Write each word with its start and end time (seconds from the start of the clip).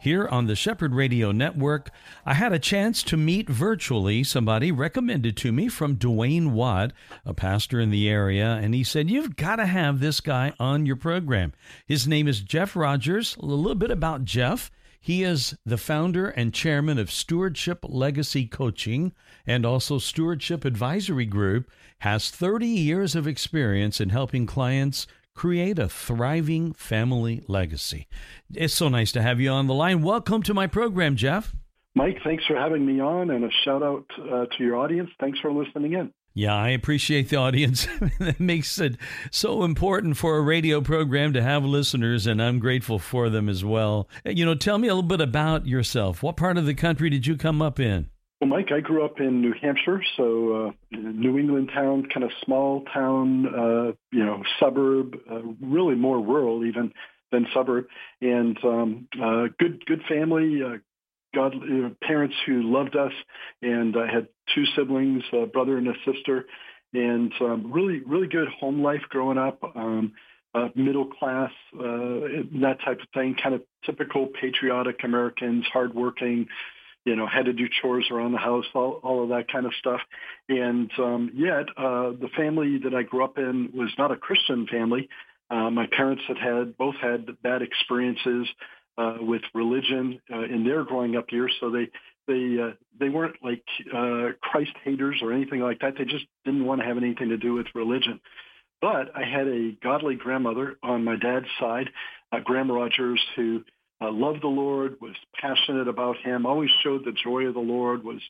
here 0.00 0.26
on 0.28 0.46
the 0.46 0.56
Shepherd 0.56 0.94
Radio 0.94 1.32
Network. 1.32 1.90
I 2.24 2.34
had 2.34 2.52
a 2.52 2.58
chance 2.58 3.02
to 3.04 3.16
meet 3.16 3.48
virtually 3.48 4.22
somebody 4.24 4.70
recommended 4.72 5.36
to 5.38 5.52
me 5.52 5.68
from 5.68 5.96
Dwayne 5.96 6.52
Watt, 6.52 6.92
a 7.24 7.34
pastor 7.34 7.80
in 7.80 7.90
the 7.90 8.08
area, 8.08 8.58
and 8.62 8.74
he 8.74 8.84
said, 8.84 9.10
You've 9.10 9.36
got 9.36 9.56
to 9.56 9.66
have 9.66 10.00
this 10.00 10.20
guy 10.20 10.52
on 10.58 10.86
your 10.86 10.96
program. 10.96 11.52
His 11.86 12.06
name 12.06 12.28
is 12.28 12.40
Jeff 12.40 12.76
Rogers. 12.76 13.36
A 13.36 13.46
little 13.46 13.74
bit 13.74 13.90
about 13.90 14.24
Jeff. 14.24 14.70
He 15.00 15.22
is 15.22 15.56
the 15.64 15.78
founder 15.78 16.28
and 16.30 16.52
chairman 16.52 16.98
of 16.98 17.12
Stewardship 17.12 17.78
Legacy 17.84 18.46
Coaching 18.46 19.12
and 19.46 19.64
also 19.64 19.98
Stewardship 19.98 20.64
Advisory 20.64 21.26
Group, 21.26 21.70
has 22.00 22.30
30 22.30 22.66
years 22.66 23.14
of 23.14 23.26
experience 23.26 24.00
in 24.00 24.08
helping 24.10 24.46
clients 24.46 25.06
create 25.36 25.78
a 25.78 25.88
thriving 25.88 26.72
family 26.72 27.44
legacy. 27.46 28.08
It's 28.52 28.74
so 28.74 28.88
nice 28.88 29.12
to 29.12 29.22
have 29.22 29.38
you 29.38 29.50
on 29.50 29.68
the 29.68 29.74
line. 29.74 30.02
Welcome 30.02 30.42
to 30.44 30.54
my 30.54 30.66
program, 30.66 31.14
Jeff. 31.14 31.54
Mike, 31.94 32.18
thanks 32.24 32.44
for 32.46 32.56
having 32.56 32.84
me 32.84 33.00
on, 33.00 33.30
and 33.30 33.44
a 33.44 33.50
shout 33.64 33.82
out 33.82 34.04
uh, 34.18 34.46
to 34.46 34.64
your 34.64 34.76
audience. 34.76 35.10
Thanks 35.20 35.38
for 35.38 35.52
listening 35.52 35.92
in. 35.92 36.12
Yeah, 36.34 36.54
I 36.54 36.68
appreciate 36.68 37.30
the 37.30 37.36
audience. 37.36 37.86
that 38.18 38.38
makes 38.38 38.78
it 38.78 38.96
so 39.30 39.62
important 39.62 40.18
for 40.18 40.36
a 40.36 40.42
radio 40.42 40.82
program 40.82 41.32
to 41.32 41.42
have 41.42 41.64
listeners, 41.64 42.26
and 42.26 42.42
I'm 42.42 42.58
grateful 42.58 42.98
for 42.98 43.30
them 43.30 43.48
as 43.48 43.64
well. 43.64 44.08
You 44.26 44.44
know, 44.44 44.54
tell 44.54 44.76
me 44.76 44.88
a 44.88 44.94
little 44.94 45.08
bit 45.08 45.22
about 45.22 45.66
yourself. 45.66 46.22
What 46.22 46.36
part 46.36 46.58
of 46.58 46.66
the 46.66 46.74
country 46.74 47.08
did 47.08 47.26
you 47.26 47.36
come 47.36 47.62
up 47.62 47.80
in? 47.80 48.10
Well, 48.40 48.50
Mike, 48.50 48.70
I 48.70 48.80
grew 48.80 49.02
up 49.02 49.18
in 49.18 49.40
New 49.40 49.54
Hampshire, 49.62 50.02
so 50.18 50.66
uh, 50.66 50.96
New 50.98 51.38
England 51.38 51.70
town, 51.72 52.06
kind 52.12 52.22
of 52.22 52.30
small 52.44 52.84
town, 52.92 53.46
uh, 53.46 53.92
you 54.12 54.24
know, 54.26 54.42
suburb, 54.60 55.16
uh, 55.30 55.40
really 55.62 55.94
more 55.94 56.20
rural 56.20 56.62
even 56.66 56.92
than 57.32 57.46
suburb, 57.54 57.86
and 58.20 58.58
um, 58.62 59.08
uh, 59.22 59.46
good 59.58 59.84
good 59.86 60.02
family, 60.06 60.62
uh, 60.62 60.76
God 61.34 61.54
parents 62.02 62.34
who 62.44 62.62
loved 62.62 62.94
us, 62.94 63.12
and 63.62 63.96
I 63.96 64.12
had 64.12 64.28
two 64.54 64.64
siblings, 64.76 65.22
a 65.32 65.46
brother 65.46 65.78
and 65.78 65.88
a 65.88 65.94
sister, 66.04 66.44
and 66.92 67.32
um, 67.40 67.72
really 67.72 68.00
really 68.00 68.28
good 68.28 68.48
home 68.48 68.82
life 68.82 69.02
growing 69.08 69.38
up. 69.38 69.62
Um, 69.74 70.12
uh, 70.54 70.68
middle 70.74 71.04
class, 71.04 71.50
uh, 71.74 72.40
that 72.60 72.78
type 72.82 72.98
of 73.00 73.08
thing, 73.12 73.34
kind 73.42 73.54
of 73.54 73.62
typical 73.84 74.26
patriotic 74.40 75.04
Americans, 75.04 75.66
hardworking, 75.70 76.46
you 77.06 77.14
know, 77.14 77.26
had 77.26 77.44
to 77.44 77.52
do 77.52 77.68
chores 77.80 78.08
around 78.10 78.32
the 78.32 78.38
house, 78.38 78.64
all, 78.74 79.00
all 79.04 79.22
of 79.22 79.28
that 79.28 79.50
kind 79.50 79.64
of 79.64 79.72
stuff. 79.78 80.00
And 80.48 80.90
um, 80.98 81.30
yet, 81.34 81.66
uh, 81.76 82.10
the 82.10 82.28
family 82.36 82.78
that 82.82 82.94
I 82.94 83.04
grew 83.04 83.24
up 83.24 83.38
in 83.38 83.70
was 83.72 83.90
not 83.96 84.10
a 84.10 84.16
Christian 84.16 84.66
family. 84.66 85.08
Uh, 85.48 85.70
my 85.70 85.86
parents 85.86 86.24
had 86.26 86.36
had 86.36 86.76
both 86.76 86.96
had 86.96 87.40
bad 87.42 87.62
experiences 87.62 88.48
uh, 88.98 89.18
with 89.20 89.42
religion 89.54 90.20
uh, 90.32 90.42
in 90.42 90.64
their 90.64 90.82
growing 90.82 91.16
up 91.16 91.26
years, 91.30 91.54
so 91.60 91.70
they 91.70 91.88
they 92.26 92.60
uh, 92.60 92.72
they 92.98 93.08
weren't 93.08 93.36
like 93.40 93.62
uh, 93.94 94.32
Christ 94.40 94.72
haters 94.82 95.20
or 95.22 95.32
anything 95.32 95.60
like 95.60 95.78
that. 95.80 95.94
They 95.96 96.04
just 96.04 96.24
didn't 96.44 96.64
want 96.64 96.80
to 96.80 96.86
have 96.88 96.96
anything 96.96 97.28
to 97.28 97.36
do 97.36 97.54
with 97.54 97.66
religion. 97.72 98.20
But 98.80 99.16
I 99.16 99.22
had 99.22 99.46
a 99.46 99.76
godly 99.80 100.16
grandmother 100.16 100.76
on 100.82 101.04
my 101.04 101.14
dad's 101.16 101.46
side, 101.60 101.88
uh, 102.32 102.40
Grandma 102.40 102.74
Rogers, 102.74 103.22
who 103.36 103.62
uh, 104.00 104.10
loved 104.10 104.42
the 104.42 104.48
Lord, 104.48 104.96
was 105.00 105.14
passionate 105.40 105.88
about 105.88 106.16
Him, 106.18 106.46
always 106.46 106.70
showed 106.82 107.04
the 107.04 107.12
joy 107.12 107.46
of 107.46 107.54
the 107.54 107.60
Lord, 107.60 108.04
was 108.04 108.20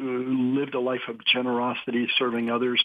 uh, 0.00 0.04
lived 0.04 0.74
a 0.74 0.80
life 0.80 1.02
of 1.08 1.16
generosity, 1.32 2.08
serving 2.18 2.50
others, 2.50 2.82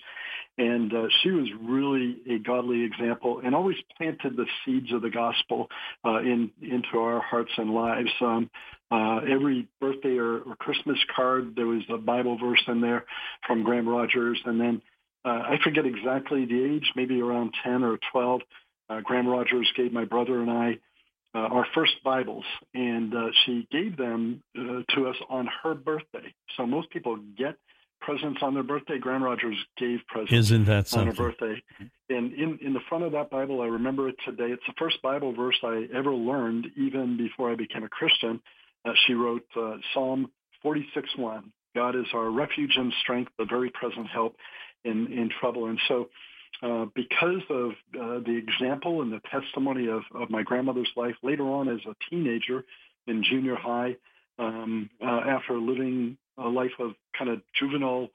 and 0.58 0.94
uh, 0.94 1.08
she 1.22 1.32
was 1.32 1.48
really 1.62 2.18
a 2.30 2.38
godly 2.40 2.84
example, 2.84 3.42
and 3.44 3.56
always 3.56 3.78
planted 3.98 4.36
the 4.36 4.46
seeds 4.64 4.92
of 4.92 5.02
the 5.02 5.10
gospel 5.10 5.68
uh, 6.06 6.20
in 6.20 6.52
into 6.62 7.00
our 7.00 7.22
hearts 7.22 7.52
and 7.58 7.74
lives. 7.74 8.12
Um, 8.22 8.50
uh, 8.90 9.20
every 9.30 9.68
birthday 9.82 10.18
or, 10.18 10.40
or 10.40 10.56
Christmas 10.58 10.98
card, 11.16 11.56
there 11.56 11.66
was 11.66 11.84
a 11.90 11.98
Bible 11.98 12.38
verse 12.38 12.64
in 12.68 12.82
there 12.82 13.06
from 13.46 13.64
Graham 13.64 13.88
Rogers, 13.88 14.40
and 14.46 14.60
then 14.60 14.82
uh, 15.26 15.30
I 15.30 15.58
forget 15.64 15.86
exactly 15.86 16.46
the 16.46 16.76
age, 16.76 16.92
maybe 16.96 17.20
around 17.22 17.54
ten 17.64 17.84
or 17.84 17.98
twelve. 18.12 18.42
Graham 19.04 19.28
Rogers 19.28 19.70
gave 19.76 19.92
my 19.92 20.06
brother 20.06 20.42
and 20.42 20.50
I 20.50 20.80
uh, 21.38 21.42
our 21.54 21.68
first 21.76 21.94
Bibles, 22.04 22.46
and 22.74 23.14
uh, 23.14 23.28
she 23.46 23.68
gave 23.72 23.96
them 23.96 24.42
uh, 24.58 24.82
to 24.96 25.08
us 25.08 25.16
on 25.30 25.48
her 25.64 25.76
birthday. 25.76 26.34
So 26.56 26.66
most 26.66 26.90
people 26.90 27.18
get 27.38 27.56
presents 28.02 28.40
on 28.42 28.56
their 28.56 28.64
birthday. 28.64 28.98
Graham 28.98 29.24
Rogers 29.24 29.58
gave 29.78 30.00
presents 30.08 30.34
Isn't 30.34 30.66
that 30.66 30.92
on 30.94 31.08
her 31.08 31.14
birthday. 31.14 31.62
And 32.10 32.34
in, 32.34 32.58
in 32.62 32.74
the 32.74 32.80
front 32.90 33.04
of 33.04 33.12
that 33.12 33.30
Bible, 33.30 33.62
I 33.62 33.66
remember 33.66 34.10
it 34.10 34.16
today. 34.26 34.46
It's 34.46 34.64
the 34.66 34.74
first 34.80 35.02
Bible 35.02 35.34
verse 35.34 35.58
I 35.64 35.88
ever 35.94 36.14
learned, 36.14 36.68
even 36.76 37.18
before 37.18 37.52
I 37.52 37.56
became 37.56 37.84
a 37.84 37.90
Christian. 37.90 38.42
Uh, 38.84 38.94
she 39.06 39.14
wrote 39.14 39.46
uh, 39.56 39.76
Psalm 39.94 40.32
46:1. 40.66 41.44
God 41.76 41.96
is 41.96 42.06
our 42.14 42.32
refuge 42.32 42.74
and 42.78 42.92
strength, 43.02 43.32
the 43.38 43.46
very 43.46 43.70
present 43.70 44.08
help 44.08 44.36
in, 44.84 45.12
in 45.12 45.30
trouble. 45.40 45.68
And 45.68 45.80
so 45.88 46.10
uh, 46.64 46.86
because 46.96 47.42
of 47.50 47.72
uh, 48.00 48.20
the 48.26 48.36
example 48.36 49.02
and 49.02 49.12
the 49.12 49.22
testimony 49.32 49.88
of, 49.88 50.02
of 50.16 50.30
my 50.30 50.44
grandmother's 50.44 50.90
life 50.96 51.16
later 51.22 51.44
on 51.44 51.70
as 51.70 51.80
a 51.86 51.96
teenager 52.10 52.64
in 53.06 53.24
junior 53.24 53.56
high, 53.56 53.96
um, 54.40 54.90
uh, 55.02 55.22
after 55.28 55.58
living 55.58 56.18
a 56.38 56.48
life 56.48 56.72
of 56.80 56.94
kind 57.18 57.30
of 57.30 57.42
juvenile 57.60 58.10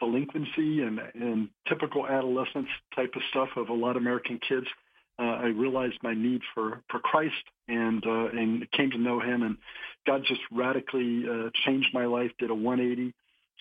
delinquency 0.00 0.82
and, 0.82 1.00
and 1.14 1.48
typical 1.68 2.06
adolescence 2.06 2.68
type 2.94 3.12
of 3.16 3.22
stuff 3.30 3.48
of 3.56 3.68
a 3.68 3.74
lot 3.74 3.96
of 3.96 4.02
American 4.02 4.38
kids, 4.46 4.66
uh, 5.18 5.22
I 5.22 5.46
realized 5.46 5.98
my 6.02 6.14
need 6.14 6.42
for, 6.54 6.80
for 6.88 7.00
Christ 7.00 7.34
and 7.66 8.04
uh, 8.06 8.28
and 8.28 8.70
came 8.70 8.90
to 8.92 8.98
know 8.98 9.20
Him. 9.20 9.42
And 9.42 9.56
God 10.06 10.22
just 10.26 10.40
radically 10.52 11.24
uh, 11.28 11.50
changed 11.66 11.88
my 11.92 12.06
life, 12.06 12.30
did 12.38 12.50
a 12.50 12.54
180, 12.54 13.12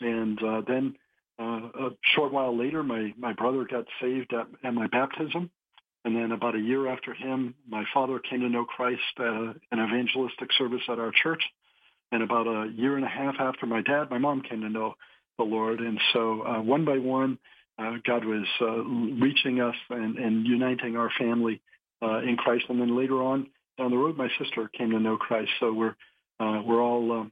and 0.02 0.44
uh, 0.44 0.62
then 0.68 0.96
uh, 1.40 1.44
a 1.44 1.90
short 2.16 2.34
while 2.34 2.58
later, 2.58 2.84
my, 2.84 3.14
my 3.18 3.34
brother 3.34 3.66
got 3.70 3.86
saved 4.02 4.34
at, 4.34 4.48
at 4.64 4.74
my 4.74 4.88
baptism. 4.88 5.50
And 6.06 6.16
then 6.16 6.32
about 6.32 6.56
a 6.56 6.60
year 6.60 6.88
after 6.88 7.14
him, 7.14 7.54
my 7.68 7.84
father 7.94 8.20
came 8.20 8.40
to 8.42 8.50
know 8.50 8.66
Christ 8.66 9.02
at 9.20 9.26
a, 9.26 9.54
an 9.72 9.80
evangelistic 9.80 10.50
service 10.58 10.82
at 10.90 11.00
our 11.00 11.12
church. 11.12 11.44
And 12.12 12.24
about 12.24 12.48
a 12.48 12.72
year 12.74 12.96
and 12.96 13.06
a 13.06 13.10
half 13.10 13.36
after 13.40 13.66
my 13.66 13.82
dad, 13.82 14.10
my 14.10 14.18
mom 14.18 14.42
came 14.42 14.62
to 14.62 14.70
know 14.70 14.96
the 15.38 15.44
Lord. 15.44 15.80
And 15.82 16.00
so 16.14 16.42
uh, 16.44 16.62
one 16.62 16.86
by 16.86 16.98
one, 16.98 17.38
uh, 17.78 17.98
God 18.06 18.26
was 18.26 18.46
uh, 18.62 18.84
reaching 19.22 19.60
us 19.60 19.76
and, 19.90 20.18
and 20.18 20.48
uniting 20.48 20.96
our 20.96 21.12
family 21.20 21.62
uh, 22.02 22.20
in 22.20 22.38
Christ. 22.38 22.66
And 22.70 22.80
then 22.80 22.98
later 22.98 23.22
on 23.22 23.48
down 23.78 23.92
the 23.92 23.98
road, 23.98 24.18
my 24.18 24.30
sister 24.40 24.70
came 24.76 24.92
to 24.92 25.00
know 25.00 25.18
Christ. 25.18 25.52
So 25.60 25.74
we're 25.74 25.96
uh, 26.40 26.62
we're 26.66 26.82
all 26.82 27.12
um, 27.12 27.32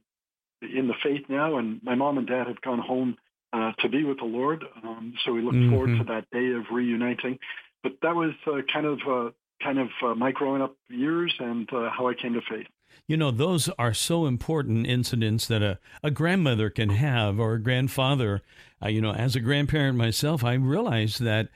in 0.60 0.88
the 0.88 0.94
faith 1.02 1.22
now. 1.28 1.58
And 1.58 1.82
my 1.82 1.94
mom 1.94 2.18
and 2.18 2.26
dad 2.26 2.46
have 2.48 2.60
gone 2.60 2.80
home 2.80 3.16
uh, 3.56 3.72
to 3.78 3.88
be 3.88 4.04
with 4.04 4.18
the 4.18 4.24
Lord. 4.24 4.64
Um, 4.82 5.14
so 5.24 5.32
we 5.32 5.40
look 5.40 5.54
mm-hmm. 5.54 5.70
forward 5.70 5.98
to 5.98 6.04
that 6.04 6.30
day 6.30 6.52
of 6.52 6.64
reuniting. 6.70 7.38
But 7.82 7.92
that 8.02 8.14
was 8.14 8.32
uh, 8.46 8.60
kind 8.72 8.86
of 8.86 8.98
uh, 9.08 9.30
kind 9.62 9.78
of 9.78 9.88
uh, 10.02 10.14
my 10.14 10.32
growing 10.32 10.60
up 10.60 10.76
years 10.88 11.34
and 11.38 11.68
uh, 11.72 11.88
how 11.90 12.08
I 12.08 12.14
came 12.14 12.34
to 12.34 12.40
faith. 12.48 12.66
You 13.06 13.16
know, 13.16 13.30
those 13.30 13.68
are 13.78 13.94
so 13.94 14.26
important 14.26 14.86
incidents 14.86 15.46
that 15.46 15.62
a, 15.62 15.78
a 16.02 16.10
grandmother 16.10 16.70
can 16.70 16.90
have 16.90 17.38
or 17.38 17.54
a 17.54 17.62
grandfather. 17.62 18.42
Uh, 18.82 18.88
you 18.88 19.00
know, 19.00 19.12
as 19.12 19.36
a 19.36 19.40
grandparent 19.40 19.96
myself, 19.96 20.44
I 20.44 20.54
realize 20.54 21.18
that 21.18 21.48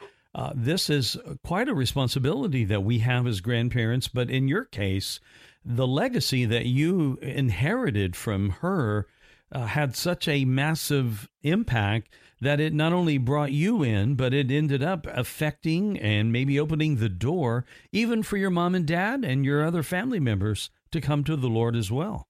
this 0.55 0.89
is 0.89 1.19
quite 1.45 1.69
a 1.69 1.75
responsibility 1.75 2.65
that 2.65 2.85
we 2.85 3.01
have 3.01 3.27
as 3.27 3.41
grandparents. 3.41 4.09
But 4.09 4.31
in 4.31 4.49
your 4.49 4.65
case, 4.65 5.21
the 5.65 5.87
legacy 5.87 6.45
that 6.47 6.67
you 6.67 7.19
inherited 7.21 8.17
from 8.17 8.51
her 8.61 9.07
uh, 9.53 9.67
had 9.67 9.97
such 9.97 10.29
a 10.29 10.45
massive 10.45 11.29
impact 11.43 12.09
that 12.41 12.61
it 12.61 12.73
not 12.73 12.93
only 12.93 13.19
brought 13.19 13.53
you 13.53 13.83
in, 13.83 14.15
but 14.15 14.33
it 14.33 14.51
ended 14.51 14.83
up 14.83 15.07
affecting 15.09 15.99
and 15.99 16.33
maybe 16.33 16.59
opening 16.59 16.97
the 16.97 17.09
door 17.09 17.65
even 17.93 18.23
for 18.23 18.37
your 18.37 18.51
mom 18.51 18.75
and 18.75 18.87
dad 18.87 19.25
and 19.25 19.45
your 19.45 19.65
other 19.65 19.83
family 19.83 20.21
members 20.21 20.71
to 20.91 21.01
come 21.01 21.23
to 21.25 21.37
the 21.37 21.49
Lord 21.49 21.77
as 21.77 21.91
well. 21.91 22.27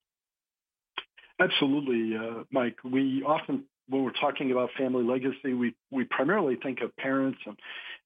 Absolutely, 1.40 2.16
uh, 2.16 2.44
Mike. 2.50 2.76
We 2.84 3.22
often, 3.26 3.64
when 3.88 4.04
we're 4.04 4.10
talking 4.12 4.50
about 4.50 4.70
family 4.76 5.04
legacy, 5.04 5.54
we, 5.54 5.74
we 5.90 6.04
primarily 6.04 6.56
think 6.56 6.80
of 6.82 6.94
parents 6.96 7.38
and, 7.46 7.56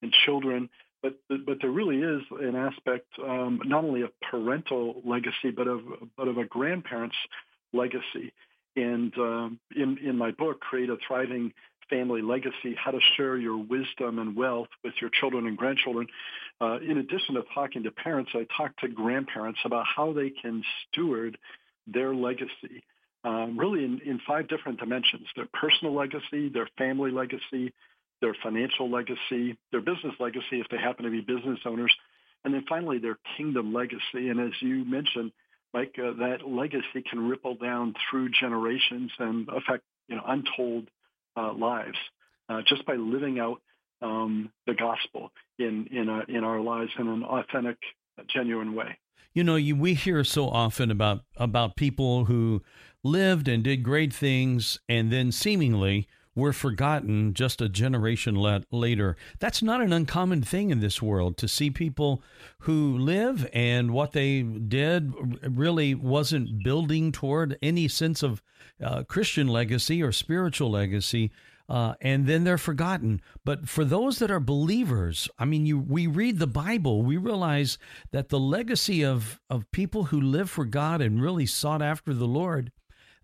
and 0.03 0.13
children, 0.25 0.69
but 1.03 1.19
but 1.29 1.59
there 1.61 1.71
really 1.71 1.99
is 1.99 2.23
an 2.41 2.57
aspect 2.57 3.07
um, 3.23 3.61
not 3.65 3.85
only 3.85 4.03
of 4.03 4.11
parental 4.31 5.03
legacy, 5.05 5.51
but 5.55 5.69
of 5.69 5.81
but 6.17 6.29
of 6.29 6.39
a 6.39 6.45
grandparent's 6.45 7.17
legacy. 7.75 8.33
And 8.77 9.13
um, 9.19 9.61
in, 9.75 9.99
in 9.99 10.17
my 10.19 10.33
book, 10.33 10.61
Create 10.61 10.91
a 10.91 10.97
Thriving 11.07 11.53
Family 11.91 12.23
Legacy, 12.23 12.75
How 12.77 12.91
to 12.91 13.01
Share 13.17 13.37
Your 13.37 13.59
Wisdom 13.59 14.19
and 14.19 14.35
Wealth 14.35 14.69
with 14.83 14.95
Your 15.01 15.11
Children 15.11 15.47
and 15.47 15.57
Grandchildren, 15.57 16.07
uh, 16.61 16.79
in 16.81 16.99
addition 16.99 17.35
to 17.35 17.43
talking 17.55 17.83
to 17.83 17.91
parents, 17.91 18.31
I 18.35 18.47
talk 18.57 18.77
to 18.79 18.89
grandparents 18.89 19.61
about 19.65 19.85
how 19.87 20.13
they 20.13 20.31
can 20.31 20.63
steward 20.89 21.37
their 21.87 22.15
legacy, 22.15 22.83
um, 23.25 23.59
really 23.59 23.85
in, 23.85 24.01
in 24.05 24.21
five 24.27 24.49
different 24.49 24.81
dimensions, 24.81 25.27
their 25.37 25.49
personal 25.53 25.95
legacy, 25.95 26.49
their 26.49 26.69
family 26.79 27.11
legacy, 27.11 27.73
their 28.21 28.35
financial 28.43 28.91
legacy, 28.91 29.57
their 29.71 29.81
business 29.81 30.15
legacy 30.19 30.61
if 30.61 30.69
they 30.71 30.79
happen 30.79 31.05
to 31.05 31.11
be 31.11 31.21
business 31.21 31.59
owners, 31.67 31.95
and 32.45 32.55
then 32.55 32.65
finally 32.69 32.99
their 32.99 33.19
kingdom 33.37 33.75
legacy. 33.75 34.29
And 34.29 34.41
as 34.41 34.53
you 34.61 34.85
mentioned, 34.85 35.33
Mike, 35.75 35.97
uh, 35.99 36.13
that 36.21 36.49
legacy 36.49 37.03
can 37.11 37.29
ripple 37.29 37.57
down 37.57 37.95
through 38.09 38.31
generations 38.31 39.11
and 39.19 39.49
affect 39.49 39.83
you 40.09 40.17
know 40.17 40.23
untold 40.27 40.89
uh, 41.37 41.53
lives 41.53 41.99
uh, 42.49 42.63
just 42.67 42.87
by 42.87 42.95
living 42.95 43.41
out 43.41 43.61
um, 44.01 44.51
the 44.67 44.75
gospel 44.75 45.33
in 45.59 45.89
in, 45.91 46.09
a, 46.09 46.23
in 46.29 46.45
our 46.45 46.61
lives 46.61 46.93
in 46.99 47.09
an 47.09 47.25
authentic, 47.25 47.79
genuine 48.29 48.75
way. 48.75 48.97
You 49.33 49.43
know, 49.43 49.57
you, 49.57 49.75
we 49.75 49.95
hear 49.95 50.23
so 50.23 50.49
often 50.49 50.93
about 50.93 51.23
about 51.37 51.75
people 51.75 52.27
who 52.27 52.63
lived 53.03 53.49
and 53.49 53.65
did 53.65 53.83
great 53.83 54.13
things 54.13 54.79
and 54.89 55.11
then 55.13 55.33
seemingly 55.33 56.07
were 56.35 56.53
forgotten 56.53 57.35
just 57.35 57.61
a 57.61 57.69
generation 57.69 58.35
later. 58.71 59.17
That's 59.39 59.63
not 59.63 59.81
an 59.81 59.93
uncommon 59.93 60.43
thing 60.43 60.71
in 60.71 60.81
this 60.81 61.01
world 61.01 61.37
to 61.39 61.49
see 61.49 61.71
people 61.71 62.23
who 62.61 62.99
live 62.99 63.49
and 63.53 63.93
what 63.93 64.13
they 64.13 64.43
did 64.43 65.13
really 65.43 65.95
wasn't 65.95 66.63
building 66.65 67.13
toward 67.13 67.59
any 67.63 67.89
sense 67.89 68.23
of 68.23 68.43
uh, 68.83 69.05
Christian 69.05 69.49
legacy 69.49 70.03
or 70.03 70.13
spiritual 70.13 70.71
legacy. 70.71 71.31
Uh, 71.67 71.95
and 72.03 72.27
then 72.27 72.45
they're 72.45 72.59
forgotten. 72.59 73.23
But 73.43 73.71
for 73.71 73.87
those 73.87 74.19
that 74.19 74.31
are 74.31 74.41
believers, 74.41 75.31
I 75.39 75.47
mean, 75.47 75.65
you 75.65 75.79
we 75.79 76.07
read 76.07 76.39
the 76.39 76.47
Bible, 76.47 77.03
we 77.03 77.17
realize 77.17 77.79
that 78.11 78.29
the 78.29 78.39
legacy 78.39 79.03
of 79.03 79.41
of 79.49 79.71
people 79.71 80.05
who 80.05 80.21
live 80.21 80.51
for 80.51 80.67
God 80.67 81.01
and 81.01 81.23
really 81.23 81.47
sought 81.47 81.81
after 81.81 82.13
the 82.13 82.27
Lord 82.27 82.71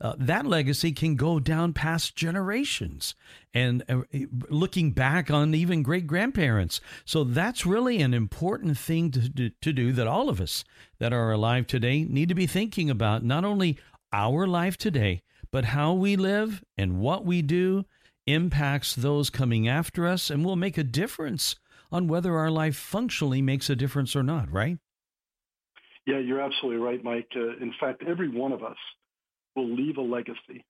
uh, 0.00 0.14
that 0.18 0.46
legacy 0.46 0.92
can 0.92 1.14
go 1.14 1.38
down 1.38 1.72
past 1.72 2.16
generations 2.16 3.14
and 3.52 3.84
uh, 3.88 4.00
looking 4.48 4.92
back 4.92 5.30
on 5.30 5.54
even 5.54 5.82
great 5.82 6.06
grandparents. 6.06 6.80
So 7.04 7.22
that's 7.22 7.66
really 7.66 8.00
an 8.00 8.14
important 8.14 8.78
thing 8.78 9.10
to, 9.10 9.50
to, 9.50 9.72
do 9.72 9.92
that 9.92 10.06
all 10.06 10.28
of 10.28 10.40
us 10.40 10.64
that 10.98 11.12
are 11.12 11.32
alive 11.32 11.66
today 11.66 12.04
need 12.04 12.28
to 12.30 12.34
be 12.34 12.46
thinking 12.46 12.88
about 12.88 13.22
not 13.22 13.44
only 13.44 13.78
our 14.12 14.46
life 14.46 14.76
today, 14.76 15.22
but 15.50 15.66
how 15.66 15.92
we 15.92 16.16
live 16.16 16.64
and 16.78 16.98
what 16.98 17.24
we 17.26 17.42
do 17.42 17.84
impacts 18.26 18.94
those 18.94 19.28
coming 19.28 19.68
after 19.68 20.06
us 20.06 20.30
and 20.30 20.44
will 20.44 20.56
make 20.56 20.78
a 20.78 20.84
difference 20.84 21.56
on 21.92 22.08
whether 22.08 22.36
our 22.38 22.50
life 22.50 22.76
functionally 22.76 23.42
makes 23.42 23.68
a 23.68 23.76
difference 23.76 24.16
or 24.16 24.22
not, 24.22 24.50
right? 24.50 24.78
Yeah, 26.06 26.18
you're 26.18 26.40
absolutely 26.40 26.80
right, 26.80 27.02
Mike. 27.04 27.28
Uh, 27.36 27.56
in 27.60 27.72
fact, 27.78 28.02
every 28.06 28.28
one 28.28 28.52
of 28.52 28.62
us 28.62 28.76
will 29.56 29.68
leave 29.68 29.96
a 29.96 30.02
legacy, 30.02 30.64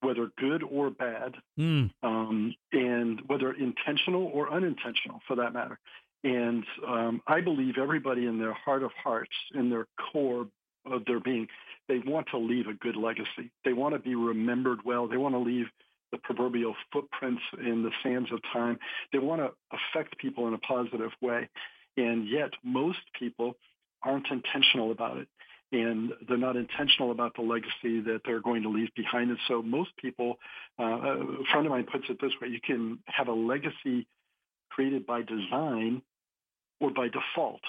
whether 0.00 0.30
good 0.38 0.62
or 0.62 0.90
bad, 0.90 1.34
mm. 1.58 1.90
um, 2.02 2.54
and 2.72 3.20
whether 3.26 3.52
intentional 3.52 4.30
or 4.32 4.52
unintentional 4.52 5.20
for 5.26 5.36
that 5.36 5.52
matter. 5.52 5.78
And 6.22 6.64
um, 6.86 7.20
I 7.26 7.40
believe 7.40 7.74
everybody 7.78 8.26
in 8.26 8.38
their 8.38 8.54
heart 8.54 8.82
of 8.82 8.90
hearts, 9.02 9.34
in 9.54 9.68
their 9.68 9.86
core 10.12 10.46
of 10.86 11.04
their 11.04 11.20
being, 11.20 11.48
they 11.88 11.98
want 11.98 12.28
to 12.30 12.38
leave 12.38 12.66
a 12.66 12.72
good 12.72 12.96
legacy. 12.96 13.50
They 13.64 13.74
want 13.74 13.94
to 13.94 13.98
be 13.98 14.14
remembered 14.14 14.80
well. 14.84 15.06
They 15.06 15.18
want 15.18 15.34
to 15.34 15.38
leave 15.38 15.66
the 16.12 16.18
proverbial 16.18 16.74
footprints 16.92 17.42
in 17.58 17.82
the 17.82 17.90
sands 18.02 18.32
of 18.32 18.40
time. 18.52 18.78
They 19.12 19.18
want 19.18 19.42
to 19.42 19.50
affect 19.72 20.18
people 20.18 20.48
in 20.48 20.54
a 20.54 20.58
positive 20.58 21.10
way. 21.20 21.48
And 21.96 22.26
yet, 22.26 22.50
most 22.62 23.00
people 23.18 23.56
aren't 24.02 24.30
intentional 24.30 24.92
about 24.92 25.18
it 25.18 25.28
and 25.74 26.12
they're 26.28 26.36
not 26.36 26.56
intentional 26.56 27.10
about 27.10 27.34
the 27.34 27.42
legacy 27.42 28.00
that 28.00 28.20
they're 28.24 28.40
going 28.40 28.62
to 28.62 28.68
leave 28.68 28.88
behind. 28.94 29.30
And 29.30 29.38
so 29.48 29.60
most 29.60 29.90
people, 29.96 30.36
uh, 30.78 30.84
a 30.84 31.44
friend 31.50 31.66
of 31.66 31.72
mine 31.72 31.86
puts 31.90 32.04
it 32.08 32.18
this 32.20 32.32
way, 32.40 32.48
you 32.48 32.60
can 32.64 32.98
have 33.06 33.28
a 33.28 33.32
legacy 33.32 34.06
created 34.70 35.04
by 35.06 35.22
design 35.22 36.02
or 36.80 36.90
by 36.90 37.08
default. 37.08 37.60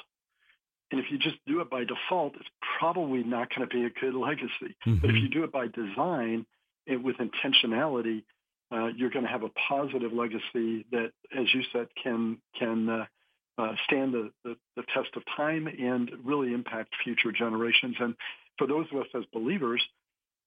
And 0.91 0.99
if 0.99 1.07
you 1.09 1.17
just 1.17 1.37
do 1.47 1.61
it 1.61 1.69
by 1.69 1.83
default, 1.83 2.35
it's 2.35 2.49
probably 2.79 3.23
not 3.23 3.49
going 3.53 3.67
to 3.67 3.75
be 3.75 3.85
a 3.85 3.89
good 3.89 4.13
legacy. 4.13 4.75
Mm-hmm. 4.85 4.97
But 4.97 5.09
if 5.09 5.15
you 5.15 5.29
do 5.29 5.43
it 5.43 5.51
by 5.51 5.67
design 5.67 6.45
and 6.87 7.03
with 7.03 7.15
intentionality, 7.17 8.23
uh, 8.71 8.87
you're 8.95 9.09
going 9.09 9.25
to 9.25 9.31
have 9.31 9.43
a 9.43 9.49
positive 9.49 10.13
legacy 10.13 10.85
that, 10.91 11.11
as 11.37 11.45
you 11.53 11.63
said, 11.71 11.87
can 12.01 12.37
can 12.57 12.89
uh, 12.89 13.05
uh, 13.57 13.73
stand 13.85 14.13
the, 14.13 14.31
the, 14.43 14.55
the, 14.75 14.83
test 14.93 15.15
of 15.15 15.23
time 15.37 15.67
and 15.67 16.11
really 16.23 16.53
impact 16.53 16.93
future 17.03 17.31
generations. 17.31 17.95
And 17.99 18.15
for 18.57 18.67
those 18.67 18.85
of 18.91 18.99
us 18.99 19.07
as 19.15 19.23
believers, 19.31 19.81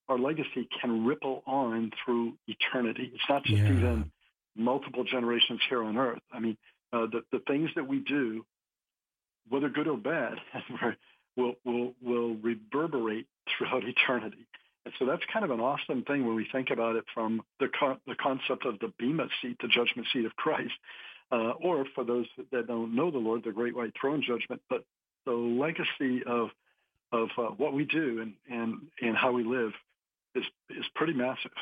our 0.08 0.18
legacy 0.18 0.68
can 0.80 1.04
ripple 1.04 1.42
on 1.46 1.90
through 2.04 2.34
eternity. 2.46 3.10
It's 3.14 3.28
not 3.28 3.44
just 3.44 3.62
yeah. 3.62 3.72
even 3.72 4.10
multiple 4.56 5.04
generations 5.04 5.60
here 5.68 5.82
on 5.82 5.96
earth. 5.96 6.20
I 6.32 6.40
mean, 6.40 6.56
uh, 6.92 7.06
the, 7.06 7.22
the 7.32 7.40
things 7.46 7.70
that 7.76 7.86
we 7.86 8.00
do, 8.00 8.44
whether 9.48 9.68
good 9.68 9.88
or 9.88 9.96
bad, 9.96 10.34
will, 11.36 11.54
will, 11.64 11.94
will 12.02 12.34
reverberate 12.34 13.26
throughout 13.56 13.84
eternity. 13.84 14.46
And 14.84 14.94
so 14.98 15.06
that's 15.06 15.22
kind 15.32 15.44
of 15.44 15.50
an 15.50 15.60
awesome 15.60 16.02
thing 16.04 16.26
when 16.26 16.34
we 16.34 16.46
think 16.50 16.70
about 16.70 16.96
it 16.96 17.04
from 17.12 17.42
the, 17.60 17.68
co- 17.68 17.98
the 18.06 18.14
concept 18.14 18.64
of 18.64 18.78
the 18.80 18.92
Bema 18.98 19.28
seat, 19.42 19.56
the 19.60 19.68
judgment 19.68 20.08
seat 20.12 20.24
of 20.24 20.34
Christ 20.36 20.72
uh, 21.30 21.52
or 21.60 21.84
for 21.94 22.04
those 22.04 22.26
that 22.52 22.66
don't 22.66 22.94
know 22.94 23.10
the 23.10 23.18
Lord, 23.18 23.44
the 23.44 23.52
great 23.52 23.76
white 23.76 23.92
throne 24.00 24.22
judgment. 24.26 24.62
But 24.68 24.84
the 25.26 25.32
legacy 25.32 26.22
of 26.24 26.50
of 27.12 27.28
uh, 27.38 27.42
what 27.56 27.72
we 27.72 27.84
do 27.84 28.20
and, 28.20 28.34
and 28.50 28.74
and 29.00 29.16
how 29.16 29.32
we 29.32 29.44
live 29.44 29.72
is 30.34 30.44
is 30.70 30.84
pretty 30.94 31.12
massive. 31.12 31.52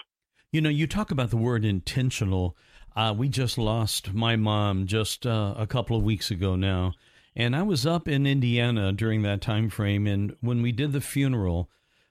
You 0.52 0.60
know, 0.60 0.70
you 0.70 0.86
talk 0.86 1.10
about 1.10 1.30
the 1.30 1.36
word 1.36 1.64
intentional. 1.64 2.56
Uh, 2.94 3.14
we 3.16 3.28
just 3.28 3.58
lost 3.58 4.14
my 4.14 4.36
mom 4.36 4.86
just 4.86 5.26
uh, 5.26 5.54
a 5.56 5.66
couple 5.66 5.96
of 5.96 6.02
weeks 6.02 6.30
ago 6.30 6.56
now, 6.56 6.94
and 7.34 7.54
I 7.54 7.62
was 7.62 7.84
up 7.84 8.08
in 8.08 8.26
Indiana 8.26 8.92
during 8.92 9.22
that 9.22 9.42
time 9.42 9.68
frame. 9.68 10.06
And 10.06 10.34
when 10.40 10.62
we 10.62 10.72
did 10.72 10.92
the 10.92 11.00
funeral, 11.00 11.68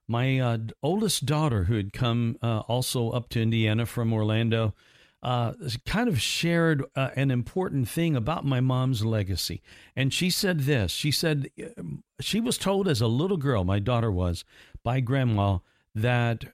my 0.08 0.40
uh, 0.40 0.58
oldest 0.84 1.26
daughter, 1.26 1.64
who 1.64 1.76
had 1.76 1.92
come 1.92 2.38
uh, 2.44 2.60
also 2.60 3.10
up 3.10 3.30
to 3.30 3.42
Indiana 3.42 3.86
from 3.86 4.14
Orlando, 4.14 4.76
uh, 5.24 5.54
kind 5.86 6.08
of 6.08 6.22
shared 6.22 6.84
uh, 6.96 7.10
an 7.16 7.32
important 7.32 7.88
thing 7.90 8.16
about 8.16 8.46
my 8.46 8.60
mom's 8.60 9.04
legacy. 9.04 9.62
And 9.96 10.14
she 10.14 10.30
said 10.30 10.62
this 10.62 10.92
She 10.92 11.12
said 11.12 11.50
um, 11.78 12.04
she 12.20 12.40
was 12.40 12.58
told 12.58 12.88
as 12.88 13.02
a 13.02 13.08
little 13.08 13.38
girl, 13.38 13.64
my 13.64 13.80
daughter 13.80 14.12
was, 14.12 14.46
by 14.84 15.00
grandma, 15.00 15.60
that 15.94 16.46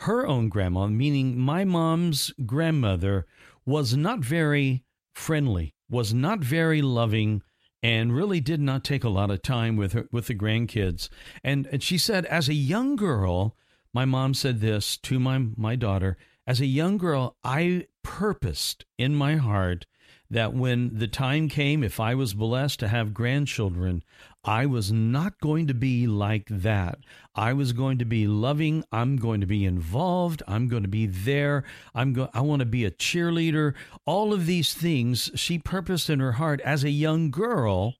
her 0.00 0.26
own 0.26 0.48
grandma, 0.48 0.86
meaning 0.86 1.38
my 1.38 1.64
mom's 1.64 2.32
grandmother, 2.46 3.26
was 3.66 3.96
not 3.96 4.20
very 4.20 4.84
friendly, 5.12 5.74
was 5.90 6.14
not 6.14 6.40
very 6.40 6.80
loving, 6.82 7.42
and 7.82 8.14
really 8.14 8.40
did 8.40 8.60
not 8.60 8.84
take 8.84 9.04
a 9.04 9.08
lot 9.08 9.30
of 9.30 9.42
time 9.42 9.76
with 9.76 9.92
her 9.92 10.08
with 10.12 10.26
the 10.26 10.34
grandkids. 10.34 11.08
And, 11.42 11.66
and 11.72 11.82
she 11.82 11.98
said, 11.98 12.26
as 12.26 12.48
a 12.48 12.54
young 12.54 12.96
girl, 12.96 13.56
my 13.92 14.04
mom 14.04 14.34
said 14.34 14.60
this 14.60 14.96
to 14.98 15.18
my 15.18 15.46
my 15.56 15.76
daughter. 15.76 16.16
As 16.48 16.62
a 16.62 16.66
young 16.66 16.96
girl, 16.96 17.36
I 17.44 17.88
purposed 18.02 18.86
in 18.96 19.14
my 19.14 19.36
heart 19.36 19.84
that 20.30 20.54
when 20.54 20.96
the 20.96 21.06
time 21.06 21.50
came, 21.50 21.84
if 21.84 22.00
I 22.00 22.14
was 22.14 22.32
blessed 22.32 22.80
to 22.80 22.88
have 22.88 23.12
grandchildren, 23.12 24.02
I 24.42 24.64
was 24.64 24.90
not 24.90 25.40
going 25.40 25.66
to 25.66 25.74
be 25.74 26.06
like 26.06 26.46
that. 26.48 27.00
I 27.34 27.52
was 27.52 27.74
going 27.74 27.98
to 27.98 28.06
be 28.06 28.26
loving. 28.26 28.82
I'm 28.90 29.16
going 29.16 29.42
to 29.42 29.46
be 29.46 29.66
involved. 29.66 30.42
I'm 30.48 30.68
going 30.68 30.84
to 30.84 30.88
be 30.88 31.04
there. 31.04 31.64
I'm 31.94 32.14
go- 32.14 32.30
I 32.32 32.40
want 32.40 32.60
to 32.60 32.66
be 32.66 32.86
a 32.86 32.90
cheerleader. 32.90 33.74
All 34.06 34.32
of 34.32 34.46
these 34.46 34.72
things 34.72 35.30
she 35.34 35.58
purposed 35.58 36.08
in 36.08 36.18
her 36.20 36.32
heart 36.32 36.62
as 36.62 36.82
a 36.82 36.88
young 36.90 37.30
girl. 37.30 37.96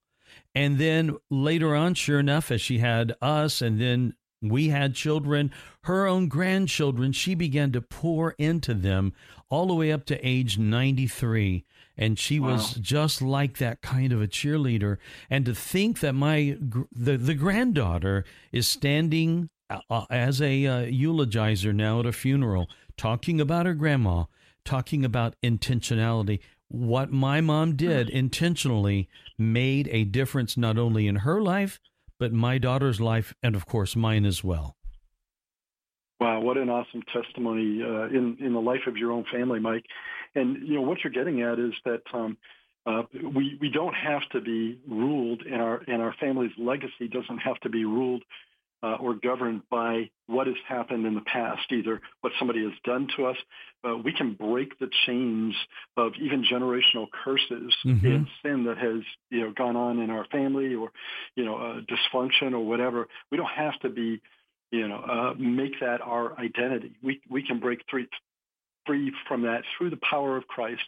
And 0.55 0.79
then 0.79 1.19
later 1.31 1.77
on, 1.77 1.93
sure 1.93 2.19
enough, 2.19 2.51
as 2.51 2.63
she 2.63 2.79
had 2.79 3.15
us 3.21 3.61
and 3.61 3.79
then 3.79 4.15
we 4.41 4.69
had 4.69 4.95
children, 4.95 5.51
her 5.83 6.07
own 6.07 6.29
grandchildren, 6.29 7.13
she 7.13 7.35
began 7.35 7.73
to 7.73 7.81
pour 7.81 8.33
into 8.39 8.75
them 8.75 9.13
all 9.49 9.67
the 9.67 9.75
way 9.75 9.91
up 9.91 10.05
to 10.07 10.27
age 10.27 10.59
93 10.59 11.65
and 11.99 12.19
she 12.19 12.39
wow. 12.39 12.53
was 12.53 12.75
just 12.75 13.21
like 13.21 13.59
that 13.59 13.83
kind 13.83 14.13
of 14.13 14.23
a 14.23 14.29
cheerleader. 14.29 14.99
And 15.29 15.45
to 15.47 15.55
think 15.55 15.99
that 16.01 16.15
my 16.15 16.57
the, 16.61 17.19
the 17.19 17.35
granddaughter 17.35 18.25
is 18.53 18.69
standing 18.69 19.51
uh, 19.69 19.81
uh, 19.91 20.07
as 20.09 20.41
a 20.41 20.65
uh, 20.65 20.83
eulogizer 20.85 21.75
now 21.75 22.01
at 22.01 22.07
a 22.07 22.13
funeral 22.13 22.69
talking 22.97 23.41
about 23.41 23.67
her 23.67 23.75
grandma 23.75 24.25
talking 24.65 25.05
about 25.05 25.35
intentionality. 25.43 26.41
What 26.69 27.11
my 27.11 27.41
mom 27.41 27.75
did 27.75 28.11
intentionally 28.11 29.09
made 29.37 29.89
a 29.91 30.05
difference 30.05 30.57
not 30.57 30.79
only 30.79 31.07
in 31.07 31.17
her 31.17 31.41
life 31.41 31.81
but 32.19 32.33
my 32.33 32.59
daughter's 32.59 33.01
life, 33.01 33.35
and 33.43 33.55
of 33.55 33.67
course 33.67 33.97
mine 33.97 34.25
as 34.25 34.43
well. 34.43 34.77
Wow, 36.21 36.41
what 36.41 36.57
an 36.57 36.69
awesome 36.69 37.03
testimony 37.13 37.81
uh, 37.83 38.07
in 38.07 38.37
in 38.41 38.53
the 38.53 38.61
life 38.61 38.87
of 38.87 38.97
your 38.97 39.13
own 39.13 39.25
family, 39.33 39.61
Mike. 39.61 39.85
And 40.35 40.67
you 40.67 40.75
know 40.75 40.83
what 40.83 40.99
you're 41.03 41.13
getting 41.13 41.43
at 41.43 41.59
is 41.59 41.73
that 41.85 42.03
um, 42.13 42.37
uh, 42.87 43.03
we 43.13 43.57
we 43.61 43.71
don't 43.71 43.95
have 43.95 44.23
to 44.33 44.41
be 44.41 44.81
ruled, 44.89 45.43
and 45.43 45.63
our 45.63 45.83
and 45.87 46.03
our 46.03 46.15
family's 46.21 46.53
legacy 46.59 47.09
doesn't 47.11 47.39
have 47.39 47.59
to 47.61 47.69
be 47.69 47.85
ruled 47.85 48.25
uh, 48.83 48.95
or 49.01 49.15
governed 49.15 49.63
by 49.71 50.11
what 50.27 50.47
has 50.47 50.57
happened 50.69 51.07
in 51.07 51.15
the 51.15 51.21
past, 51.23 51.71
either 51.71 52.01
what 52.21 52.33
somebody 52.39 52.63
has 52.63 52.73
done 52.85 53.09
to 53.17 53.27
us. 53.27 53.37
Uh, 53.83 53.97
we 53.97 54.13
can 54.13 54.35
break 54.35 54.79
the 54.79 54.89
chains 55.07 55.55
of 55.97 56.13
even 56.21 56.45
generational 56.45 57.07
curses 57.25 57.75
mm-hmm. 57.85 58.07
and 58.07 58.27
sin 58.43 58.65
that 58.65 58.79
has 58.79 59.03
you 59.31 59.41
know 59.41 59.53
gone 59.53 59.77
on 59.77 59.99
in 60.01 60.11
our 60.11 60.27
family, 60.27 60.75
or 60.75 60.91
you 61.37 61.45
know 61.45 61.57
uh, 61.57 61.81
dysfunction 61.81 62.53
or 62.53 62.61
whatever. 62.61 63.09
We 63.31 63.37
don't 63.37 63.47
have 63.47 63.79
to 63.81 63.89
be 63.89 64.21
you 64.71 64.87
know, 64.87 64.99
uh, 64.99 65.35
make 65.39 65.81
that 65.81 66.01
our 66.03 66.39
identity. 66.39 66.93
We 67.03 67.21
we 67.31 67.43
can 67.43 67.59
break 67.61 67.81
free 67.91 68.09
free 68.87 69.13
from 69.27 69.43
that 69.43 69.63
through 69.77 69.91
the 69.91 69.99
power 69.99 70.37
of 70.37 70.47
Christ. 70.47 70.83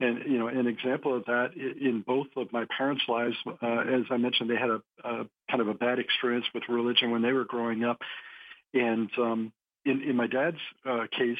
And 0.00 0.20
you 0.26 0.38
know, 0.38 0.48
an 0.48 0.66
example 0.66 1.14
of 1.16 1.24
that 1.26 1.50
in 1.54 2.02
both 2.06 2.28
of 2.36 2.52
my 2.52 2.64
parents' 2.76 3.02
lives, 3.06 3.36
uh, 3.46 3.66
as 3.66 4.02
I 4.10 4.16
mentioned, 4.16 4.48
they 4.48 4.56
had 4.56 4.70
a, 4.70 4.82
a, 5.04 5.26
kind 5.50 5.60
of 5.60 5.68
a 5.68 5.74
bad 5.74 5.98
experience 5.98 6.46
with 6.54 6.64
religion 6.68 7.10
when 7.10 7.22
they 7.22 7.32
were 7.32 7.44
growing 7.44 7.84
up. 7.84 7.98
And 8.72 9.10
um, 9.18 9.52
in 9.84 10.02
in 10.02 10.16
my 10.16 10.26
dad's 10.26 10.56
uh, 10.88 11.06
case, 11.16 11.38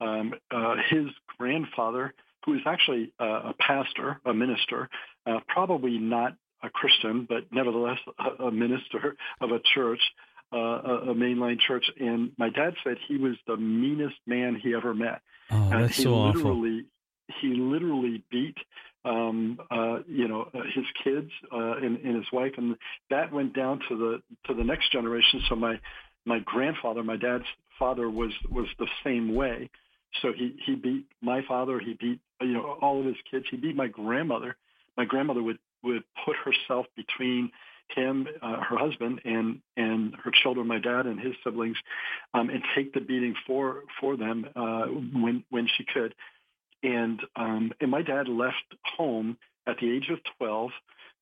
um, 0.00 0.34
uh, 0.50 0.76
his 0.90 1.06
grandfather, 1.38 2.14
who 2.44 2.54
is 2.54 2.60
actually 2.66 3.12
a 3.18 3.54
pastor, 3.58 4.20
a 4.26 4.34
minister, 4.34 4.90
uh, 5.26 5.40
probably 5.48 5.98
not 5.98 6.36
a 6.62 6.68
Christian, 6.68 7.26
but 7.28 7.44
nevertheless 7.50 7.98
a, 8.18 8.44
a 8.44 8.50
minister 8.50 9.16
of 9.40 9.50
a 9.50 9.60
church 9.74 10.00
uh, 10.54 11.10
a, 11.10 11.14
mainline 11.14 11.58
church, 11.58 11.84
and 11.98 12.32
my 12.38 12.48
dad 12.48 12.74
said 12.84 12.96
he 13.08 13.16
was 13.16 13.34
the 13.46 13.56
meanest 13.56 14.16
man 14.26 14.58
he 14.62 14.74
ever 14.74 14.94
met. 14.94 15.20
Oh, 15.50 15.68
that's 15.68 15.96
he 15.96 16.04
so 16.04 16.16
literally, 16.16 16.78
awful. 16.78 16.90
He 17.40 17.48
literally 17.48 18.22
beat, 18.30 18.56
um, 19.04 19.58
uh, 19.70 19.98
you 20.06 20.28
know, 20.28 20.48
uh, 20.54 20.62
his 20.74 20.84
kids 21.02 21.30
uh, 21.52 21.76
and, 21.76 21.98
and 21.98 22.16
his 22.16 22.26
wife, 22.32 22.52
and 22.56 22.76
that 23.10 23.32
went 23.32 23.54
down 23.54 23.80
to 23.88 23.96
the 23.96 24.22
to 24.46 24.54
the 24.54 24.64
next 24.64 24.92
generation. 24.92 25.42
So 25.48 25.56
my 25.56 25.80
my 26.24 26.40
grandfather, 26.40 27.02
my 27.02 27.16
dad's 27.16 27.44
father, 27.78 28.08
was 28.10 28.32
was 28.50 28.66
the 28.78 28.88
same 29.02 29.34
way. 29.34 29.70
So 30.22 30.32
he 30.32 30.56
he 30.64 30.74
beat 30.74 31.06
my 31.20 31.42
father. 31.46 31.78
He 31.78 31.94
beat 31.94 32.20
you 32.40 32.52
know 32.52 32.78
all 32.80 33.00
of 33.00 33.06
his 33.06 33.16
kids. 33.30 33.46
He 33.50 33.56
beat 33.56 33.76
my 33.76 33.88
grandmother. 33.88 34.56
My 34.96 35.04
grandmother 35.04 35.42
would 35.42 35.58
would 35.82 36.02
put 36.24 36.36
herself 36.36 36.86
between 36.96 37.50
him, 37.88 38.26
uh, 38.42 38.60
her 38.60 38.76
husband, 38.76 39.20
and 39.24 39.60
and 39.76 40.14
her 40.22 40.30
children, 40.42 40.66
my 40.66 40.78
dad 40.78 41.06
and 41.06 41.20
his 41.20 41.34
siblings, 41.44 41.76
um, 42.32 42.48
and 42.50 42.62
take 42.74 42.92
the 42.94 43.00
beating 43.00 43.34
for 43.46 43.82
for 44.00 44.16
them 44.16 44.46
uh, 44.56 44.86
when 44.86 45.44
when 45.50 45.68
she 45.76 45.84
could. 45.84 46.14
And 46.84 47.20
um, 47.34 47.72
and 47.80 47.90
my 47.90 48.02
dad 48.02 48.28
left 48.28 48.56
home 48.96 49.38
at 49.66 49.78
the 49.78 49.90
age 49.90 50.10
of 50.10 50.18
twelve, 50.38 50.70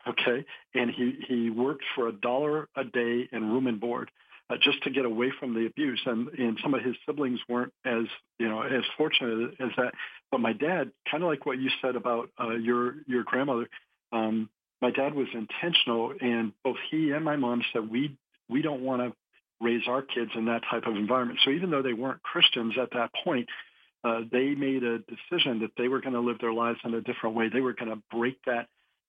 okay, 0.08 0.44
and 0.74 0.90
he 0.90 1.18
he 1.28 1.50
worked 1.50 1.84
for 1.94 2.08
a 2.08 2.12
dollar 2.12 2.68
a 2.76 2.84
day 2.84 3.28
in 3.32 3.50
room 3.50 3.66
and 3.68 3.80
board. 3.80 4.10
Uh, 4.50 4.56
just 4.60 4.82
to 4.82 4.90
get 4.90 5.04
away 5.04 5.32
from 5.38 5.54
the 5.54 5.66
abuse, 5.66 6.02
and 6.04 6.28
and 6.30 6.58
some 6.62 6.74
of 6.74 6.82
his 6.82 6.96
siblings 7.06 7.38
weren't 7.48 7.72
as 7.84 8.04
you 8.40 8.48
know 8.48 8.60
as 8.60 8.82
fortunate 8.98 9.54
as 9.60 9.70
that. 9.76 9.94
But 10.32 10.40
my 10.40 10.52
dad, 10.52 10.90
kind 11.08 11.22
of 11.22 11.28
like 11.28 11.46
what 11.46 11.58
you 11.58 11.70
said 11.80 11.94
about 11.94 12.28
uh, 12.38 12.50
your 12.50 12.96
your 13.06 13.22
grandmother, 13.22 13.68
um, 14.10 14.50
my 14.80 14.90
dad 14.90 15.14
was 15.14 15.28
intentional, 15.32 16.12
and 16.20 16.52
both 16.64 16.76
he 16.90 17.12
and 17.12 17.24
my 17.24 17.36
mom 17.36 17.62
said 17.72 17.88
we 17.88 18.16
we 18.48 18.62
don't 18.62 18.82
want 18.82 19.00
to 19.00 19.12
raise 19.64 19.86
our 19.86 20.02
kids 20.02 20.32
in 20.34 20.46
that 20.46 20.62
type 20.68 20.86
of 20.86 20.96
environment. 20.96 21.38
So 21.44 21.50
even 21.52 21.70
though 21.70 21.82
they 21.82 21.92
weren't 21.92 22.20
Christians 22.22 22.74
at 22.82 22.90
that 22.94 23.12
point, 23.24 23.48
uh, 24.04 24.20
they 24.30 24.54
made 24.54 24.82
a 24.82 24.98
decision 24.98 25.60
that 25.60 25.70
they 25.76 25.88
were 25.88 26.00
going 26.00 26.14
to 26.14 26.20
live 26.20 26.38
their 26.40 26.52
lives 26.52 26.78
in 26.84 26.94
a 26.94 27.00
different 27.00 27.36
way. 27.36 27.48
They 27.48 27.60
were 27.60 27.72
going 27.72 27.90
to 27.90 28.02
break 28.10 28.38
that 28.46 28.68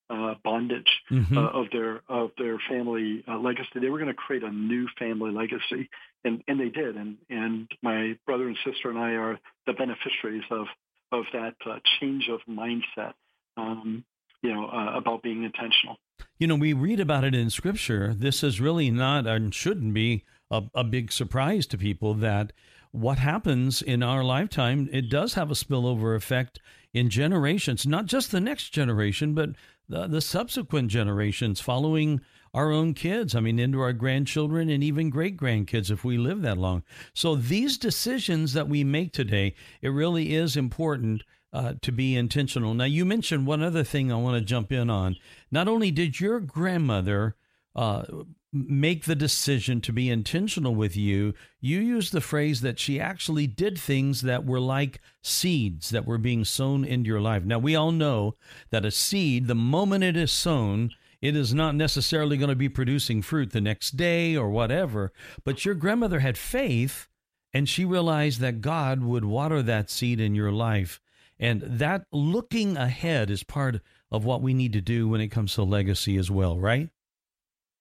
uh, 0.09 0.35
bondage 0.43 0.89
mm-hmm. 1.09 1.37
uh, 1.37 1.47
of 1.47 1.67
their 1.71 2.01
of 2.07 2.31
their 2.37 2.59
family 2.69 3.23
uh, 3.27 3.37
legacy. 3.37 3.79
They 3.81 3.89
were 3.89 3.97
going 3.97 4.09
to 4.09 4.13
create 4.13 4.43
a 4.43 4.51
new 4.51 4.87
family 4.99 5.31
legacy, 5.31 5.89
and 6.23 6.43
and 6.47 6.59
they 6.59 6.69
did. 6.69 6.95
And 6.95 7.17
and 7.29 7.71
my 7.81 8.17
brother 8.25 8.47
and 8.47 8.57
sister 8.65 8.89
and 8.89 8.99
I 8.99 9.11
are 9.11 9.39
the 9.65 9.73
beneficiaries 9.73 10.43
of 10.51 10.67
of 11.11 11.25
that 11.33 11.55
uh, 11.65 11.79
change 11.99 12.29
of 12.29 12.39
mindset. 12.47 13.13
Um, 13.57 14.03
you 14.41 14.53
know, 14.53 14.65
uh, 14.65 14.97
about 14.97 15.23
being 15.23 15.43
intentional. 15.43 15.97
You 16.37 16.47
know, 16.47 16.55
we 16.55 16.73
read 16.73 16.99
about 16.99 17.23
it 17.23 17.33
in 17.33 17.49
Scripture. 17.49 18.13
This 18.13 18.43
is 18.43 18.59
really 18.59 18.91
not 18.91 19.25
and 19.25 19.55
shouldn't 19.55 19.93
be 19.93 20.25
a, 20.53 20.61
a 20.75 20.83
big 20.83 21.11
surprise 21.11 21.65
to 21.67 21.77
people 21.77 22.13
that 22.15 22.53
what 22.91 23.17
happens 23.17 23.81
in 23.81 24.03
our 24.03 24.23
lifetime, 24.23 24.87
it 24.93 25.09
does 25.09 25.33
have 25.33 25.49
a 25.49 25.55
spillover 25.55 26.15
effect 26.15 26.59
in 26.93 27.09
generations, 27.09 27.87
not 27.87 28.05
just 28.05 28.31
the 28.31 28.39
next 28.39 28.69
generation, 28.69 29.33
but 29.33 29.49
the, 29.89 30.05
the 30.05 30.21
subsequent 30.21 30.89
generations 30.89 31.59
following 31.59 32.21
our 32.53 32.71
own 32.71 32.93
kids. 32.93 33.33
I 33.33 33.39
mean, 33.39 33.57
into 33.57 33.81
our 33.81 33.93
grandchildren 33.93 34.69
and 34.69 34.83
even 34.83 35.09
great 35.09 35.37
grandkids 35.37 35.89
if 35.89 36.03
we 36.03 36.19
live 36.19 36.43
that 36.43 36.59
long. 36.59 36.83
So 37.15 37.35
these 37.35 37.79
decisions 37.79 38.53
that 38.53 38.69
we 38.69 38.83
make 38.83 39.11
today, 39.11 39.55
it 39.81 39.89
really 39.89 40.35
is 40.35 40.55
important 40.55 41.23
uh, 41.51 41.73
to 41.81 41.91
be 41.91 42.15
intentional. 42.15 42.75
Now, 42.75 42.85
you 42.85 43.05
mentioned 43.05 43.47
one 43.47 43.63
other 43.63 43.83
thing 43.83 44.11
I 44.11 44.17
want 44.17 44.37
to 44.37 44.45
jump 44.45 44.71
in 44.71 44.91
on. 44.91 45.15
Not 45.51 45.67
only 45.67 45.89
did 45.89 46.19
your 46.19 46.39
grandmother 46.39 47.35
uh, 47.75 48.03
make 48.51 49.05
the 49.05 49.15
decision 49.15 49.81
to 49.81 49.91
be 49.91 50.09
intentional 50.09 50.75
with 50.75 50.95
you, 50.95 51.33
you 51.59 51.79
used 51.79 52.11
the 52.11 52.21
phrase 52.21 52.61
that 52.61 52.79
she 52.79 52.99
actually 52.99 53.47
did 53.47 53.77
things 53.77 54.21
that 54.21 54.45
were 54.45 54.59
like 54.59 55.01
seeds 55.23 55.89
that 55.89 56.05
were 56.05 56.19
being 56.19 56.45
sown 56.45 56.85
into 56.85 57.07
your 57.07 57.21
life. 57.21 57.43
Now, 57.43 57.57
we 57.57 57.75
all 57.75 57.91
know 57.91 58.35
that 58.69 58.85
a 58.85 58.91
seed, 58.91 59.47
the 59.47 59.55
moment 59.55 60.03
it 60.03 60.15
is 60.15 60.31
sown, 60.31 60.91
it 61.19 61.35
is 61.35 61.53
not 61.53 61.73
necessarily 61.73 62.37
going 62.37 62.49
to 62.49 62.55
be 62.55 62.69
producing 62.69 63.21
fruit 63.21 63.51
the 63.51 63.61
next 63.61 63.91
day 63.91 64.35
or 64.35 64.49
whatever. 64.49 65.11
But 65.43 65.65
your 65.65 65.73
grandmother 65.73 66.19
had 66.19 66.37
faith 66.37 67.07
and 67.53 67.67
she 67.67 67.85
realized 67.85 68.39
that 68.41 68.61
God 68.61 69.03
would 69.03 69.25
water 69.25 69.63
that 69.63 69.89
seed 69.89 70.19
in 70.19 70.35
your 70.35 70.51
life 70.51 70.99
and 71.39 71.61
that 71.61 72.05
looking 72.11 72.77
ahead 72.77 73.29
is 73.29 73.43
part 73.43 73.81
of 74.11 74.25
what 74.25 74.41
we 74.41 74.53
need 74.53 74.73
to 74.73 74.81
do 74.81 75.07
when 75.07 75.21
it 75.21 75.29
comes 75.29 75.55
to 75.55 75.63
legacy 75.63 76.17
as 76.17 76.29
well, 76.29 76.59
right? 76.59 76.89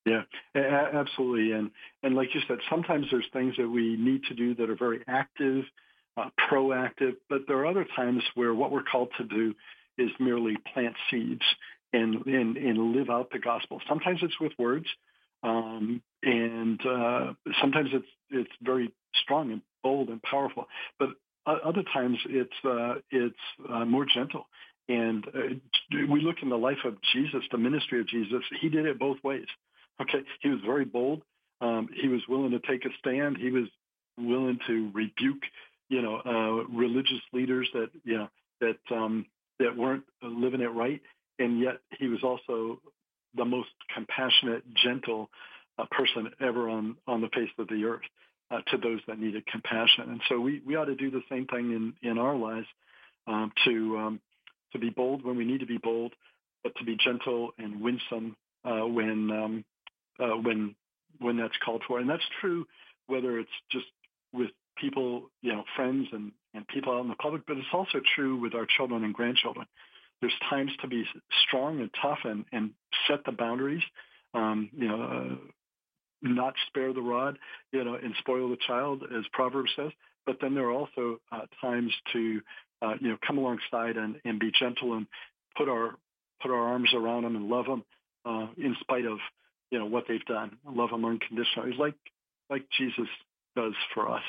Yeah, 0.04 0.22
absolutely. 0.54 1.52
And 1.52 1.70
and 2.02 2.14
like 2.14 2.34
you 2.34 2.40
said, 2.48 2.58
sometimes 2.68 3.06
there's 3.10 3.26
things 3.32 3.54
that 3.56 3.68
we 3.68 3.96
need 3.96 4.24
to 4.24 4.34
do 4.34 4.54
that 4.56 4.68
are 4.68 4.76
very 4.76 5.02
active, 5.06 5.64
uh, 6.16 6.30
proactive, 6.50 7.14
but 7.28 7.42
there 7.46 7.58
are 7.58 7.66
other 7.66 7.86
times 7.96 8.22
where 8.34 8.52
what 8.54 8.72
we're 8.72 8.82
called 8.82 9.10
to 9.18 9.24
do 9.24 9.54
is 9.98 10.10
merely 10.18 10.56
plant 10.72 10.96
seeds 11.10 11.42
and 11.92 12.26
and, 12.26 12.56
and 12.56 12.96
live 12.96 13.10
out 13.10 13.30
the 13.30 13.38
gospel. 13.38 13.80
Sometimes 13.88 14.18
it's 14.22 14.40
with 14.40 14.52
words, 14.58 14.86
um, 15.44 16.02
and 16.22 16.80
uh, 16.84 17.32
sometimes 17.60 17.90
it's 17.92 18.08
it's 18.30 18.52
very 18.60 18.92
strong 19.22 19.52
and 19.52 19.62
bold 19.84 20.08
and 20.08 20.20
powerful. 20.22 20.66
But 20.98 21.10
other 21.46 21.84
times 21.92 22.18
it's 22.28 22.64
uh, 22.64 22.94
it's 23.10 23.36
uh, 23.68 23.84
more 23.84 24.06
gentle. 24.06 24.46
And 24.88 25.24
uh, 25.28 25.54
we 26.10 26.20
look 26.22 26.36
in 26.42 26.48
the 26.48 26.58
life 26.58 26.84
of 26.84 26.96
Jesus, 27.12 27.42
the 27.52 27.58
ministry 27.58 28.00
of 28.00 28.08
Jesus. 28.08 28.42
He 28.60 28.68
did 28.68 28.84
it 28.84 28.98
both 28.98 29.18
ways. 29.22 29.46
Okay, 30.00 30.22
he 30.40 30.48
was 30.48 30.60
very 30.64 30.84
bold. 30.84 31.22
Um, 31.60 31.88
he 31.94 32.08
was 32.08 32.20
willing 32.28 32.50
to 32.52 32.60
take 32.60 32.84
a 32.84 32.88
stand. 32.98 33.36
He 33.36 33.50
was 33.50 33.68
willing 34.18 34.58
to 34.66 34.90
rebuke, 34.92 35.42
you 35.88 36.02
know, 36.02 36.20
uh, 36.24 36.74
religious 36.76 37.20
leaders 37.32 37.68
that 37.74 37.90
you 38.04 38.18
know 38.18 38.28
that 38.60 38.94
um, 38.94 39.26
that 39.58 39.76
weren't 39.76 40.04
living 40.22 40.60
it 40.60 40.72
right. 40.72 41.00
And 41.38 41.60
yet 41.60 41.78
he 41.98 42.08
was 42.08 42.22
also 42.22 42.80
the 43.34 43.44
most 43.44 43.70
compassionate, 43.94 44.62
gentle 44.74 45.30
uh, 45.78 45.84
person 45.90 46.30
ever 46.40 46.68
on 46.68 46.96
on 47.06 47.20
the 47.20 47.28
face 47.28 47.50
of 47.58 47.68
the 47.68 47.84
earth 47.84 48.02
uh, 48.50 48.60
to 48.70 48.76
those 48.76 49.00
that 49.06 49.18
needed 49.18 49.46
compassion. 49.46 50.10
And 50.10 50.20
so 50.28 50.38
we, 50.40 50.60
we 50.66 50.76
ought 50.76 50.86
to 50.86 50.94
do 50.94 51.10
the 51.10 51.22
same 51.30 51.46
thing 51.46 51.72
in, 52.02 52.08
in 52.08 52.18
our 52.18 52.36
lives 52.36 52.66
um, 53.26 53.52
to 53.64 53.98
um, 53.98 54.20
to 54.72 54.78
be 54.78 54.90
bold 54.90 55.24
when 55.24 55.36
we 55.36 55.44
need 55.44 55.60
to 55.60 55.66
be 55.66 55.78
bold, 55.78 56.12
but 56.62 56.74
to 56.76 56.84
be 56.84 56.96
gentle 56.96 57.50
and 57.58 57.80
winsome 57.80 58.36
uh, 58.64 58.86
when 58.86 59.30
um, 59.30 59.64
uh, 60.18 60.36
when 60.36 60.74
when 61.20 61.36
that's 61.36 61.56
called 61.64 61.82
for. 61.86 62.00
And 62.00 62.08
that's 62.08 62.22
true 62.40 62.66
whether 63.06 63.38
it's 63.38 63.50
just 63.70 63.86
with 64.32 64.50
people, 64.76 65.30
you 65.42 65.52
know, 65.52 65.64
friends 65.76 66.08
and, 66.12 66.32
and 66.54 66.66
people 66.68 66.94
out 66.94 67.02
in 67.02 67.08
the 67.08 67.14
public, 67.16 67.42
but 67.46 67.56
it's 67.56 67.66
also 67.72 68.00
true 68.14 68.36
with 68.40 68.54
our 68.54 68.66
children 68.76 69.04
and 69.04 69.14
grandchildren. 69.14 69.66
There's 70.20 70.32
times 70.48 70.70
to 70.80 70.88
be 70.88 71.04
strong 71.46 71.80
and 71.80 71.90
tough 72.00 72.20
and, 72.24 72.44
and 72.52 72.70
set 73.08 73.24
the 73.24 73.32
boundaries. 73.32 73.82
Um, 74.34 74.70
you 74.72 74.88
know, 74.88 75.02
uh, 75.02 75.36
not 76.22 76.54
spare 76.68 76.92
the 76.92 77.02
rod, 77.02 77.38
you 77.72 77.84
know, 77.84 77.94
and 77.94 78.14
spoil 78.18 78.48
the 78.48 78.56
child, 78.66 79.02
as 79.16 79.24
Proverbs 79.32 79.70
says. 79.76 79.90
But 80.24 80.38
then 80.40 80.54
there 80.54 80.66
are 80.66 80.72
also 80.72 81.20
uh, 81.32 81.46
times 81.60 81.92
to, 82.12 82.40
uh, 82.80 82.94
you 83.00 83.08
know, 83.10 83.18
come 83.26 83.38
alongside 83.38 83.96
and, 83.96 84.16
and 84.24 84.38
be 84.38 84.52
gentle 84.58 84.94
and 84.94 85.06
put 85.56 85.68
our 85.68 85.96
put 86.40 86.50
our 86.50 86.60
arms 86.60 86.90
around 86.94 87.22
them 87.22 87.36
and 87.36 87.48
love 87.48 87.66
them 87.66 87.84
uh, 88.24 88.46
in 88.56 88.76
spite 88.80 89.04
of, 89.04 89.18
you 89.72 89.78
know, 89.78 89.86
what 89.86 90.04
they've 90.06 90.24
done. 90.26 90.58
Love 90.70 90.90
them 90.90 91.04
unconditionally, 91.04 91.74
like 91.76 91.94
like 92.50 92.66
Jesus 92.78 93.08
does 93.56 93.72
for 93.94 94.08
us. 94.08 94.22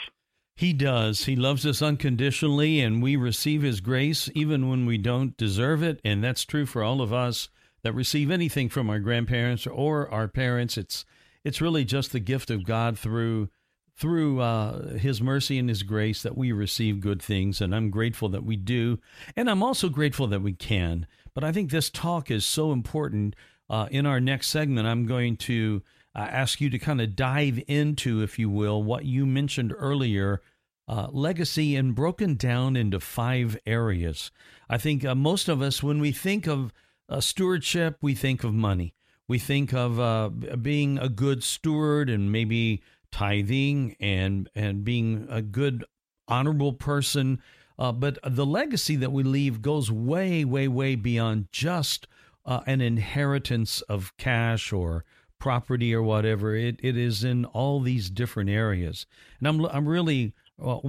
He 0.55 0.71
does. 0.71 1.25
He 1.25 1.35
loves 1.35 1.65
us 1.65 1.81
unconditionally, 1.81 2.79
and 2.79 3.03
we 3.03 3.15
receive 3.17 3.61
His 3.61 3.81
grace 3.81 4.29
even 4.33 4.69
when 4.69 4.85
we 4.85 4.97
don't 4.97 5.35
deserve 5.35 5.83
it. 5.83 5.99
And 6.03 6.23
that's 6.23 6.45
true 6.45 6.65
for 6.65 6.81
all 6.81 7.01
of 7.01 7.11
us 7.11 7.49
that 7.83 7.93
receive 7.93 8.31
anything 8.31 8.69
from 8.69 8.89
our 8.89 8.99
grandparents 8.99 9.67
or 9.67 10.09
our 10.09 10.27
parents. 10.27 10.77
It's 10.77 11.05
it's 11.43 11.59
really 11.59 11.83
just 11.83 12.13
the 12.13 12.21
gift 12.21 12.49
of 12.49 12.63
God 12.63 12.97
through 12.97 13.49
through 13.97 14.39
uh, 14.39 14.93
His 14.93 15.21
mercy 15.21 15.59
and 15.59 15.67
His 15.67 15.83
grace 15.83 16.23
that 16.23 16.37
we 16.37 16.53
receive 16.53 17.01
good 17.01 17.21
things, 17.21 17.59
and 17.59 17.75
I'm 17.75 17.89
grateful 17.89 18.29
that 18.29 18.45
we 18.45 18.55
do, 18.55 18.99
and 19.35 19.49
I'm 19.49 19.61
also 19.61 19.89
grateful 19.89 20.27
that 20.27 20.41
we 20.41 20.53
can. 20.53 21.05
But 21.33 21.43
I 21.43 21.51
think 21.51 21.69
this 21.69 21.89
talk 21.89 22.31
is 22.31 22.45
so 22.45 22.71
important. 22.71 23.35
Uh, 23.69 23.87
in 23.91 24.05
our 24.05 24.19
next 24.19 24.49
segment, 24.49 24.87
I'm 24.87 25.05
going 25.05 25.37
to 25.37 25.81
uh, 26.15 26.19
ask 26.19 26.61
you 26.61 26.69
to 26.69 26.79
kind 26.79 27.01
of 27.01 27.15
dive 27.15 27.61
into, 27.67 28.21
if 28.21 28.37
you 28.37 28.49
will, 28.49 28.83
what 28.83 29.05
you 29.05 29.25
mentioned 29.25 29.73
earlier 29.75 30.41
uh, 30.87 31.07
legacy 31.11 31.75
and 31.75 31.95
broken 31.95 32.35
down 32.35 32.75
into 32.75 32.99
five 32.99 33.57
areas. 33.65 34.31
I 34.69 34.77
think 34.77 35.05
uh, 35.05 35.15
most 35.15 35.47
of 35.47 35.61
us, 35.61 35.81
when 35.81 35.99
we 35.99 36.11
think 36.11 36.45
of 36.45 36.73
uh, 37.09 37.21
stewardship, 37.21 37.97
we 38.01 38.15
think 38.15 38.43
of 38.43 38.53
money. 38.53 38.93
We 39.27 39.39
think 39.39 39.73
of 39.73 39.99
uh, 39.99 40.29
being 40.29 40.97
a 40.99 41.07
good 41.07 41.43
steward 41.43 42.09
and 42.09 42.31
maybe 42.31 42.83
tithing 43.11 43.95
and 43.99 44.49
and 44.53 44.83
being 44.83 45.25
a 45.29 45.41
good, 45.41 45.85
honorable 46.27 46.73
person. 46.73 47.41
But 47.77 48.17
the 48.25 48.45
legacy 48.45 48.95
that 48.97 49.11
we 49.11 49.23
leave 49.23 49.61
goes 49.61 49.91
way, 49.91 50.45
way, 50.45 50.67
way 50.67 50.95
beyond 50.95 51.47
just 51.51 52.07
uh, 52.45 52.61
an 52.65 52.81
inheritance 52.81 53.81
of 53.81 54.15
cash 54.17 54.73
or 54.73 55.05
property 55.39 55.93
or 55.93 56.01
whatever. 56.01 56.55
It 56.55 56.79
it 56.81 56.97
is 56.97 57.23
in 57.23 57.45
all 57.45 57.79
these 57.79 58.09
different 58.09 58.49
areas, 58.49 59.05
and 59.39 59.47
I'm 59.47 59.65
I'm 59.65 59.87
really 59.87 60.33
uh, 60.63 60.79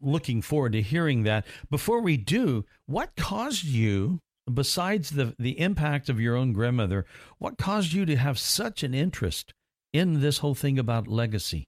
looking 0.00 0.42
forward 0.42 0.72
to 0.72 0.82
hearing 0.82 1.24
that. 1.24 1.46
Before 1.70 2.00
we 2.00 2.16
do, 2.16 2.64
what 2.86 3.16
caused 3.16 3.64
you, 3.64 4.20
besides 4.52 5.10
the 5.10 5.34
the 5.38 5.58
impact 5.58 6.08
of 6.08 6.20
your 6.20 6.36
own 6.36 6.52
grandmother, 6.52 7.06
what 7.38 7.58
caused 7.58 7.92
you 7.92 8.06
to 8.06 8.16
have 8.16 8.38
such 8.38 8.82
an 8.82 8.94
interest 8.94 9.52
in 9.92 10.20
this 10.20 10.38
whole 10.38 10.54
thing 10.54 10.78
about 10.78 11.08
legacy? 11.08 11.64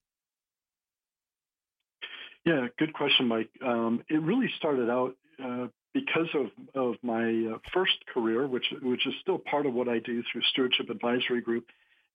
Yeah, 2.44 2.68
good 2.78 2.92
question, 2.92 3.28
Mike. 3.28 3.50
Um, 3.64 4.02
it 4.08 4.20
really 4.22 4.50
started 4.56 4.88
out 4.88 5.14
uh, 5.42 5.66
because 5.92 6.28
of, 6.34 6.46
of 6.74 6.94
my 7.02 7.52
uh, 7.54 7.58
first 7.72 8.04
career, 8.12 8.46
which 8.46 8.66
which 8.82 9.06
is 9.06 9.14
still 9.20 9.38
part 9.38 9.66
of 9.66 9.74
what 9.74 9.88
I 9.88 9.98
do 9.98 10.22
through 10.30 10.42
Stewardship 10.52 10.90
Advisory 10.90 11.40
Group 11.40 11.66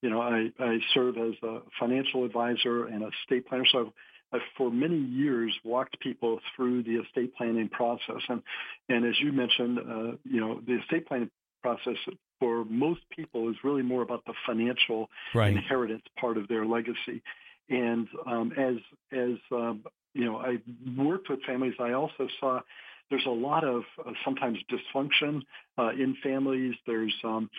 you 0.05 0.11
know, 0.11 0.21
I, 0.21 0.51
I 0.59 0.77
serve 0.93 1.17
as 1.17 1.33
a 1.41 1.59
financial 1.79 2.25
advisor 2.25 2.85
and 2.85 3.03
a 3.03 3.09
estate 3.23 3.47
planner. 3.47 3.65
So 3.71 3.79
I've, 3.79 3.91
I've 4.33 4.47
for 4.55 4.69
many 4.69 4.97
years 4.97 5.51
walked 5.63 5.99
people 5.99 6.39
through 6.55 6.83
the 6.83 6.97
estate 6.97 7.35
planning 7.35 7.69
process. 7.69 8.21
And, 8.29 8.43
and 8.87 9.03
as 9.03 9.15
you 9.19 9.31
mentioned, 9.31 9.79
uh, 9.79 10.17
you 10.23 10.39
know, 10.39 10.61
the 10.65 10.79
estate 10.79 11.07
planning 11.07 11.31
process 11.63 11.95
for 12.39 12.65
most 12.65 13.01
people 13.15 13.49
is 13.49 13.55
really 13.63 13.81
more 13.81 14.03
about 14.03 14.23
the 14.25 14.33
financial 14.45 15.09
right. 15.33 15.55
inheritance 15.55 16.03
part 16.19 16.37
of 16.37 16.47
their 16.47 16.67
legacy. 16.67 17.23
And 17.69 18.07
um, 18.27 18.51
as 18.55 18.75
as 19.11 19.37
um, 19.51 19.83
you 20.13 20.25
know, 20.25 20.37
I 20.37 20.57
worked 20.95 21.31
with 21.31 21.41
families. 21.43 21.73
I 21.79 21.93
also 21.93 22.27
saw 22.39 22.59
there's 23.09 23.25
a 23.25 23.29
lot 23.29 23.63
of 23.63 23.83
uh, 24.05 24.11
sometimes 24.23 24.57
dysfunction 24.71 25.41
uh, 25.77 25.89
in 25.89 26.15
families. 26.23 26.75
There's 26.87 27.13
um, 27.23 27.49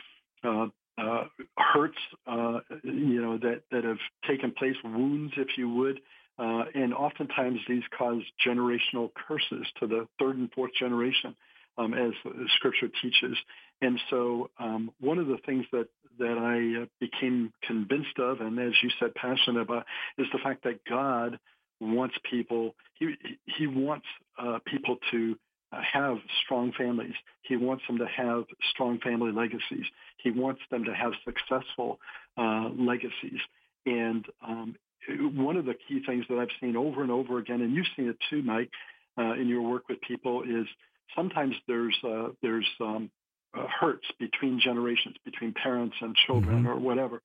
uh, 0.44 0.66
uh, 0.98 1.24
hurts, 1.58 1.98
uh, 2.26 2.60
you 2.82 3.20
know, 3.20 3.38
that, 3.38 3.62
that 3.70 3.84
have 3.84 3.98
taken 4.26 4.50
place, 4.52 4.76
wounds, 4.82 5.34
if 5.36 5.48
you 5.58 5.68
would. 5.68 6.00
And 6.38 6.94
oftentimes 6.94 7.60
these 7.68 7.82
cause 7.96 8.22
generational 8.46 9.10
curses 9.26 9.66
to 9.80 9.86
the 9.86 10.06
third 10.18 10.36
and 10.36 10.50
fourth 10.52 10.72
generation, 10.78 11.34
um, 11.78 11.94
as 11.94 12.12
Scripture 12.56 12.88
teaches. 13.02 13.36
And 13.82 14.00
so, 14.10 14.50
um, 14.58 14.90
one 15.00 15.18
of 15.18 15.26
the 15.26 15.38
things 15.44 15.66
that 15.72 15.88
that 16.18 16.38
I 16.38 16.88
became 16.98 17.52
convinced 17.62 18.18
of, 18.18 18.40
and 18.40 18.58
as 18.58 18.72
you 18.82 18.88
said, 18.98 19.14
passionate 19.14 19.60
about, 19.60 19.84
is 20.16 20.26
the 20.32 20.38
fact 20.38 20.64
that 20.64 20.82
God 20.88 21.38
wants 21.78 22.14
people. 22.30 22.74
He 22.98 23.14
He 23.44 23.66
wants 23.66 24.06
uh, 24.38 24.58
people 24.66 24.96
to 25.10 25.36
have 25.72 26.18
strong 26.44 26.72
families. 26.72 27.14
He 27.42 27.56
wants 27.56 27.84
them 27.86 27.98
to 27.98 28.06
have 28.06 28.44
strong 28.70 28.98
family 29.00 29.32
legacies. 29.32 29.84
He 30.18 30.30
wants 30.30 30.60
them 30.70 30.84
to 30.84 30.94
have 30.94 31.12
successful 31.24 31.98
uh, 32.36 32.70
legacies. 32.76 33.40
And 33.84 34.24
um, 34.46 34.76
one 35.08 35.56
of 35.56 35.64
the 35.64 35.74
key 35.74 36.02
things 36.04 36.24
that 36.28 36.38
I've 36.38 36.48
seen 36.60 36.76
over 36.76 37.02
and 37.02 37.10
over 37.10 37.38
again, 37.38 37.60
and 37.62 37.74
you've 37.74 37.86
seen 37.96 38.08
it 38.08 38.16
too, 38.30 38.42
Mike, 38.42 38.70
uh, 39.18 39.34
in 39.34 39.48
your 39.48 39.62
work 39.62 39.88
with 39.88 40.00
people, 40.00 40.42
is 40.42 40.66
sometimes 41.14 41.54
there's 41.68 41.96
uh, 42.04 42.28
there's 42.42 42.68
um, 42.80 43.10
uh, 43.56 43.66
hurts 43.68 44.06
between 44.18 44.60
generations, 44.60 45.16
between 45.24 45.54
parents 45.54 45.96
and 46.00 46.14
children, 46.26 46.58
mm-hmm. 46.58 46.68
or 46.68 46.78
whatever, 46.78 47.22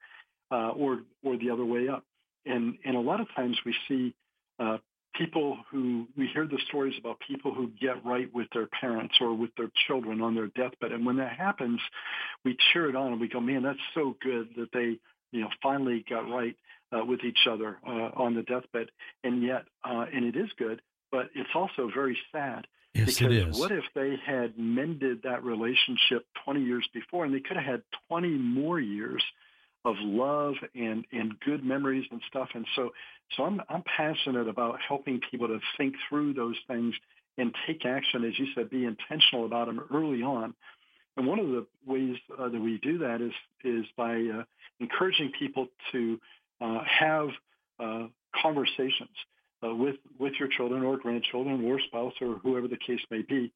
uh, 0.51 0.69
or 0.69 0.99
or 1.23 1.37
the 1.37 1.49
other 1.49 1.65
way 1.65 1.87
up. 1.87 2.03
And 2.45 2.77
and 2.85 2.95
a 2.95 2.99
lot 2.99 3.19
of 3.19 3.27
times 3.35 3.57
we 3.65 3.75
see 3.87 4.13
uh, 4.59 4.77
people 5.17 5.57
who 5.69 6.07
we 6.17 6.27
hear 6.33 6.45
the 6.45 6.59
stories 6.67 6.93
about 6.99 7.17
people 7.27 7.53
who 7.53 7.69
get 7.79 8.03
right 8.05 8.33
with 8.33 8.47
their 8.53 8.67
parents 8.67 9.15
or 9.19 9.33
with 9.33 9.51
their 9.57 9.71
children 9.87 10.21
on 10.21 10.35
their 10.35 10.47
deathbed 10.47 10.91
and 10.91 11.05
when 11.05 11.17
that 11.17 11.37
happens 11.37 11.79
we 12.45 12.55
cheer 12.71 12.89
it 12.89 12.95
on 12.95 13.11
and 13.11 13.21
we 13.21 13.27
go 13.27 13.39
man 13.39 13.63
that's 13.63 13.79
so 13.93 14.15
good 14.21 14.49
that 14.55 14.69
they 14.73 14.97
you 15.31 15.41
know 15.41 15.49
finally 15.61 16.05
got 16.09 16.29
right 16.29 16.55
uh, 16.93 17.03
with 17.05 17.23
each 17.23 17.47
other 17.49 17.77
uh, 17.85 18.09
on 18.15 18.35
the 18.35 18.43
deathbed 18.43 18.89
and 19.23 19.43
yet 19.43 19.63
uh, 19.83 20.05
and 20.13 20.25
it 20.25 20.35
is 20.35 20.49
good 20.57 20.81
but 21.11 21.29
it's 21.35 21.49
also 21.55 21.89
very 21.93 22.17
sad 22.31 22.65
yes, 22.93 23.05
because 23.05 23.21
it 23.21 23.31
is. 23.49 23.59
what 23.59 23.71
if 23.71 23.83
they 23.93 24.15
had 24.25 24.57
mended 24.57 25.23
that 25.23 25.43
relationship 25.43 26.25
20 26.45 26.61
years 26.61 26.87
before 26.93 27.25
and 27.25 27.33
they 27.33 27.39
could 27.39 27.57
have 27.57 27.65
had 27.65 27.81
20 28.09 28.29
more 28.29 28.79
years 28.79 29.23
of 29.83 29.95
love 29.99 30.55
and 30.75 31.05
and 31.11 31.39
good 31.39 31.63
memories 31.63 32.05
and 32.11 32.21
stuff. 32.27 32.49
And 32.53 32.65
so 32.75 32.91
so 33.35 33.43
I'm 33.43 33.61
I'm 33.69 33.83
passionate 33.83 34.47
about 34.47 34.79
helping 34.85 35.19
people 35.31 35.47
to 35.47 35.59
think 35.77 35.95
through 36.07 36.33
those 36.33 36.57
things 36.67 36.93
and 37.37 37.55
take 37.65 37.85
action, 37.85 38.23
as 38.25 38.37
you 38.37 38.47
said, 38.53 38.69
be 38.69 38.85
intentional 38.85 39.45
about 39.45 39.67
them 39.67 39.81
early 39.93 40.21
on. 40.21 40.53
And 41.17 41.27
one 41.27 41.39
of 41.39 41.47
the 41.47 41.65
ways 41.85 42.15
uh, 42.37 42.49
that 42.49 42.59
we 42.59 42.77
do 42.77 42.99
that 42.99 43.21
is 43.21 43.33
is 43.63 43.85
by 43.97 44.15
uh, 44.15 44.43
encouraging 44.79 45.31
people 45.37 45.67
to 45.91 46.19
uh, 46.59 46.83
have 46.83 47.29
uh, 47.79 48.07
conversations 48.41 49.09
uh, 49.63 49.73
with 49.73 49.95
with 50.19 50.33
your 50.39 50.47
children 50.47 50.83
or 50.83 50.97
grandchildren 50.97 51.65
or 51.65 51.79
spouse 51.87 52.13
or 52.21 52.35
whoever 52.35 52.67
the 52.67 52.77
case 52.77 53.01
may 53.09 53.21
be. 53.23 53.51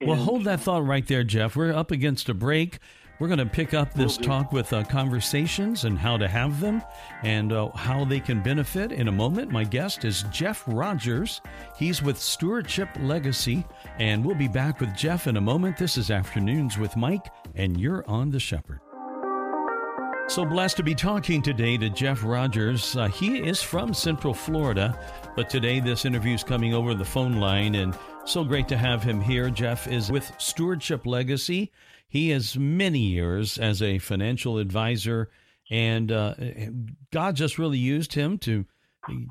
And, 0.00 0.10
well, 0.10 0.18
hold 0.18 0.44
that 0.44 0.60
thought 0.60 0.84
right 0.84 1.06
there, 1.06 1.24
Jeff. 1.24 1.56
We're 1.56 1.72
up 1.72 1.90
against 1.90 2.28
a 2.28 2.34
break. 2.34 2.78
We're 3.18 3.28
going 3.28 3.38
to 3.38 3.46
pick 3.46 3.72
up 3.72 3.94
this 3.94 4.18
talk 4.18 4.52
with 4.52 4.74
uh, 4.74 4.84
conversations 4.84 5.84
and 5.84 5.98
how 5.98 6.18
to 6.18 6.28
have 6.28 6.60
them 6.60 6.82
and 7.22 7.50
uh, 7.50 7.70
how 7.70 8.04
they 8.04 8.20
can 8.20 8.42
benefit 8.42 8.92
in 8.92 9.08
a 9.08 9.12
moment. 9.12 9.50
My 9.50 9.64
guest 9.64 10.04
is 10.04 10.24
Jeff 10.30 10.62
Rogers. 10.66 11.40
He's 11.78 12.02
with 12.02 12.18
Stewardship 12.18 12.90
Legacy, 13.00 13.64
and 13.98 14.22
we'll 14.22 14.34
be 14.34 14.48
back 14.48 14.80
with 14.80 14.94
Jeff 14.94 15.28
in 15.28 15.38
a 15.38 15.40
moment. 15.40 15.78
This 15.78 15.96
is 15.96 16.10
Afternoons 16.10 16.76
with 16.76 16.94
Mike, 16.94 17.28
and 17.54 17.80
you're 17.80 18.04
on 18.06 18.30
The 18.30 18.40
Shepherd. 18.40 18.80
So 20.28 20.44
blessed 20.44 20.76
to 20.78 20.82
be 20.82 20.94
talking 20.94 21.40
today 21.40 21.78
to 21.78 21.88
Jeff 21.88 22.22
Rogers. 22.22 22.96
Uh, 22.96 23.08
he 23.08 23.38
is 23.38 23.62
from 23.62 23.94
Central 23.94 24.34
Florida, 24.34 24.98
but 25.36 25.48
today 25.48 25.80
this 25.80 26.04
interview 26.04 26.34
is 26.34 26.44
coming 26.44 26.74
over 26.74 26.94
the 26.94 27.04
phone 27.04 27.36
line, 27.36 27.76
and 27.76 27.96
so 28.26 28.44
great 28.44 28.68
to 28.68 28.76
have 28.76 29.02
him 29.02 29.22
here. 29.22 29.48
Jeff 29.48 29.86
is 29.86 30.10
with 30.10 30.30
Stewardship 30.36 31.06
Legacy. 31.06 31.70
He 32.16 32.30
has 32.30 32.56
many 32.56 33.00
years 33.00 33.58
as 33.58 33.82
a 33.82 33.98
financial 33.98 34.56
advisor, 34.56 35.28
and 35.70 36.10
uh, 36.10 36.32
God 37.12 37.36
just 37.36 37.58
really 37.58 37.76
used 37.76 38.14
him 38.14 38.38
to 38.38 38.64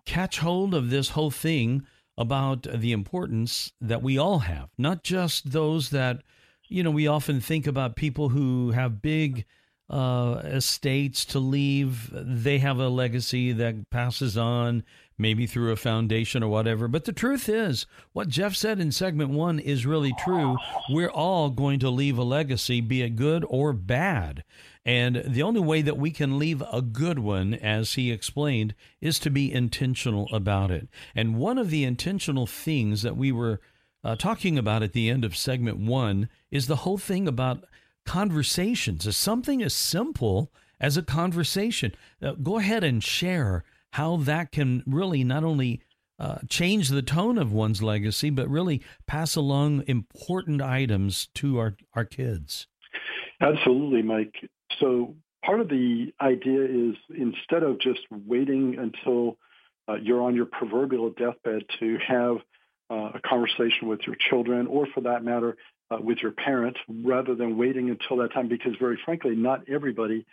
catch 0.06 0.38
hold 0.38 0.76
of 0.76 0.92
this 0.92 1.10
whole 1.10 1.32
thing 1.32 1.88
about 2.16 2.68
the 2.72 2.92
importance 2.92 3.72
that 3.82 4.04
we 4.04 4.20
all 4.20 4.38
have, 4.38 4.70
not 4.78 5.04
just 5.04 5.52
those 5.52 5.90
that, 5.90 6.22
you 6.68 6.84
know, 6.84 6.92
we 6.92 7.08
often 7.08 7.42
think 7.42 7.66
about 7.66 7.96
people 7.96 8.30
who 8.30 8.70
have 8.70 9.02
big 9.02 9.46
uh, 9.90 10.42
estates 10.44 11.26
to 11.26 11.40
leave. 11.40 12.12
They 12.14 12.60
have 12.60 12.78
a 12.78 12.90
legacy 12.90 13.52
that 13.54 13.90
passes 13.90 14.38
on 14.38 14.84
maybe 15.18 15.48
through 15.48 15.72
a 15.72 15.78
foundation 15.78 16.44
or 16.44 16.50
whatever. 16.50 16.88
But 16.88 17.06
the 17.06 17.14
truth 17.14 17.48
is, 17.48 17.86
what 18.14 18.28
Jeff 18.28 18.56
said 18.56 18.80
in 18.80 18.92
segment 18.92 19.30
one 19.30 19.60
is 19.60 19.86
really 19.86 20.14
true. 20.20 20.58
We're 20.90 21.10
all 21.10 21.50
going 21.50 21.80
to 21.80 21.90
leave 21.90 22.18
a 22.18 22.24
legacy, 22.24 22.82
be 22.82 23.02
it 23.02 23.16
good 23.16 23.46
or 23.48 23.74
bad. 23.74 24.44
And 24.86 25.24
the 25.26 25.42
only 25.42 25.62
way 25.62 25.82
that 25.82 25.98
we 25.98 26.12
can 26.12 26.38
leave 26.38 26.62
a 26.72 26.82
good 26.82 27.20
one, 27.20 27.54
as 27.54 27.94
he 27.94 28.12
explained, 28.12 28.76
is 29.02 29.18
to 29.20 29.30
be 29.30 29.52
intentional 29.52 30.28
about 30.32 30.70
it. 30.70 30.88
And 31.16 31.38
one 31.38 31.58
of 31.58 31.70
the 31.70 31.84
intentional 31.84 32.46
things 32.46 33.02
that 33.02 33.18
we 33.18 33.32
were 33.32 33.62
uh, 34.04 34.16
talking 34.16 34.58
about 34.58 34.84
at 34.84 34.94
the 34.94 35.10
end 35.10 35.26
of 35.26 35.36
segment 35.36 35.78
one 35.78 36.30
is 36.52 36.68
the 36.68 36.78
whole 36.78 37.00
thing 37.00 37.28
about 37.28 37.66
conversations. 38.06 39.16
Something 39.18 39.64
as 39.64 39.74
simple 39.74 40.52
as 40.80 40.98
a 40.98 41.02
conversation. 41.02 41.96
Uh, 42.22 42.34
go 42.34 42.60
ahead 42.60 42.84
and 42.84 43.04
share 43.04 43.64
how 43.96 44.18
that 44.18 44.52
can 44.52 44.84
really 44.86 45.24
not 45.24 45.46
only 45.46 45.82
uh, 46.20 46.38
change 46.50 46.90
the 46.90 47.02
tone 47.02 47.38
of 47.38 47.54
one's 47.54 47.82
legacy, 47.82 48.30
but 48.30 48.50
really 48.50 48.82
pass 49.08 49.38
along 49.38 49.86
important 49.88 50.62
items 50.62 51.30
to 51.34 51.58
our, 51.60 51.78
our 51.94 52.04
kids. 52.04 52.68
Absolutely, 53.40 54.02
Mike. 54.02 54.36
So 54.82 55.16
part 55.46 55.62
of 55.62 55.70
the 55.70 56.14
idea 56.20 56.66
is 56.66 56.96
instead 57.18 57.64
of 57.64 57.80
just 57.80 58.02
waiting 58.12 58.78
until 58.78 59.38
uh, 59.88 59.96
you're 59.96 60.22
on 60.22 60.36
your 60.36 60.46
proverbial 60.48 61.12
deathbed 61.12 61.64
to 61.80 61.98
have 62.06 62.38
uh, 62.90 63.12
a 63.16 63.22
conversation 63.26 63.88
with 63.88 64.02
your 64.06 64.18
children, 64.30 64.68
or 64.68 64.88
for 64.94 65.00
that 65.02 65.24
matter, 65.24 65.56
uh, 65.90 65.98
with 66.02 66.18
your 66.22 66.32
parents, 66.32 66.80
rather 66.90 67.34
than 67.34 67.58
waiting 67.58 67.90
until 67.90 68.18
that 68.18 68.34
time, 68.34 68.50
because 68.50 68.74
very 68.78 69.00
frankly, 69.06 69.36
not 69.38 69.62
everybody 69.70 70.26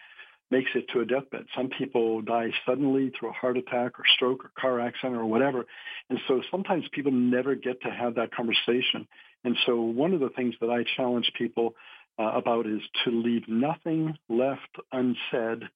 makes 0.53 0.71
it 0.75 0.85
to 0.93 1.01
a 1.01 1.05
deathbed. 1.07 1.47
Some 1.57 1.71
people 1.71 2.21
die 2.21 2.51
suddenly 2.67 3.11
through 3.19 3.31
a 3.31 3.33
heart 3.33 3.57
attack 3.57 3.99
or 3.99 4.05
stroke 4.15 4.45
or 4.45 4.53
car 4.57 4.81
accident 4.81 5.17
or 5.17 5.25
whatever. 5.25 5.65
And 6.11 6.19
so 6.29 6.43
sometimes 6.51 6.85
people 6.93 7.11
never 7.11 7.55
get 7.55 7.81
to 7.83 7.91
have 7.91 8.17
that 8.17 8.35
conversation. 8.35 9.09
And 9.45 9.57
so 9.65 9.81
one 9.81 10.13
of 10.13 10.21
the 10.21 10.29
things 10.29 10.55
that 10.61 10.69
I 10.69 10.85
challenge 10.97 11.33
people 11.37 11.75
uh, 12.19 12.33
about 12.35 12.67
is 12.67 12.83
to 13.05 13.11
leave 13.11 13.49
nothing 13.49 14.17
left 14.29 14.77
unsaid 14.93 15.69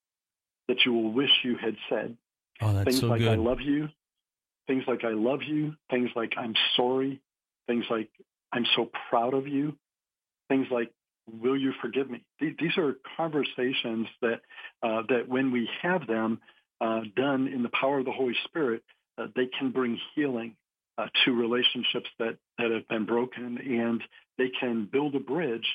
that 0.69 0.85
you 0.85 0.93
will 0.93 1.11
wish 1.11 1.31
you 1.43 1.57
had 1.57 1.77
said. 1.89 2.17
Oh, 2.61 2.75
that's 2.75 2.85
things 2.85 3.01
so 3.01 3.07
like 3.07 3.21
good. 3.21 3.33
I 3.33 3.37
love 3.37 3.63
you, 3.63 3.89
things 4.67 4.85
like 4.87 5.05
I 5.05 5.13
love 5.13 5.43
you, 5.43 5.75
things 5.91 6.11
like 6.15 6.35
I'm 6.37 6.55
sorry, 6.77 7.21
things 7.67 7.85
like 7.89 8.11
I'm 8.53 8.67
so 8.77 8.91
proud 9.09 9.33
of 9.33 9.47
you, 9.47 9.75
things 10.49 10.67
like 10.71 10.93
will 11.31 11.57
you 11.57 11.73
forgive 11.81 12.11
me? 12.11 12.23
These 12.41 12.77
are 12.77 12.97
conversations 13.17 14.07
that 14.23 14.41
uh, 14.83 15.03
that 15.09 15.29
when 15.29 15.53
we 15.53 15.69
have 15.83 16.07
them 16.07 16.41
uh, 16.81 17.01
done 17.17 17.49
in 17.49 17.63
the 17.63 17.71
power 17.71 17.99
of 17.99 18.05
the 18.05 18.13
Holy 18.13 18.37
Spirit, 18.45 18.83
uh, 19.19 19.27
they 19.35 19.47
can 19.59 19.71
bring 19.71 19.99
healing 20.15 20.55
uh, 20.99 21.07
to 21.25 21.33
relationships 21.33 22.09
that 22.19 22.37
that 22.59 22.71
have 22.71 22.87
been 22.89 23.07
broken, 23.07 23.59
and 23.59 24.03
they 24.39 24.51
can 24.61 24.89
build 24.91 25.15
a 25.15 25.21
bridge 25.21 25.67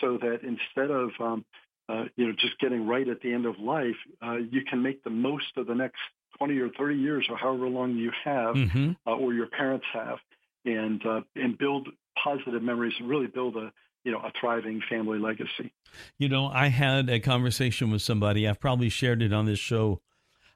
so 0.00 0.18
that 0.18 0.40
instead 0.42 0.90
of 0.90 1.10
um, 1.20 1.44
uh, 1.88 2.04
you 2.16 2.26
know 2.26 2.32
just 2.38 2.58
getting 2.58 2.86
right 2.86 3.08
at 3.08 3.20
the 3.20 3.32
end 3.32 3.46
of 3.46 3.58
life, 3.58 3.96
uh, 4.22 4.36
you 4.36 4.62
can 4.68 4.82
make 4.82 5.02
the 5.04 5.10
most 5.10 5.56
of 5.56 5.66
the 5.66 5.74
next 5.74 5.98
20 6.38 6.58
or 6.58 6.68
30 6.70 6.96
years 6.96 7.26
or 7.30 7.36
however 7.36 7.66
long 7.66 7.96
you 7.96 8.10
have 8.24 8.54
mm-hmm. 8.54 8.92
or 9.06 9.32
your 9.32 9.46
parents 9.46 9.86
have, 9.92 10.18
and 10.64 11.02
and 11.34 11.56
build 11.58 11.88
positive 12.22 12.62
memories 12.62 12.94
and 12.98 13.08
really 13.08 13.26
build 13.26 13.56
a 13.56 13.72
you 14.06 14.12
know 14.12 14.20
a 14.20 14.30
thriving 14.40 14.80
family 14.88 15.18
legacy. 15.18 15.72
You 16.16 16.28
know, 16.28 16.46
I 16.46 16.68
had 16.68 17.10
a 17.10 17.18
conversation 17.18 17.90
with 17.90 18.02
somebody. 18.02 18.46
I've 18.46 18.60
probably 18.60 18.88
shared 18.88 19.20
it 19.20 19.32
on 19.32 19.46
this 19.46 19.58
show. 19.58 20.00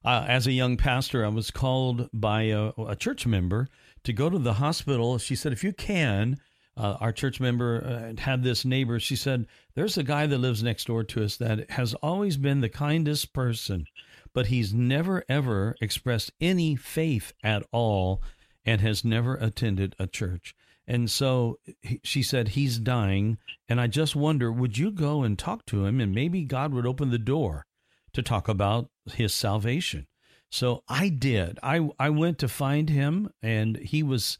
Uh, 0.04 0.24
as 0.28 0.46
a 0.46 0.52
young 0.52 0.76
pastor, 0.76 1.26
I 1.26 1.28
was 1.28 1.50
called 1.50 2.08
by 2.12 2.42
a, 2.42 2.70
a, 2.78 2.94
church 2.94 3.26
member 3.26 3.68
to 4.04 4.12
go 4.12 4.30
to 4.30 4.38
the 4.38 4.54
hospital. 4.54 5.18
She 5.18 5.34
said, 5.34 5.52
"If 5.52 5.64
you 5.64 5.72
can." 5.72 6.38
Uh, 6.76 6.96
our 7.00 7.12
church 7.12 7.40
member 7.40 7.82
uh, 7.84 8.22
had 8.22 8.44
this 8.44 8.64
neighbor. 8.64 9.00
She 9.00 9.16
said, 9.16 9.48
"There's 9.74 9.98
a 9.98 10.04
guy 10.04 10.26
that 10.28 10.38
lives 10.38 10.62
next 10.62 10.86
door 10.86 11.02
to 11.02 11.24
us 11.24 11.36
that 11.38 11.72
has 11.72 11.92
always 11.94 12.36
been 12.36 12.60
the 12.60 12.68
kindest 12.68 13.34
person, 13.34 13.84
but 14.32 14.46
he's 14.46 14.72
never 14.72 15.24
ever 15.28 15.74
expressed 15.80 16.30
any 16.40 16.76
faith 16.76 17.32
at 17.42 17.64
all, 17.72 18.22
and 18.64 18.80
has 18.80 19.04
never 19.04 19.34
attended 19.34 19.96
a 19.98 20.06
church." 20.06 20.54
And 20.86 21.10
so 21.10 21.58
he, 21.82 22.00
she 22.02 22.22
said, 22.22 22.48
He's 22.48 22.78
dying. 22.78 23.38
And 23.68 23.80
I 23.80 23.86
just 23.86 24.16
wonder, 24.16 24.50
would 24.50 24.76
you 24.78 24.90
go 24.90 25.22
and 25.22 25.38
talk 25.38 25.64
to 25.66 25.84
him? 25.84 26.00
And 26.00 26.14
maybe 26.14 26.44
God 26.44 26.72
would 26.72 26.86
open 26.86 27.10
the 27.10 27.18
door 27.18 27.66
to 28.12 28.22
talk 28.22 28.48
about 28.48 28.90
his 29.12 29.32
salvation. 29.32 30.06
So 30.50 30.82
I 30.88 31.08
did. 31.08 31.58
I, 31.62 31.90
I 31.98 32.10
went 32.10 32.38
to 32.40 32.48
find 32.48 32.90
him, 32.90 33.30
and 33.40 33.76
he 33.76 34.02
was, 34.02 34.38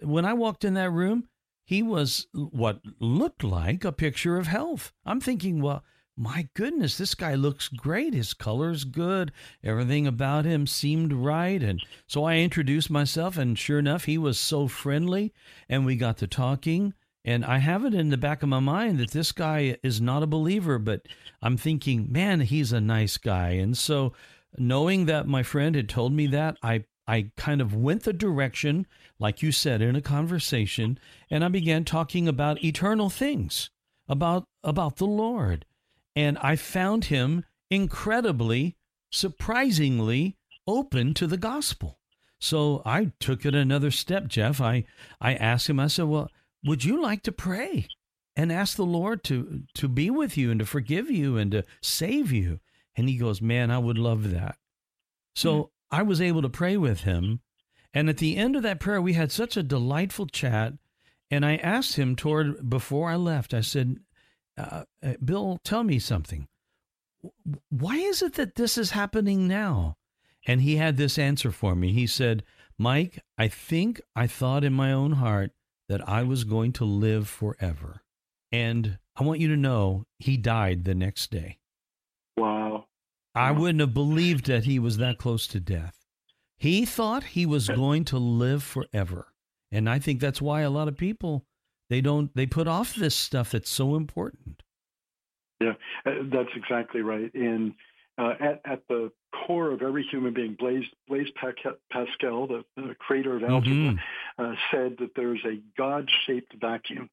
when 0.00 0.24
I 0.24 0.32
walked 0.32 0.64
in 0.64 0.74
that 0.74 0.90
room, 0.90 1.28
he 1.64 1.82
was 1.82 2.26
what 2.34 2.80
looked 2.98 3.44
like 3.44 3.84
a 3.84 3.92
picture 3.92 4.36
of 4.36 4.48
health. 4.48 4.92
I'm 5.04 5.20
thinking, 5.20 5.62
well, 5.62 5.84
my 6.16 6.48
goodness, 6.54 6.98
this 6.98 7.14
guy 7.14 7.34
looks 7.34 7.68
great. 7.68 8.12
His 8.12 8.34
color's 8.34 8.84
good. 8.84 9.32
Everything 9.64 10.06
about 10.06 10.44
him 10.44 10.66
seemed 10.66 11.12
right. 11.12 11.62
And 11.62 11.82
so 12.06 12.24
I 12.24 12.36
introduced 12.36 12.90
myself, 12.90 13.38
and 13.38 13.58
sure 13.58 13.78
enough, 13.78 14.04
he 14.04 14.18
was 14.18 14.38
so 14.38 14.68
friendly. 14.68 15.32
And 15.68 15.86
we 15.86 15.96
got 15.96 16.18
to 16.18 16.26
talking. 16.26 16.92
And 17.24 17.44
I 17.44 17.58
have 17.58 17.84
it 17.84 17.94
in 17.94 18.10
the 18.10 18.16
back 18.16 18.42
of 18.42 18.48
my 18.48 18.60
mind 18.60 18.98
that 18.98 19.12
this 19.12 19.32
guy 19.32 19.78
is 19.82 20.00
not 20.00 20.22
a 20.22 20.26
believer, 20.26 20.78
but 20.78 21.06
I'm 21.40 21.56
thinking, 21.56 22.10
man, 22.10 22.40
he's 22.40 22.72
a 22.72 22.80
nice 22.80 23.16
guy. 23.16 23.50
And 23.50 23.78
so, 23.78 24.12
knowing 24.58 25.06
that 25.06 25.26
my 25.26 25.42
friend 25.42 25.74
had 25.76 25.88
told 25.88 26.12
me 26.12 26.26
that, 26.28 26.58
I 26.62 26.84
I 27.06 27.30
kind 27.36 27.60
of 27.60 27.74
went 27.74 28.04
the 28.04 28.12
direction, 28.12 28.86
like 29.18 29.42
you 29.42 29.50
said, 29.50 29.82
in 29.82 29.96
a 29.96 30.00
conversation, 30.00 30.98
and 31.30 31.44
I 31.44 31.48
began 31.48 31.84
talking 31.84 32.28
about 32.28 32.62
eternal 32.62 33.08
things, 33.08 33.70
about 34.08 34.44
about 34.62 34.96
the 34.96 35.06
Lord 35.06 35.64
and 36.14 36.38
I 36.38 36.56
found 36.56 37.06
him 37.06 37.44
incredibly, 37.70 38.76
surprisingly 39.10 40.36
open 40.66 41.14
to 41.14 41.26
the 41.26 41.36
gospel. 41.36 41.98
So 42.38 42.82
I 42.84 43.12
took 43.20 43.46
it 43.46 43.54
another 43.54 43.90
step, 43.90 44.28
Jeff. 44.28 44.60
I, 44.60 44.84
I 45.20 45.34
asked 45.34 45.70
him, 45.70 45.78
I 45.78 45.86
said, 45.86 46.06
Well, 46.06 46.30
would 46.64 46.84
you 46.84 47.00
like 47.00 47.22
to 47.22 47.32
pray 47.32 47.86
and 48.34 48.50
ask 48.50 48.76
the 48.76 48.84
Lord 48.84 49.22
to, 49.24 49.62
to 49.74 49.88
be 49.88 50.10
with 50.10 50.36
you 50.36 50.50
and 50.50 50.60
to 50.60 50.66
forgive 50.66 51.10
you 51.10 51.36
and 51.36 51.52
to 51.52 51.64
save 51.80 52.32
you? 52.32 52.60
And 52.96 53.08
he 53.08 53.16
goes, 53.16 53.40
Man, 53.40 53.70
I 53.70 53.78
would 53.78 53.98
love 53.98 54.30
that. 54.32 54.56
So 55.34 55.54
mm-hmm. 55.54 55.96
I 56.00 56.02
was 56.02 56.20
able 56.20 56.42
to 56.42 56.48
pray 56.48 56.76
with 56.76 57.02
him. 57.02 57.40
And 57.94 58.08
at 58.08 58.18
the 58.18 58.36
end 58.36 58.56
of 58.56 58.62
that 58.62 58.80
prayer, 58.80 59.00
we 59.00 59.12
had 59.12 59.30
such 59.30 59.56
a 59.56 59.62
delightful 59.62 60.26
chat. 60.26 60.74
And 61.30 61.46
I 61.46 61.56
asked 61.56 61.96
him 61.96 62.16
toward 62.16 62.68
before 62.68 63.08
I 63.08 63.16
left, 63.16 63.54
I 63.54 63.60
said, 63.60 63.98
uh, 64.58 64.84
uh, 65.02 65.14
Bill, 65.24 65.58
tell 65.64 65.84
me 65.84 65.98
something. 65.98 66.48
Why 67.70 67.96
is 67.96 68.22
it 68.22 68.34
that 68.34 68.56
this 68.56 68.76
is 68.76 68.90
happening 68.90 69.46
now? 69.46 69.96
And 70.46 70.60
he 70.60 70.76
had 70.76 70.96
this 70.96 71.18
answer 71.18 71.52
for 71.52 71.74
me. 71.74 71.92
He 71.92 72.06
said, 72.06 72.42
Mike, 72.78 73.22
I 73.38 73.48
think 73.48 74.00
I 74.16 74.26
thought 74.26 74.64
in 74.64 74.72
my 74.72 74.92
own 74.92 75.12
heart 75.12 75.52
that 75.88 76.06
I 76.08 76.22
was 76.22 76.44
going 76.44 76.72
to 76.74 76.84
live 76.84 77.28
forever. 77.28 78.02
And 78.50 78.98
I 79.16 79.24
want 79.24 79.40
you 79.40 79.48
to 79.48 79.56
know 79.56 80.06
he 80.18 80.36
died 80.36 80.84
the 80.84 80.94
next 80.94 81.30
day. 81.30 81.58
Wow. 82.36 82.86
I 83.34 83.52
wouldn't 83.52 83.80
have 83.80 83.94
believed 83.94 84.46
that 84.46 84.64
he 84.64 84.78
was 84.78 84.98
that 84.98 85.18
close 85.18 85.46
to 85.48 85.60
death. 85.60 85.96
He 86.56 86.84
thought 86.84 87.24
he 87.24 87.46
was 87.46 87.68
going 87.68 88.04
to 88.06 88.18
live 88.18 88.62
forever. 88.62 89.28
And 89.70 89.88
I 89.88 89.98
think 89.98 90.20
that's 90.20 90.42
why 90.42 90.60
a 90.60 90.70
lot 90.70 90.88
of 90.88 90.96
people 90.96 91.46
they 91.92 92.00
don't. 92.00 92.34
They 92.34 92.46
put 92.46 92.66
off 92.66 92.94
this 92.94 93.14
stuff 93.14 93.50
that's 93.50 93.68
so 93.68 93.96
important. 93.96 94.62
Yeah, 95.60 95.74
uh, 96.06 96.22
that's 96.32 96.48
exactly 96.56 97.02
right. 97.02 97.30
And 97.34 97.74
uh, 98.16 98.32
at 98.40 98.62
at 98.64 98.82
the 98.88 99.12
core 99.46 99.70
of 99.70 99.82
every 99.82 100.02
human 100.10 100.32
being, 100.32 100.56
Blaise 100.58 100.86
Blaise 101.06 101.28
Pascal, 101.36 102.46
the, 102.46 102.64
the 102.78 102.94
creator 102.98 103.36
of 103.36 103.42
algebra, 103.42 103.72
mm-hmm. 103.74 104.42
uh, 104.42 104.54
said 104.70 104.96
that 105.00 105.10
there's 105.14 105.44
a 105.44 105.60
God-shaped 105.76 106.54
vacuum 106.58 107.10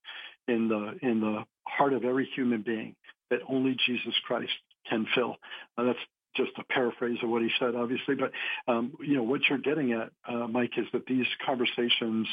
in 0.48 0.70
the 0.70 0.98
in 1.02 1.20
the 1.20 1.44
heart 1.68 1.92
of 1.92 2.06
every 2.06 2.30
human 2.34 2.62
being 2.62 2.96
that 3.32 3.42
only 3.50 3.76
Jesus 3.86 4.16
Christ 4.26 4.54
can 4.90 5.06
fill. 5.14 5.36
Uh, 5.78 5.84
that's 5.84 6.00
just 6.38 6.52
a 6.58 6.64
paraphrase 6.72 7.18
of 7.22 7.30
what 7.30 7.42
he 7.42 7.50
said, 7.60 7.76
obviously. 7.76 8.16
But 8.16 8.32
um, 8.72 8.94
you 9.02 9.18
know 9.18 9.24
what 9.24 9.42
you're 9.50 9.58
getting 9.58 9.92
at, 9.92 10.12
uh, 10.26 10.48
Mike, 10.48 10.78
is 10.78 10.86
that 10.94 11.06
these 11.06 11.26
conversations 11.46 12.28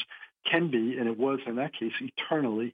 can 0.49 0.69
be, 0.69 0.97
and 0.97 1.07
it 1.07 1.17
was 1.17 1.39
in 1.45 1.55
that 1.57 1.73
case, 1.73 1.93
eternally 2.01 2.73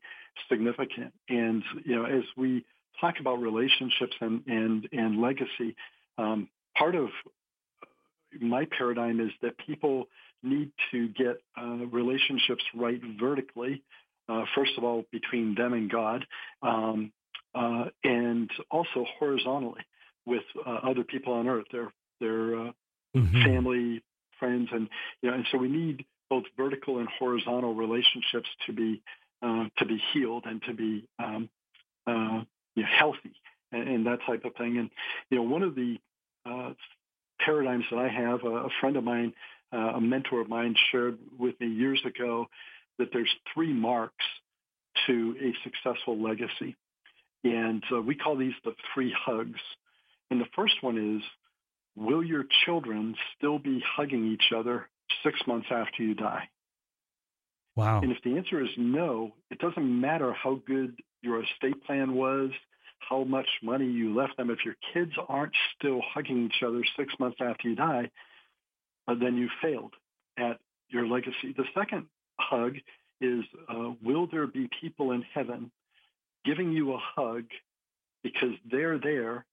significant. 0.50 1.14
And 1.30 1.64
you 1.86 1.96
know, 1.96 2.06
as 2.06 2.24
we 2.38 2.66
talk 3.00 3.16
about 3.20 3.42
relationships 3.42 4.14
and 4.22 4.44
and 4.48 4.88
and 4.92 5.22
legacy, 5.22 5.76
um, 6.18 6.48
part 6.78 6.96
of 6.96 7.10
my 8.40 8.66
paradigm 8.78 9.20
is 9.20 9.32
that 9.42 9.58
people 9.58 10.06
need 10.42 10.72
to 10.92 11.08
get 11.10 11.42
uh, 11.58 11.86
relationships 11.92 12.64
right 12.76 13.02
vertically. 13.20 13.82
Uh, 14.28 14.44
first 14.56 14.72
of 14.78 14.84
all, 14.84 15.04
between 15.12 15.56
them 15.56 15.74
and 15.74 15.92
God, 15.92 16.26
um, 16.62 17.12
uh, 17.56 17.86
and 18.04 18.50
also 18.72 19.06
horizontally 19.20 19.82
with 20.26 20.44
uh, 20.66 20.80
other 20.84 21.04
people 21.04 21.34
on 21.34 21.48
earth, 21.48 21.66
their 21.72 21.92
their 22.20 22.60
uh, 22.60 22.72
mm-hmm. 23.16 23.44
family, 23.44 24.04
friends, 24.40 24.70
and 24.72 24.88
you 25.22 25.30
know, 25.30 25.36
and 25.36 25.46
so 25.52 25.58
we 25.58 25.68
need 25.68 26.06
both 26.30 26.44
vertical 26.58 27.00
and 27.00 27.08
horizontal 27.20 27.74
relationships 27.74 28.50
to 28.66 28.74
be 28.74 29.02
uh, 29.42 29.66
to 29.78 29.86
be 29.86 30.02
healed 30.14 30.46
and 30.46 30.62
to 30.64 30.74
be 30.74 31.06
um, 31.20 31.50
uh, 32.08 32.42
you 32.76 32.84
know, 32.84 32.90
healthy 32.98 33.34
and, 33.72 33.88
and, 33.88 34.06
that 34.06 34.20
type 34.26 34.46
of 34.46 34.56
thing. 34.56 34.78
And 34.78 34.90
you 35.30 35.38
know, 35.38 35.44
one 35.44 35.64
of 35.64 35.76
the 35.76 35.98
uh, 36.46 36.72
paradigms 37.40 37.86
that 37.92 38.00
I 38.00 38.08
have, 38.08 38.44
a, 38.46 38.70
friend 38.80 38.96
of 38.96 39.04
mine, 39.04 39.34
uh, 39.74 39.94
a 39.96 40.02
mentor 40.02 40.42
of 40.42 40.50
mine, 40.50 40.76
shared 40.92 41.18
with 41.38 41.60
me 41.60 41.68
years 41.68 42.02
ago 42.06 42.48
that 43.00 43.10
there's 43.12 43.30
three 43.54 43.74
marks 43.74 44.26
to 45.08 45.36
a 45.42 45.54
successful 45.64 46.22
legacy, 46.22 46.76
and 47.44 47.84
uh, 47.94 48.02
we 48.02 48.16
call 48.16 48.38
these 48.38 48.54
the 48.64 48.74
three 48.94 49.14
hugs. 49.26 49.60
And 50.32 50.40
the 50.40 50.48
first 50.56 50.76
one 50.82 51.18
is, 51.18 51.24
will 51.96 52.24
your 52.24 52.46
children 52.66 53.16
still 53.38 53.60
be 53.60 53.84
hugging 53.96 54.32
each 54.32 54.54
other 54.56 54.88
six 55.24 55.40
months 55.48 55.68
after 55.72 56.04
you 56.04 56.14
die? 56.14 56.50
Wow. 57.76 58.02
And 58.02 58.12
if 58.12 58.18
the 58.24 58.38
answer 58.38 58.64
is 58.64 58.70
no, 58.78 59.34
it 59.50 59.60
doesn't 59.60 60.02
matter 60.02 60.34
how 60.34 60.62
good 60.68 61.00
your 61.22 61.44
estate 61.44 61.84
plan 61.86 62.14
was, 62.14 62.52
how 63.00 63.24
much 63.24 63.48
money 63.62 63.86
you 63.86 64.14
left 64.14 64.38
them. 64.38 64.50
If 64.50 64.60
your 64.64 64.76
kids 64.94 65.12
aren't 65.28 65.54
still 65.78 66.02
hugging 66.14 66.46
each 66.46 66.64
other 66.66 66.84
six 66.98 67.14
months 67.20 67.38
after 67.42 67.70
you 67.70 67.76
die, 67.76 68.10
uh, 69.08 69.16
then 69.16 69.38
you 69.38 69.50
failed 69.62 69.94
at 70.38 70.60
your 70.90 71.08
legacy. 71.08 71.54
The 71.56 71.66
second 71.76 72.06
hug 72.40 72.76
is 73.22 73.44
uh, 73.70 73.92
will 74.04 74.28
there 74.28 74.48
be 74.48 74.70
people 74.82 75.12
in 75.12 75.24
heaven 75.34 75.72
giving 76.46 76.72
you 76.72 76.94
a 76.94 77.00
hug 77.00 77.46
because 78.22 78.54
they're 78.70 79.00
there 79.00 79.46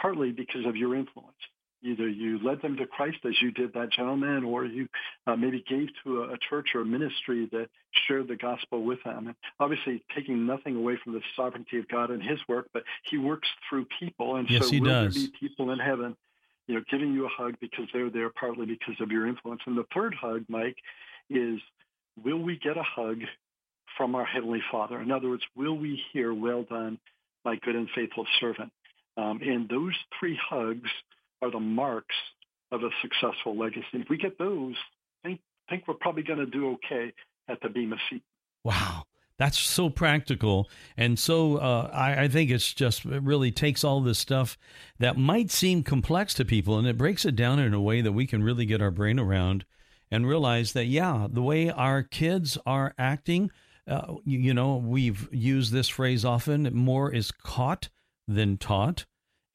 partly 0.00 0.32
because 0.32 0.66
of 0.66 0.76
your 0.76 0.94
influence? 0.94 1.36
Either 1.84 2.08
you 2.08 2.42
led 2.42 2.62
them 2.62 2.76
to 2.78 2.86
Christ 2.86 3.18
as 3.26 3.34
you 3.42 3.50
did 3.50 3.74
that 3.74 3.92
gentleman, 3.92 4.42
or 4.42 4.64
you 4.64 4.88
uh, 5.26 5.36
maybe 5.36 5.62
gave 5.68 5.88
to 6.02 6.22
a, 6.22 6.32
a, 6.32 6.38
church 6.48 6.68
or 6.74 6.80
a 6.80 6.84
ministry 6.84 7.46
that 7.52 7.68
shared 8.08 8.26
the 8.28 8.36
gospel 8.36 8.82
with 8.82 9.02
them. 9.04 9.26
And 9.26 9.36
obviously, 9.60 10.02
taking 10.14 10.46
nothing 10.46 10.76
away 10.76 10.98
from 11.04 11.12
the 11.12 11.20
sovereignty 11.36 11.78
of 11.78 11.86
God 11.88 12.10
and 12.10 12.22
His 12.22 12.38
work, 12.48 12.68
but 12.72 12.84
He 13.10 13.18
works 13.18 13.48
through 13.68 13.86
people, 14.00 14.36
and 14.36 14.48
yes, 14.48 14.64
so 14.64 14.70
he 14.70 14.80
will 14.80 14.88
does. 14.88 15.14
there 15.14 15.24
be 15.24 15.32
people 15.38 15.72
in 15.72 15.78
heaven, 15.78 16.16
you 16.66 16.74
know, 16.74 16.82
giving 16.90 17.12
you 17.12 17.26
a 17.26 17.28
hug 17.28 17.56
because 17.60 17.84
they're 17.92 18.10
there 18.10 18.30
partly 18.30 18.64
because 18.64 18.98
of 19.00 19.10
your 19.10 19.26
influence. 19.26 19.60
And 19.66 19.76
the 19.76 19.84
third 19.92 20.14
hug, 20.14 20.44
Mike, 20.48 20.76
is 21.28 21.60
will 22.22 22.38
we 22.38 22.56
get 22.56 22.78
a 22.78 22.82
hug 22.82 23.18
from 23.98 24.14
our 24.14 24.24
Heavenly 24.24 24.62
Father? 24.70 25.00
In 25.00 25.10
other 25.10 25.28
words, 25.28 25.44
will 25.54 25.76
we 25.76 26.00
hear, 26.12 26.32
well 26.32 26.62
done, 26.62 26.98
my 27.44 27.56
good 27.56 27.76
and 27.76 27.88
faithful 27.94 28.26
servant? 28.40 28.72
Um, 29.16 29.40
and 29.42 29.68
those 29.68 29.94
three 30.18 30.38
hugs 30.48 30.90
are 31.44 31.50
the 31.50 31.60
marks 31.60 32.14
of 32.72 32.82
a 32.82 32.90
successful 33.02 33.56
legacy. 33.56 33.86
If 33.92 34.08
we 34.08 34.16
get 34.16 34.38
those, 34.38 34.74
I 35.24 35.28
think, 35.28 35.40
think 35.68 35.84
we're 35.86 35.94
probably 35.94 36.22
going 36.22 36.38
to 36.38 36.46
do 36.46 36.72
okay 36.72 37.12
at 37.48 37.60
the 37.60 37.68
Bema 37.68 37.96
seat. 38.10 38.22
Wow. 38.64 39.04
That's 39.38 39.58
so 39.58 39.90
practical. 39.90 40.70
And 40.96 41.18
so 41.18 41.56
uh, 41.56 41.90
I, 41.92 42.22
I, 42.22 42.28
think 42.28 42.50
it's 42.50 42.72
just, 42.72 43.04
it 43.04 43.22
really 43.22 43.50
takes 43.50 43.82
all 43.82 44.00
this 44.00 44.18
stuff 44.18 44.56
that 45.00 45.16
might 45.16 45.50
seem 45.50 45.82
complex 45.82 46.34
to 46.34 46.44
people 46.44 46.78
and 46.78 46.86
it 46.86 46.96
breaks 46.96 47.24
it 47.24 47.34
down 47.34 47.58
in 47.58 47.74
a 47.74 47.80
way 47.80 48.00
that 48.00 48.12
we 48.12 48.26
can 48.26 48.44
really 48.44 48.64
get 48.64 48.80
our 48.80 48.92
brain 48.92 49.18
around 49.18 49.64
and 50.10 50.28
realize 50.28 50.72
that, 50.72 50.86
yeah, 50.86 51.26
the 51.28 51.42
way 51.42 51.68
our 51.68 52.02
kids 52.04 52.56
are 52.64 52.94
acting, 52.96 53.50
uh, 53.88 54.14
you, 54.24 54.38
you 54.38 54.54
know, 54.54 54.76
we've 54.76 55.28
used 55.32 55.72
this 55.72 55.88
phrase 55.88 56.24
often 56.24 56.70
more 56.72 57.12
is 57.12 57.32
caught 57.32 57.88
than 58.28 58.56
taught. 58.56 59.04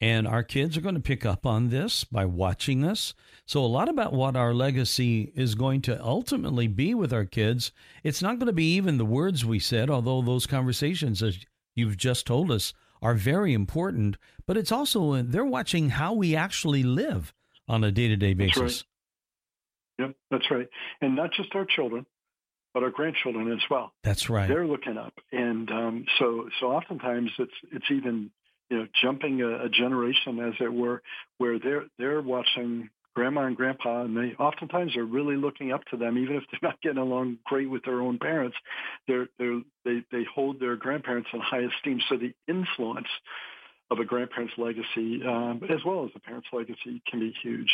And 0.02 0.28
our 0.28 0.44
kids 0.44 0.78
are 0.78 0.82
going 0.82 0.96
to 0.96 1.02
pick 1.02 1.26
up 1.26 1.46
on 1.46 1.70
this 1.70 2.06
by 2.06 2.24
watching 2.24 2.86
us. 2.86 3.14
So, 3.46 3.64
a 3.64 3.68
lot 3.68 3.90
about 3.90 4.14
what 4.14 4.38
our 4.38 4.54
legacy 4.54 5.34
is 5.36 5.56
going 5.56 5.82
to 5.84 6.02
ultimately 6.02 6.68
be 6.68 6.94
with 6.94 7.12
our 7.12 7.26
kids, 7.26 7.74
it's 8.04 8.22
not 8.22 8.40
going 8.40 8.48
to 8.48 8.54
be 8.54 8.76
even 8.76 8.98
the 8.98 9.06
words 9.06 9.44
we 9.44 9.60
said, 9.60 9.90
although 9.90 10.22
those 10.22 10.46
conversations, 10.46 11.22
as 11.22 11.40
you've 11.76 11.98
just 11.98 12.26
told 12.26 12.50
us, 12.50 12.74
are 13.02 13.14
very 13.14 13.54
important. 13.54 14.18
But 14.46 14.56
it's 14.56 14.72
also, 14.72 15.14
uh, 15.14 15.24
they're 15.26 15.44
watching 15.44 15.90
how 15.90 16.14
we 16.14 16.36
actually 16.36 16.84
live 16.84 17.34
on 17.68 17.84
a 17.84 17.92
day 17.92 18.08
to 18.08 18.16
day 18.16 18.34
basis. 18.34 18.86
Right. 20.00 20.06
Yep, 20.08 20.16
that's 20.32 20.50
right. 20.52 20.68
And 21.02 21.16
not 21.16 21.34
just 21.34 21.54
our 21.56 21.66
children, 21.66 22.06
but 22.74 22.84
our 22.84 22.90
grandchildren 22.90 23.52
as 23.52 23.60
well. 23.70 23.94
That's 24.04 24.30
right. 24.30 24.48
They're 24.48 24.68
looking 24.68 24.98
up, 24.98 25.14
and 25.32 25.70
um, 25.70 26.06
so 26.20 26.50
so 26.60 26.68
oftentimes 26.68 27.32
it's 27.38 27.52
it's 27.72 27.86
even 27.92 28.32
you 28.70 28.78
know, 28.78 28.88
jumping 29.02 29.42
a, 29.42 29.66
a 29.66 29.70
generation, 29.70 30.40
as 30.40 30.54
it 30.60 30.72
were, 30.72 31.02
where 31.38 31.60
they're 31.60 31.86
they're 31.98 32.22
watching 32.22 32.90
grandma 33.16 33.46
and 33.46 33.58
grandpa, 33.58 34.04
and 34.04 34.16
they 34.16 34.34
oftentimes 34.40 34.96
are 34.96 35.06
really 35.06 35.36
looking 35.36 35.72
up 35.72 35.84
to 35.86 35.98
them, 35.98 36.18
even 36.18 36.38
if 36.38 36.44
they're 36.52 36.70
not 36.70 36.82
getting 36.84 37.00
along 37.00 37.38
great 37.46 37.70
with 37.70 37.84
their 37.84 38.02
own 38.02 38.18
parents. 38.20 38.56
They're, 39.08 39.28
they're, 39.38 39.62
they 39.86 40.04
they 40.12 40.24
hold 40.34 40.60
their 40.60 40.76
grandparents 40.76 41.30
in 41.34 41.40
high 41.40 41.64
esteem. 41.64 42.00
So 42.10 42.18
the 42.18 42.34
influence 42.48 43.08
of 43.92 44.00
a 44.00 44.06
grandparent's 44.06 44.54
legacy, 44.58 45.22
um, 45.26 45.62
as 45.70 45.84
well 45.86 46.06
as 46.06 46.12
the 46.14 46.20
parent's 46.20 46.48
legacy, 46.54 47.02
can 47.10 47.20
be 47.20 47.34
huge. 47.42 47.72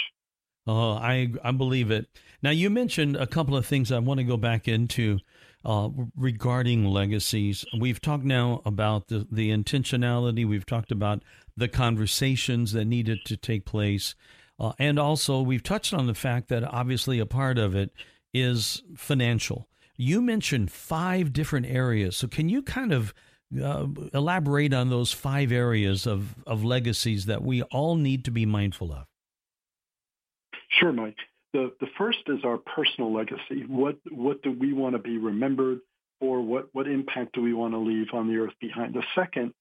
Oh, 0.67 0.93
I 0.93 1.31
I 1.43 1.51
believe 1.51 1.91
it. 1.91 2.07
Now 2.41 2.49
you 2.49 2.69
mentioned 2.69 3.15
a 3.15 3.27
couple 3.27 3.55
of 3.55 3.65
things 3.65 3.91
I 3.91 3.99
want 3.99 4.19
to 4.19 4.23
go 4.23 4.37
back 4.37 4.67
into 4.67 5.19
uh, 5.65 5.89
regarding 6.15 6.85
legacies. 6.85 7.65
We've 7.77 7.99
talked 7.99 8.23
now 8.23 8.61
about 8.65 9.07
the, 9.07 9.27
the 9.31 9.49
intentionality, 9.49 10.47
we've 10.47 10.65
talked 10.65 10.91
about 10.91 11.23
the 11.57 11.67
conversations 11.67 12.73
that 12.73 12.85
needed 12.85 13.19
to 13.25 13.35
take 13.35 13.65
place. 13.65 14.15
Uh, 14.59 14.73
and 14.79 14.99
also, 14.99 15.41
we've 15.41 15.63
touched 15.63 15.93
on 15.93 16.07
the 16.07 16.13
fact 16.13 16.47
that 16.49 16.63
obviously 16.63 17.19
a 17.19 17.25
part 17.25 17.57
of 17.57 17.75
it 17.75 17.91
is 18.33 18.83
financial. 18.95 19.67
You 19.97 20.21
mentioned 20.21 20.71
five 20.71 21.33
different 21.33 21.65
areas. 21.65 22.15
So, 22.15 22.27
can 22.27 22.47
you 22.47 22.61
kind 22.61 22.93
of 22.93 23.13
uh, 23.61 23.87
elaborate 24.13 24.73
on 24.73 24.89
those 24.89 25.11
five 25.11 25.51
areas 25.51 26.05
of, 26.05 26.35
of 26.45 26.63
legacies 26.63 27.25
that 27.25 27.41
we 27.41 27.63
all 27.63 27.95
need 27.95 28.23
to 28.25 28.31
be 28.31 28.45
mindful 28.45 28.93
of? 28.93 29.05
Sure, 30.79 30.93
Mike. 30.93 31.17
The, 31.55 31.71
the 31.79 31.87
first 31.97 32.17
is 32.27 32.39
our 32.43 32.57
personal 32.57 33.13
legacy. 33.13 33.63
What, 33.65 33.95
what 34.11 34.43
do 34.43 34.51
we 34.51 34.73
want 34.73 34.93
to 34.93 34.99
be 34.99 35.17
remembered 35.17 35.79
for? 36.19 36.41
What, 36.41 36.67
what 36.73 36.85
impact 36.85 37.33
do 37.33 37.41
we 37.41 37.53
want 37.53 37.73
to 37.73 37.77
leave 37.77 38.07
on 38.11 38.27
the 38.27 38.35
earth 38.35 38.55
behind? 38.59 38.93
The 38.93 39.05
second 39.15 39.53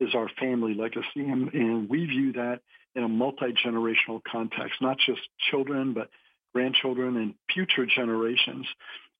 is 0.00 0.14
our 0.14 0.28
family 0.38 0.74
legacy. 0.74 1.06
And, 1.16 1.50
and 1.54 1.88
we 1.88 2.04
view 2.04 2.34
that 2.34 2.60
in 2.94 3.04
a 3.04 3.08
multi-generational 3.08 4.20
context, 4.30 4.82
not 4.82 4.98
just 4.98 5.22
children, 5.50 5.94
but 5.94 6.10
grandchildren 6.52 7.16
and 7.16 7.34
future 7.54 7.86
generations. 7.86 8.66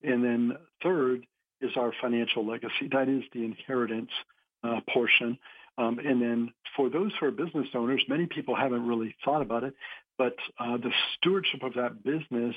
And 0.02 0.22
then 0.22 0.58
third 0.82 1.24
is 1.62 1.70
our 1.74 1.94
financial 2.02 2.46
legacy. 2.46 2.90
That 2.92 3.08
is 3.08 3.22
the 3.32 3.46
inheritance 3.46 4.10
uh, 4.62 4.80
portion. 4.92 5.38
Um, 5.78 5.98
and 5.98 6.20
then 6.20 6.52
for 6.76 6.90
those 6.90 7.12
who 7.18 7.26
are 7.26 7.30
business 7.30 7.68
owners, 7.74 8.04
many 8.08 8.26
people 8.26 8.54
haven't 8.54 8.86
really 8.86 9.16
thought 9.24 9.40
about 9.40 9.64
it, 9.64 9.74
but 10.20 10.36
uh, 10.58 10.76
the 10.76 10.92
stewardship 11.16 11.62
of 11.62 11.72
that 11.72 12.04
business 12.04 12.54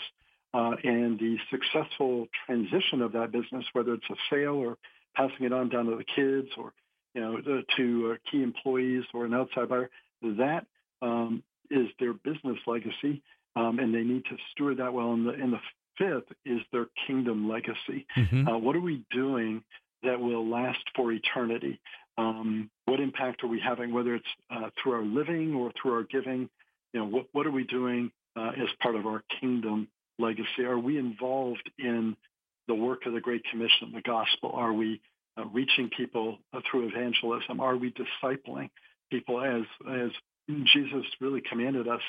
uh, 0.54 0.74
and 0.84 1.18
the 1.18 1.38
successful 1.50 2.28
transition 2.46 3.02
of 3.02 3.14
that 3.14 3.32
business, 3.32 3.64
whether 3.72 3.94
it's 3.94 4.10
a 4.12 4.16
sale 4.30 4.56
or 4.56 4.78
passing 5.16 5.46
it 5.46 5.54
on 5.54 5.70
down 5.70 5.86
to 5.86 5.96
the 5.96 6.04
kids 6.04 6.50
or 6.58 6.74
you 7.14 7.22
know 7.22 7.64
to 7.78 8.12
uh, 8.12 8.30
key 8.30 8.44
employees 8.44 9.06
or 9.14 9.24
an 9.24 9.34
outside 9.34 9.70
buyer, 9.70 9.90
that 10.22 10.66
um, 11.02 11.42
is 11.72 11.88
their 12.02 12.12
business 12.12 12.58
legacy, 12.68 13.24
um, 13.56 13.80
and 13.80 13.96
they 13.96 14.04
need 14.04 14.26
to 14.26 14.36
steward 14.52 14.76
that 14.76 14.94
well. 14.94 15.14
And 15.14 15.26
the, 15.26 15.32
and 15.32 15.54
the 15.54 15.62
fifth 15.98 16.36
is 16.46 16.60
their 16.74 16.88
kingdom 17.08 17.48
legacy. 17.48 18.06
Mm-hmm. 18.18 18.46
Uh, 18.46 18.58
what 18.58 18.76
are 18.76 18.82
we 18.82 19.06
doing 19.10 19.64
that 20.04 20.20
will 20.20 20.46
last 20.50 20.84
for 20.98 21.14
eternity? 21.14 21.80
Um, 22.18 22.70
what 22.88 23.00
impact 23.00 23.42
are 23.46 23.48
we 23.48 23.62
having, 23.62 23.94
whether 23.94 24.16
it's 24.16 24.26
uh, 24.52 24.70
through 24.76 24.96
our 24.96 25.06
living 25.06 25.56
or 25.56 25.72
through 25.82 25.94
our 25.94 26.04
giving? 26.04 26.50
You 26.94 27.00
know, 27.00 27.06
what, 27.06 27.26
what 27.32 27.48
are 27.48 27.52
we 27.52 27.64
doing 27.66 28.12
uh, 28.36 28.52
as 28.58 28.70
part 28.82 28.96
of 28.96 29.06
our 29.06 29.24
kingdom 29.40 29.88
legacy? 30.20 30.64
Are 30.64 30.80
we 30.80 30.98
involved 30.98 31.70
in 31.78 32.16
the 32.68 32.76
work 32.76 33.06
of 33.06 33.14
the 33.14 33.22
Great 33.22 33.44
Commission, 33.52 33.88
of 33.88 33.94
the 33.94 34.02
gospel? 34.02 34.52
Are 34.54 34.74
we 34.74 35.02
uh, 35.38 35.46
reaching 35.46 35.90
people 35.96 36.38
uh, 36.54 36.62
through 36.70 36.88
evangelism? 36.88 37.60
Are 37.60 37.76
we 37.76 37.94
discipling 37.94 38.70
people 39.12 39.42
as 39.42 39.64
as 39.90 40.12
Jesus 40.74 41.06
really 41.20 41.42
commanded 41.42 41.88
us 41.88 42.02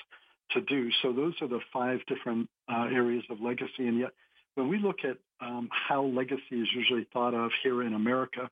to 0.53 0.61
do? 0.61 0.90
So 1.03 1.12
those 1.12 1.35
are 1.40 1.49
the 1.49 1.61
five 1.73 2.01
different 2.07 2.49
uh, 2.70 2.88
areas 2.92 3.25
of 3.31 3.40
legacy. 3.40 3.87
And 3.87 3.99
yet, 3.99 4.11
when 4.55 4.68
we 4.68 4.79
look 4.79 4.99
at 5.05 5.16
um, 5.40 5.68
how 5.70 6.05
legacy 6.05 6.61
is 6.61 6.68
usually 6.75 7.07
thought 7.12 7.35
of 7.35 7.51
here 7.62 7.83
in 7.83 7.94
America, 7.94 8.49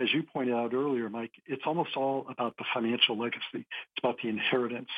as 0.00 0.08
you 0.12 0.22
pointed 0.22 0.54
out 0.54 0.74
earlier, 0.74 1.08
Mike, 1.08 1.30
it's 1.46 1.62
almost 1.66 1.96
all 1.96 2.26
about 2.28 2.56
the 2.56 2.64
financial 2.74 3.18
legacy. 3.18 3.42
It's 3.54 3.98
about 4.02 4.16
the 4.22 4.28
inheritance. 4.28 4.88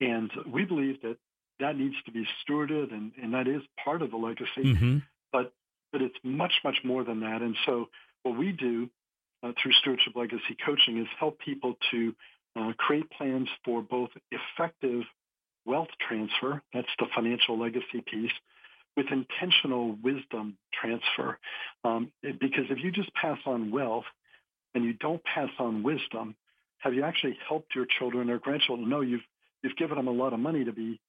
And 0.00 0.30
we 0.46 0.64
believe 0.64 1.02
that 1.02 1.16
that 1.60 1.76
needs 1.76 1.96
to 2.06 2.12
be 2.12 2.26
stewarded, 2.42 2.92
and, 2.92 3.12
and 3.20 3.34
that 3.34 3.48
is 3.48 3.62
part 3.84 4.02
of 4.02 4.10
the 4.10 4.16
legacy. 4.16 4.64
Mm-hmm. 4.64 4.98
But 5.32 5.52
but 5.92 6.02
it's 6.02 6.18
much 6.22 6.52
much 6.64 6.78
more 6.84 7.04
than 7.04 7.20
that. 7.20 7.42
And 7.42 7.56
so 7.66 7.88
what 8.22 8.38
we 8.38 8.52
do 8.52 8.88
uh, 9.42 9.52
through 9.60 9.72
stewardship 9.72 10.14
legacy 10.14 10.56
coaching 10.64 10.98
is 10.98 11.06
help 11.18 11.38
people 11.40 11.76
to 11.90 12.14
uh, 12.56 12.72
create 12.78 13.10
plans 13.10 13.48
for 13.64 13.82
both 13.82 14.10
effective 14.30 15.02
wealth 15.64 15.88
transfer. 16.06 16.62
That's 16.72 16.88
the 16.98 17.06
financial 17.14 17.58
legacy 17.58 18.02
piece. 18.06 18.32
With 18.96 19.06
intentional 19.12 19.96
wisdom 20.02 20.58
transfer, 20.74 21.38
um, 21.84 22.10
because 22.22 22.64
if 22.68 22.82
you 22.82 22.90
just 22.90 23.14
pass 23.14 23.38
on 23.46 23.70
wealth 23.70 24.06
and 24.74 24.84
you 24.84 24.92
don't 24.92 25.22
pass 25.22 25.50
on 25.60 25.84
wisdom, 25.84 26.34
have 26.78 26.94
you 26.94 27.04
actually 27.04 27.38
helped 27.48 27.76
your 27.76 27.86
children 27.86 28.28
or 28.28 28.40
grandchildren? 28.40 28.88
No, 28.88 29.00
you've 29.00 29.20
you've 29.62 29.76
given 29.76 29.96
them 29.96 30.08
a 30.08 30.12
lot 30.12 30.32
of 30.32 30.40
money 30.40 30.64
to 30.64 30.72
be 30.72 31.00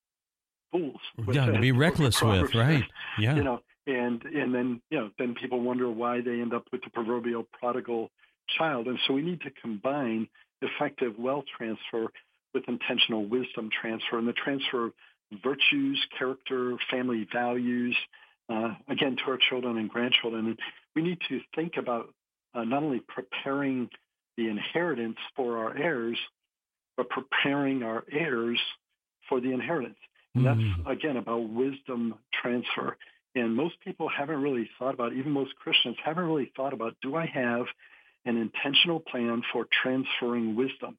fools. 0.71 0.99
yeah, 1.31 1.45
to 1.45 1.59
be 1.59 1.71
reckless 1.71 2.21
with, 2.21 2.53
right? 2.55 2.83
Yeah. 3.17 3.35
You 3.35 3.43
know, 3.43 3.61
and 3.87 4.23
and 4.23 4.53
then 4.53 4.81
you 4.89 4.99
know 4.99 5.11
then 5.17 5.35
people 5.35 5.61
wonder 5.61 5.89
why 5.89 6.21
they 6.21 6.41
end 6.41 6.53
up 6.53 6.65
with 6.71 6.83
the 6.83 6.89
proverbial 6.89 7.45
prodigal 7.59 8.09
child, 8.57 8.87
and 8.87 8.99
so 9.07 9.13
we 9.13 9.21
need 9.21 9.41
to 9.41 9.51
combine 9.61 10.27
effective 10.61 11.17
wealth 11.17 11.45
transfer 11.57 12.07
with 12.53 12.63
intentional 12.67 13.25
wisdom 13.25 13.69
transfer, 13.69 14.17
and 14.17 14.27
the 14.27 14.33
transfer 14.33 14.87
of 14.87 14.93
virtues, 15.43 16.03
character, 16.17 16.75
family 16.89 17.27
values, 17.31 17.95
uh, 18.49 18.73
again, 18.87 19.15
to 19.15 19.31
our 19.31 19.37
children 19.37 19.77
and 19.77 19.89
grandchildren. 19.89 20.47
And 20.47 20.59
we 20.95 21.03
need 21.03 21.19
to 21.29 21.39
think 21.55 21.77
about 21.77 22.13
uh, 22.55 22.63
not 22.63 22.83
only 22.83 23.01
preparing 23.01 23.89
the 24.37 24.47
inheritance 24.47 25.17
for 25.35 25.57
our 25.59 25.77
heirs, 25.77 26.17
but 26.99 27.07
preparing 27.07 27.81
our 27.81 28.03
heirs 28.11 28.59
for 29.29 29.39
the 29.39 29.53
inheritance. 29.53 29.95
And 30.35 30.45
that's, 30.45 30.59
mm. 30.59 30.91
again, 30.91 31.15
about 31.15 31.49
wisdom 31.49 32.15
transfer. 32.41 32.97
And 33.35 33.55
most 33.55 33.75
people 33.85 34.09
haven't 34.09 34.41
really 34.41 34.69
thought 34.77 34.95
about, 34.95 35.13
even 35.13 35.31
most 35.31 35.55
Christians 35.55 35.95
haven't 36.03 36.25
really 36.25 36.51
thought 36.57 36.73
about, 36.73 36.97
do 37.01 37.15
I 37.15 37.25
have 37.25 37.67
an 38.25 38.35
intentional 38.35 38.99
plan 38.99 39.43
for 39.53 39.65
transferring 39.81 40.57
wisdom, 40.57 40.97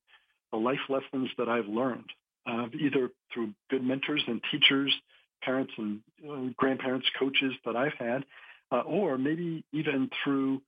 the 0.52 0.56
life 0.56 0.80
lessons 0.88 1.28
that 1.36 1.50
I've 1.50 1.66
learned, 1.66 2.10
uh, 2.46 2.68
either 2.80 3.10
through 3.34 3.52
good 3.68 3.84
mentors 3.84 4.22
and 4.26 4.40
teachers, 4.50 4.94
parents 5.42 5.72
and 5.76 6.00
uh, 6.26 6.52
grandparents, 6.56 7.06
coaches 7.18 7.52
that 7.66 7.76
I've 7.76 7.98
had, 7.98 8.24
uh, 8.72 8.80
or 8.80 9.18
maybe 9.18 9.64
even 9.74 10.08
through 10.24 10.62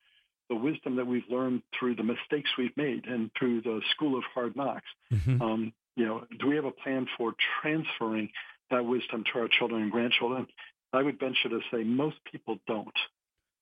the 0.52 0.58
wisdom 0.58 0.96
that 0.96 1.06
we've 1.06 1.28
learned 1.30 1.62
through 1.78 1.96
the 1.96 2.02
mistakes 2.02 2.50
we've 2.58 2.76
made 2.76 3.06
and 3.06 3.30
through 3.38 3.62
the 3.62 3.80
school 3.90 4.18
of 4.18 4.24
hard 4.34 4.54
knocks. 4.54 4.84
Mm-hmm. 5.10 5.40
Um, 5.40 5.72
you 5.96 6.04
know, 6.04 6.24
do 6.38 6.48
we 6.48 6.56
have 6.56 6.66
a 6.66 6.70
plan 6.70 7.06
for 7.16 7.32
transferring 7.62 8.28
that 8.70 8.84
wisdom 8.84 9.24
to 9.32 9.40
our 9.40 9.48
children 9.48 9.82
and 9.82 9.90
grandchildren? 9.90 10.46
I 10.92 11.02
would 11.02 11.18
venture 11.18 11.48
to 11.48 11.60
say 11.70 11.84
most 11.84 12.16
people 12.30 12.58
don't. 12.66 12.92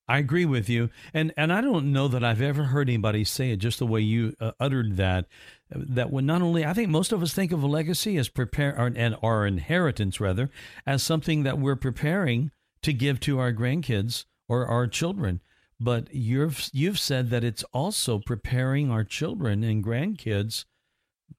I 0.08 0.18
agree 0.18 0.44
with 0.44 0.68
you, 0.68 0.90
and 1.14 1.32
and 1.36 1.52
I 1.52 1.60
don't 1.60 1.92
know 1.92 2.08
that 2.08 2.24
I've 2.24 2.42
ever 2.42 2.64
heard 2.64 2.88
anybody 2.88 3.22
say 3.22 3.52
it 3.52 3.58
just 3.58 3.78
the 3.78 3.86
way 3.86 4.00
you 4.00 4.34
uh, 4.40 4.50
uttered 4.58 4.96
that. 4.96 5.26
That 5.70 6.10
when 6.10 6.26
not 6.26 6.42
only 6.42 6.64
I 6.64 6.72
think 6.72 6.88
most 6.88 7.12
of 7.12 7.22
us 7.22 7.32
think 7.32 7.52
of 7.52 7.62
a 7.62 7.68
legacy 7.68 8.16
as 8.16 8.28
prepare 8.28 8.76
or, 8.76 8.90
and 8.96 9.16
our 9.22 9.46
inheritance 9.46 10.18
rather 10.18 10.50
as 10.84 11.04
something 11.04 11.44
that 11.44 11.60
we're 11.60 11.76
preparing 11.76 12.50
to 12.82 12.92
give 12.92 13.20
to 13.20 13.38
our 13.38 13.52
grandkids 13.52 14.24
or 14.48 14.66
our 14.66 14.88
children, 14.88 15.40
but 15.80 16.14
you've 16.14 16.68
you've 16.72 16.98
said 16.98 17.30
that 17.30 17.44
it's 17.44 17.64
also 17.72 18.18
preparing 18.18 18.90
our 18.90 19.04
children 19.04 19.64
and 19.64 19.84
grandkids 19.84 20.64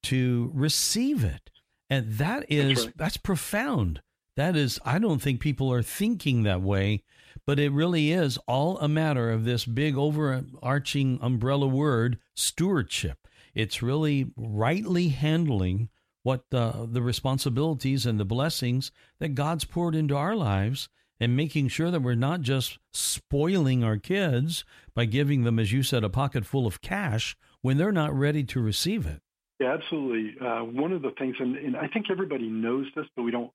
to 0.04 0.52
receive 0.54 1.24
it, 1.24 1.50
and 1.90 2.14
that 2.14 2.46
is 2.50 2.90
that's, 2.96 3.18
profound. 3.18 4.02
That 4.38 4.56
is, 4.56 4.80
I 4.86 4.98
don't 4.98 5.22
think 5.22 5.42
people 5.42 5.72
are 5.72 5.84
thinking 5.84 6.44
that 6.44 6.62
way 6.62 7.04
but 7.46 7.60
it 7.60 7.72
really 7.72 8.12
is 8.12 8.38
all 8.48 8.78
a 8.80 8.88
matter 8.88 9.32
of 9.32 9.46
this 9.46 9.66
big 9.66 9.98
overarching 9.98 11.20
umbrella 11.22 11.68
word 11.68 12.18
stewardship. 12.36 13.28
It's 13.54 13.82
really 13.82 14.32
rightly 14.36 15.10
handling 15.10 15.90
what 16.24 16.50
the, 16.52 16.88
the 16.90 17.02
responsibilities 17.02 18.06
and 18.06 18.20
the 18.20 18.26
blessings 18.26 18.92
that 19.20 19.36
God's 19.36 19.66
poured 19.66 19.96
into 19.96 20.16
our 20.16 20.36
lives 20.36 20.88
and 21.22 21.38
making 21.38 21.68
sure 21.68 21.92
that 21.92 22.02
we're 22.02 22.16
not 22.16 22.42
just 22.42 22.80
spoiling 22.92 23.84
our 23.84 23.98
kids 23.98 24.66
by 24.96 25.06
giving 25.06 25.44
them, 25.44 25.60
as 25.60 25.72
you 25.72 25.84
said, 25.84 26.04
a 26.04 26.10
pocket 26.10 26.48
full 26.48 26.66
of 26.66 26.82
cash 26.82 27.38
when 27.62 27.78
they're 27.78 27.92
not 27.92 28.12
ready 28.12 28.44
to 28.44 28.60
receive 28.60 29.06
it. 29.06 29.22
Yeah, 29.60 29.74
absolutely. 29.74 30.36
Uh, 30.44 30.64
one 30.64 30.92
of 30.92 31.04
the 31.04 31.12
things, 31.20 31.36
and, 31.40 31.56
and, 31.56 31.78
I 31.78 31.88
think 31.88 32.08
everybody 32.10 32.48
knows 32.50 32.88
this, 32.96 33.06
but 33.16 33.22
we 33.22 33.30
don't 33.30 33.52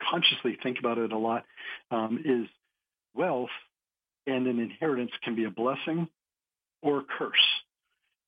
consciously 0.00 0.56
think 0.62 0.78
about 0.78 0.98
it 0.98 1.10
a 1.10 1.18
lot, 1.18 1.44
um, 1.90 2.22
is 2.24 2.46
wealth 3.16 3.50
and 4.28 4.46
an 4.46 4.60
inheritance 4.60 5.10
can 5.24 5.34
be 5.34 5.42
a 5.42 5.50
blessing 5.50 6.06
or 6.82 7.00
a 7.00 7.04
curse. 7.18 7.34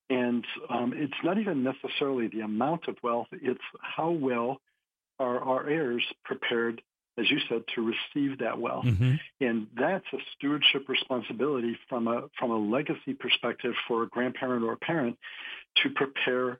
And 0.08 0.44
um, 0.68 0.94
it's 0.96 1.14
not 1.22 1.38
even 1.38 1.62
necessarily 1.62 2.26
the 2.26 2.40
amount 2.40 2.88
of 2.88 2.96
wealth, 3.04 3.28
it's 3.30 3.60
how 3.80 4.10
well 4.10 4.60
are 5.20 5.38
our 5.38 5.68
heirs 5.68 6.02
prepared, 6.24 6.82
as 7.20 7.30
you 7.30 7.38
said, 7.48 7.62
to 7.74 7.82
receive 7.82 8.38
that 8.38 8.58
wealth. 8.58 8.86
Mm-hmm. 8.86 9.14
And 9.40 9.66
that's 9.78 10.06
a 10.12 10.18
stewardship 10.36 10.88
responsibility 10.88 11.76
from 11.88 12.08
a, 12.08 12.22
from 12.38 12.50
a 12.50 12.58
legacy 12.58 13.14
perspective 13.18 13.74
for 13.86 14.02
a 14.02 14.08
grandparent 14.08 14.64
or 14.64 14.72
a 14.72 14.76
parent 14.78 15.18
to 15.82 15.90
prepare 15.90 16.58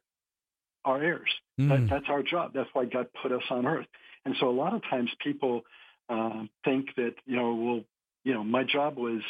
our 0.85 1.03
heirs. 1.03 1.31
Mm. 1.59 1.69
That, 1.69 1.91
that's 1.91 2.09
our 2.09 2.23
job. 2.23 2.53
That's 2.55 2.71
why 2.73 2.85
God 2.85 3.09
put 3.23 3.33
us 3.33 3.43
on 3.51 3.67
earth. 3.67 3.87
And 4.25 4.35
so 4.39 4.49
a 4.49 4.53
lot 4.53 4.75
of 4.75 4.83
times 4.83 5.11
people 5.23 5.63
uh, 6.09 6.45
think 6.65 6.95
that, 6.97 7.15
you 7.27 7.37
know, 7.37 7.55
well, 7.55 7.81
you 8.25 8.35
know, 8.35 8.45
my 8.45 8.65
job 8.65 8.97
was, 8.97 9.23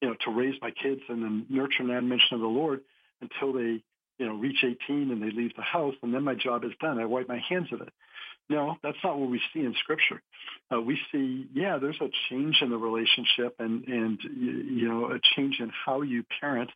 you 0.00 0.08
know, 0.08 0.14
to 0.24 0.30
raise 0.30 0.54
my 0.62 0.70
kids 0.70 1.02
and 1.08 1.22
then 1.22 1.46
nurture 1.48 1.80
and 1.82 1.90
admonition 1.90 2.34
of 2.34 2.40
the 2.40 2.46
Lord 2.46 2.80
until 3.20 3.52
they, 3.52 3.82
you 4.18 4.26
know, 4.26 4.34
reach 4.34 4.64
18 4.64 5.10
and 5.10 5.22
they 5.22 5.30
leave 5.30 5.54
the 5.56 5.62
house, 5.62 5.94
and 6.02 6.12
then 6.14 6.24
my 6.24 6.34
job 6.34 6.64
is 6.64 6.72
done. 6.80 6.98
I 6.98 7.04
wipe 7.04 7.28
my 7.28 7.40
hands 7.48 7.68
of 7.72 7.80
it. 7.80 7.92
No, 8.50 8.76
that's 8.82 8.96
not 9.04 9.18
what 9.18 9.30
we 9.30 9.40
see 9.52 9.60
in 9.60 9.74
Scripture. 9.80 10.22
Uh, 10.72 10.80
we 10.80 10.98
see, 11.12 11.46
yeah, 11.54 11.78
there's 11.78 12.00
a 12.00 12.08
change 12.30 12.56
in 12.62 12.70
the 12.70 12.76
relationship, 12.76 13.56
and 13.58 13.84
and 13.84 14.18
you 14.24 14.88
know, 14.88 15.06
a 15.12 15.18
change 15.36 15.56
in 15.60 15.70
how 15.84 16.02
you 16.02 16.24
parent 16.40 16.70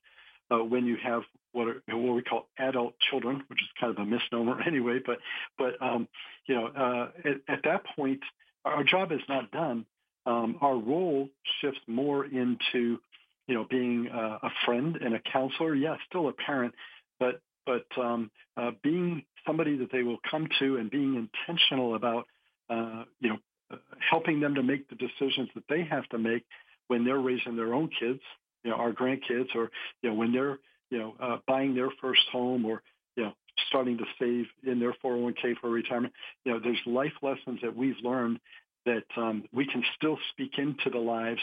uh, 0.50 0.58
when 0.58 0.86
you 0.86 0.96
have 1.02 1.22
what 1.52 1.68
are, 1.68 1.82
what 1.88 2.14
we 2.14 2.22
call 2.22 2.46
adult 2.58 2.94
children, 3.10 3.42
which 3.48 3.62
is 3.62 3.68
kind 3.80 3.90
of 3.90 3.98
a 3.98 4.04
misnomer 4.04 4.60
anyway. 4.66 4.98
But 5.04 5.18
but 5.58 5.80
um, 5.80 6.08
you 6.46 6.54
know, 6.54 6.66
uh, 6.66 7.08
at, 7.24 7.54
at 7.56 7.62
that 7.64 7.84
point, 7.96 8.20
our 8.64 8.84
job 8.84 9.12
is 9.12 9.20
not 9.28 9.50
done 9.50 9.86
um, 10.26 10.56
our 10.60 10.76
role 10.76 11.28
shifts 11.60 11.80
more 11.86 12.24
into, 12.24 12.98
you 13.46 13.54
know, 13.54 13.66
being 13.68 14.08
uh, 14.12 14.38
a 14.42 14.50
friend 14.64 14.96
and 14.96 15.14
a 15.14 15.20
counselor. 15.32 15.74
Yes, 15.74 15.96
yeah, 15.98 16.04
still 16.08 16.28
a 16.28 16.32
parent, 16.32 16.74
but 17.18 17.40
but 17.66 17.86
um, 18.00 18.30
uh, 18.56 18.70
being 18.82 19.24
somebody 19.46 19.76
that 19.78 19.92
they 19.92 20.02
will 20.02 20.18
come 20.28 20.48
to 20.58 20.76
and 20.76 20.90
being 20.90 21.28
intentional 21.46 21.94
about, 21.94 22.26
uh, 22.70 23.04
you 23.20 23.30
know, 23.30 23.38
uh, 23.70 23.76
helping 23.98 24.40
them 24.40 24.54
to 24.54 24.62
make 24.62 24.88
the 24.88 24.96
decisions 24.96 25.48
that 25.54 25.64
they 25.68 25.84
have 25.84 26.08
to 26.10 26.18
make 26.18 26.44
when 26.88 27.04
they're 27.04 27.20
raising 27.20 27.56
their 27.56 27.74
own 27.74 27.88
kids, 27.88 28.20
you 28.64 28.70
know, 28.70 28.76
our 28.76 28.92
grandkids, 28.92 29.54
or 29.54 29.70
you 30.02 30.10
know, 30.10 30.14
when 30.14 30.32
they're 30.32 30.58
you 30.90 30.98
know 30.98 31.14
uh, 31.20 31.38
buying 31.46 31.74
their 31.74 31.90
first 32.00 32.22
home, 32.30 32.64
or 32.64 32.82
you 33.16 33.24
know, 33.24 33.32
starting 33.68 33.98
to 33.98 34.04
save 34.18 34.46
in 34.70 34.78
their 34.78 34.94
401k 35.04 35.58
for 35.60 35.70
retirement. 35.70 36.12
You 36.44 36.52
know, 36.52 36.60
there's 36.60 36.80
life 36.86 37.12
lessons 37.22 37.60
that 37.62 37.74
we've 37.76 37.96
learned 38.02 38.40
that 38.84 39.04
um, 39.16 39.44
we 39.52 39.66
can 39.66 39.82
still 39.96 40.18
speak 40.30 40.58
into 40.58 40.90
the 40.90 40.98
lives 40.98 41.40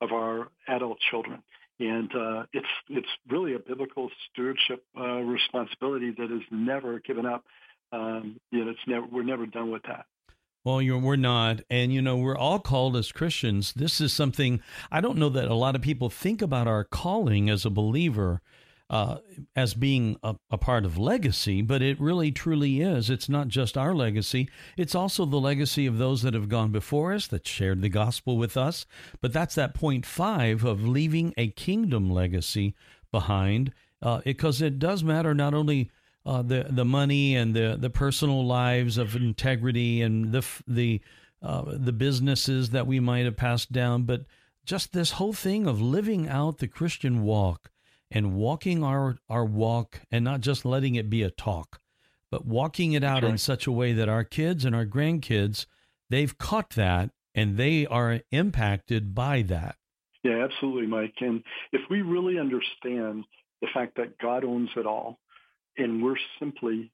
of 0.00 0.12
our 0.12 0.48
adult 0.68 0.98
children. 1.10 1.42
And 1.80 2.14
uh, 2.14 2.44
it's 2.52 2.68
it's 2.88 3.08
really 3.28 3.54
a 3.54 3.58
biblical 3.58 4.10
stewardship 4.30 4.84
uh, 4.98 5.20
responsibility 5.20 6.12
that 6.12 6.30
is 6.30 6.42
never 6.50 7.00
given 7.00 7.26
up. 7.26 7.44
Um, 7.90 8.38
you 8.52 8.64
know, 8.64 8.70
it's 8.70 8.86
never 8.86 9.06
we're 9.06 9.24
never 9.24 9.46
done 9.46 9.70
with 9.70 9.82
that. 9.84 10.04
Well, 10.62 10.82
you 10.82 10.98
we're 10.98 11.16
not. 11.16 11.62
And, 11.70 11.90
you 11.90 12.02
know, 12.02 12.18
we're 12.18 12.36
all 12.36 12.58
called 12.58 12.94
as 12.94 13.12
Christians. 13.12 13.72
This 13.72 13.98
is 13.98 14.12
something 14.12 14.60
I 14.92 15.00
don't 15.00 15.16
know 15.16 15.30
that 15.30 15.48
a 15.48 15.54
lot 15.54 15.74
of 15.74 15.80
people 15.80 16.10
think 16.10 16.42
about 16.42 16.68
our 16.68 16.84
calling 16.84 17.48
as 17.48 17.64
a 17.64 17.70
believer 17.70 18.42
uh, 18.90 19.18
as 19.54 19.72
being 19.72 20.16
a, 20.24 20.34
a, 20.50 20.58
part 20.58 20.84
of 20.84 20.98
legacy, 20.98 21.62
but 21.62 21.80
it 21.80 22.00
really 22.00 22.32
truly 22.32 22.80
is. 22.80 23.08
It's 23.08 23.28
not 23.28 23.46
just 23.46 23.78
our 23.78 23.94
legacy, 23.94 24.50
it's 24.76 24.96
also 24.96 25.24
the 25.24 25.38
legacy 25.38 25.86
of 25.86 25.98
those 25.98 26.22
that 26.22 26.34
have 26.34 26.48
gone 26.48 26.72
before 26.72 27.12
us, 27.12 27.28
that 27.28 27.46
shared 27.46 27.82
the 27.82 27.88
gospel 27.88 28.36
with 28.36 28.56
us. 28.56 28.86
But 29.20 29.32
that's 29.32 29.54
that 29.54 29.74
point 29.74 30.04
five 30.04 30.64
of 30.64 30.82
leaving 30.82 31.32
a 31.36 31.52
kingdom 31.52 32.10
legacy 32.10 32.74
behind, 33.12 33.72
uh, 34.02 34.22
because 34.24 34.60
it 34.60 34.80
does 34.80 35.02
matter 35.02 35.34
not 35.34 35.54
only. 35.54 35.90
Uh, 36.26 36.42
the 36.42 36.66
the 36.68 36.84
money 36.84 37.34
and 37.34 37.56
the 37.56 37.78
the 37.80 37.88
personal 37.88 38.44
lives 38.44 38.98
of 38.98 39.16
integrity 39.16 40.02
and 40.02 40.32
the 40.32 40.44
the 40.68 41.00
uh, 41.42 41.64
the 41.66 41.94
businesses 41.94 42.70
that 42.70 42.86
we 42.86 43.00
might 43.00 43.24
have 43.24 43.38
passed 43.38 43.72
down, 43.72 44.02
but 44.02 44.26
just 44.66 44.92
this 44.92 45.12
whole 45.12 45.32
thing 45.32 45.66
of 45.66 45.80
living 45.80 46.28
out 46.28 46.58
the 46.58 46.68
Christian 46.68 47.22
walk 47.22 47.70
and 48.10 48.34
walking 48.34 48.82
our, 48.82 49.18
our 49.28 49.44
walk 49.44 50.00
and 50.10 50.24
not 50.24 50.40
just 50.40 50.64
letting 50.64 50.94
it 50.94 51.08
be 51.08 51.22
a 51.22 51.30
talk, 51.30 51.80
but 52.30 52.44
walking 52.44 52.92
it 52.92 53.04
out 53.04 53.22
right. 53.22 53.32
in 53.32 53.38
such 53.38 53.66
a 53.66 53.72
way 53.72 53.92
that 53.92 54.08
our 54.08 54.24
kids 54.24 54.64
and 54.64 54.74
our 54.74 54.86
grandkids, 54.86 55.66
they've 56.08 56.36
caught 56.38 56.70
that 56.70 57.10
and 57.34 57.56
they 57.56 57.86
are 57.86 58.20
impacted 58.30 59.14
by 59.14 59.42
that. 59.42 59.76
Yeah, 60.22 60.44
absolutely, 60.44 60.86
Mike. 60.86 61.14
And 61.20 61.42
if 61.72 61.80
we 61.88 62.02
really 62.02 62.38
understand 62.38 63.24
the 63.60 63.68
fact 63.72 63.96
that 63.96 64.18
God 64.18 64.44
owns 64.44 64.70
it 64.76 64.86
all 64.86 65.18
and 65.76 66.02
we're 66.02 66.16
simply 66.38 66.90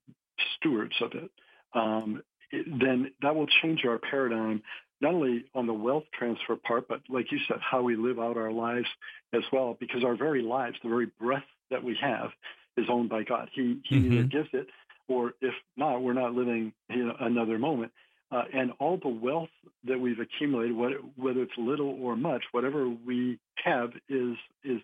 stewards 0.57 0.95
of 1.01 1.13
it, 1.15 1.31
um, 1.75 2.23
then 2.53 3.11
that 3.23 3.35
will 3.35 3.49
change 3.63 3.85
our 3.85 3.99
paradigm 3.99 4.63
not 5.01 5.15
only 5.15 5.45
on 5.55 5.67
the 5.67 5.75
wealth 5.75 6.05
transfer 6.13 6.57
part, 6.57 6.89
but 6.89 7.01
like 7.09 7.31
you 7.31 7.39
said, 7.47 7.59
how 7.61 7.83
we 7.83 7.97
live 7.97 8.19
out 8.19 8.37
our 8.37 8.53
lives 8.53 8.89
as 9.33 9.43
well, 9.53 9.77
because 9.79 10.05
our 10.05 10.17
very 10.17 10.43
lives, 10.43 10.77
the 10.83 10.89
very 10.89 11.11
breath 11.21 11.45
that 11.71 11.83
we 11.83 11.97
have, 12.01 12.31
is 12.77 12.87
owned 12.89 13.09
by 13.09 13.23
God. 13.23 13.49
He 13.53 13.81
He 13.85 13.97
mm-hmm. 13.97 14.13
either 14.13 14.23
gives 14.25 14.49
it, 14.53 14.69
or 15.09 15.35
if 15.41 15.55
not, 15.77 16.03
we're 16.03 16.13
not 16.13 16.35
living 16.35 16.73
you 16.89 17.07
know, 17.07 17.17
another 17.21 17.59
moment. 17.59 17.93
Uh, 18.33 18.43
and 18.53 18.73
all 18.81 18.99
the 19.01 19.09
wealth 19.09 19.51
that 19.85 20.01
we've 20.01 20.19
accumulated, 20.19 20.77
whether 21.17 21.43
it's 21.43 21.53
little 21.57 21.97
or 22.01 22.17
much, 22.17 22.43
whatever 22.51 22.89
we 22.89 23.39
have 23.65 23.93
is 24.09 24.37
is 24.65 24.81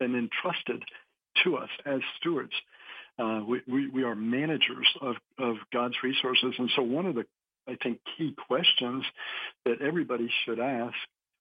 been 0.00 0.14
entrusted 0.16 0.82
to 1.44 1.56
us 1.56 1.68
as 1.86 2.00
stewards. 2.18 2.52
Uh, 3.18 3.40
we, 3.46 3.60
we, 3.68 3.88
we 3.88 4.02
are 4.02 4.16
managers 4.16 4.88
of, 5.00 5.14
of 5.38 5.56
God's 5.72 5.94
resources. 6.02 6.54
And 6.58 6.68
so 6.74 6.82
one 6.82 7.06
of 7.06 7.14
the 7.14 7.26
I 7.68 7.76
think, 7.82 8.00
key 8.16 8.34
questions 8.46 9.04
that 9.64 9.80
everybody 9.80 10.30
should 10.44 10.60
ask 10.60 10.94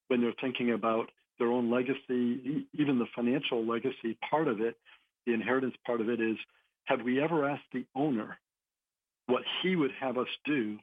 when 0.07 0.21
they're 0.21 0.33
thinking 0.39 0.71
about 0.71 1.11
their 1.39 1.51
own 1.51 1.71
legacy, 1.71 2.67
even 2.73 2.99
the 2.99 3.07
financial 3.15 3.65
legacy 3.65 4.17
part 4.29 4.47
of 4.47 4.61
it, 4.61 4.75
the 5.25 5.33
inheritance 5.33 5.75
part 5.85 6.01
of 6.01 6.09
it 6.09 6.21
is, 6.21 6.37
have 6.85 7.01
we 7.01 7.21
ever 7.21 7.49
asked 7.49 7.63
the 7.73 7.85
owner 7.95 8.37
what 9.27 9.43
he 9.61 9.75
would 9.75 9.91
have 9.99 10.17
us 10.17 10.27
do 10.45 10.77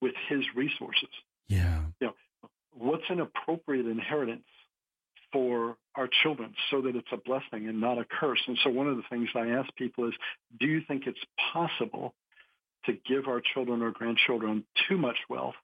with 0.00 0.14
his 0.28 0.42
resources? 0.56 1.10
Yeah. 1.48 1.82
You 2.00 2.08
know, 2.08 2.14
what's 2.72 3.04
an 3.08 3.20
appropriate 3.20 3.86
inheritance 3.86 4.44
for 5.32 5.76
our 5.94 6.08
children 6.22 6.54
so 6.70 6.80
that 6.82 6.96
it's 6.96 7.08
a 7.12 7.16
blessing 7.16 7.68
and 7.68 7.80
not 7.80 7.98
a 7.98 8.04
curse? 8.04 8.40
And 8.46 8.58
so 8.64 8.70
one 8.70 8.88
of 8.88 8.96
the 8.96 9.02
things 9.10 9.28
I 9.34 9.48
ask 9.48 9.74
people 9.76 10.08
is, 10.08 10.14
do 10.58 10.66
you 10.66 10.80
think 10.86 11.06
it's 11.06 11.18
possible 11.52 12.14
to 12.86 12.92
give 13.08 13.28
our 13.28 13.40
children 13.40 13.82
or 13.82 13.90
grandchildren 13.90 14.64
too 14.88 14.96
much 14.96 15.16
wealth 15.28 15.54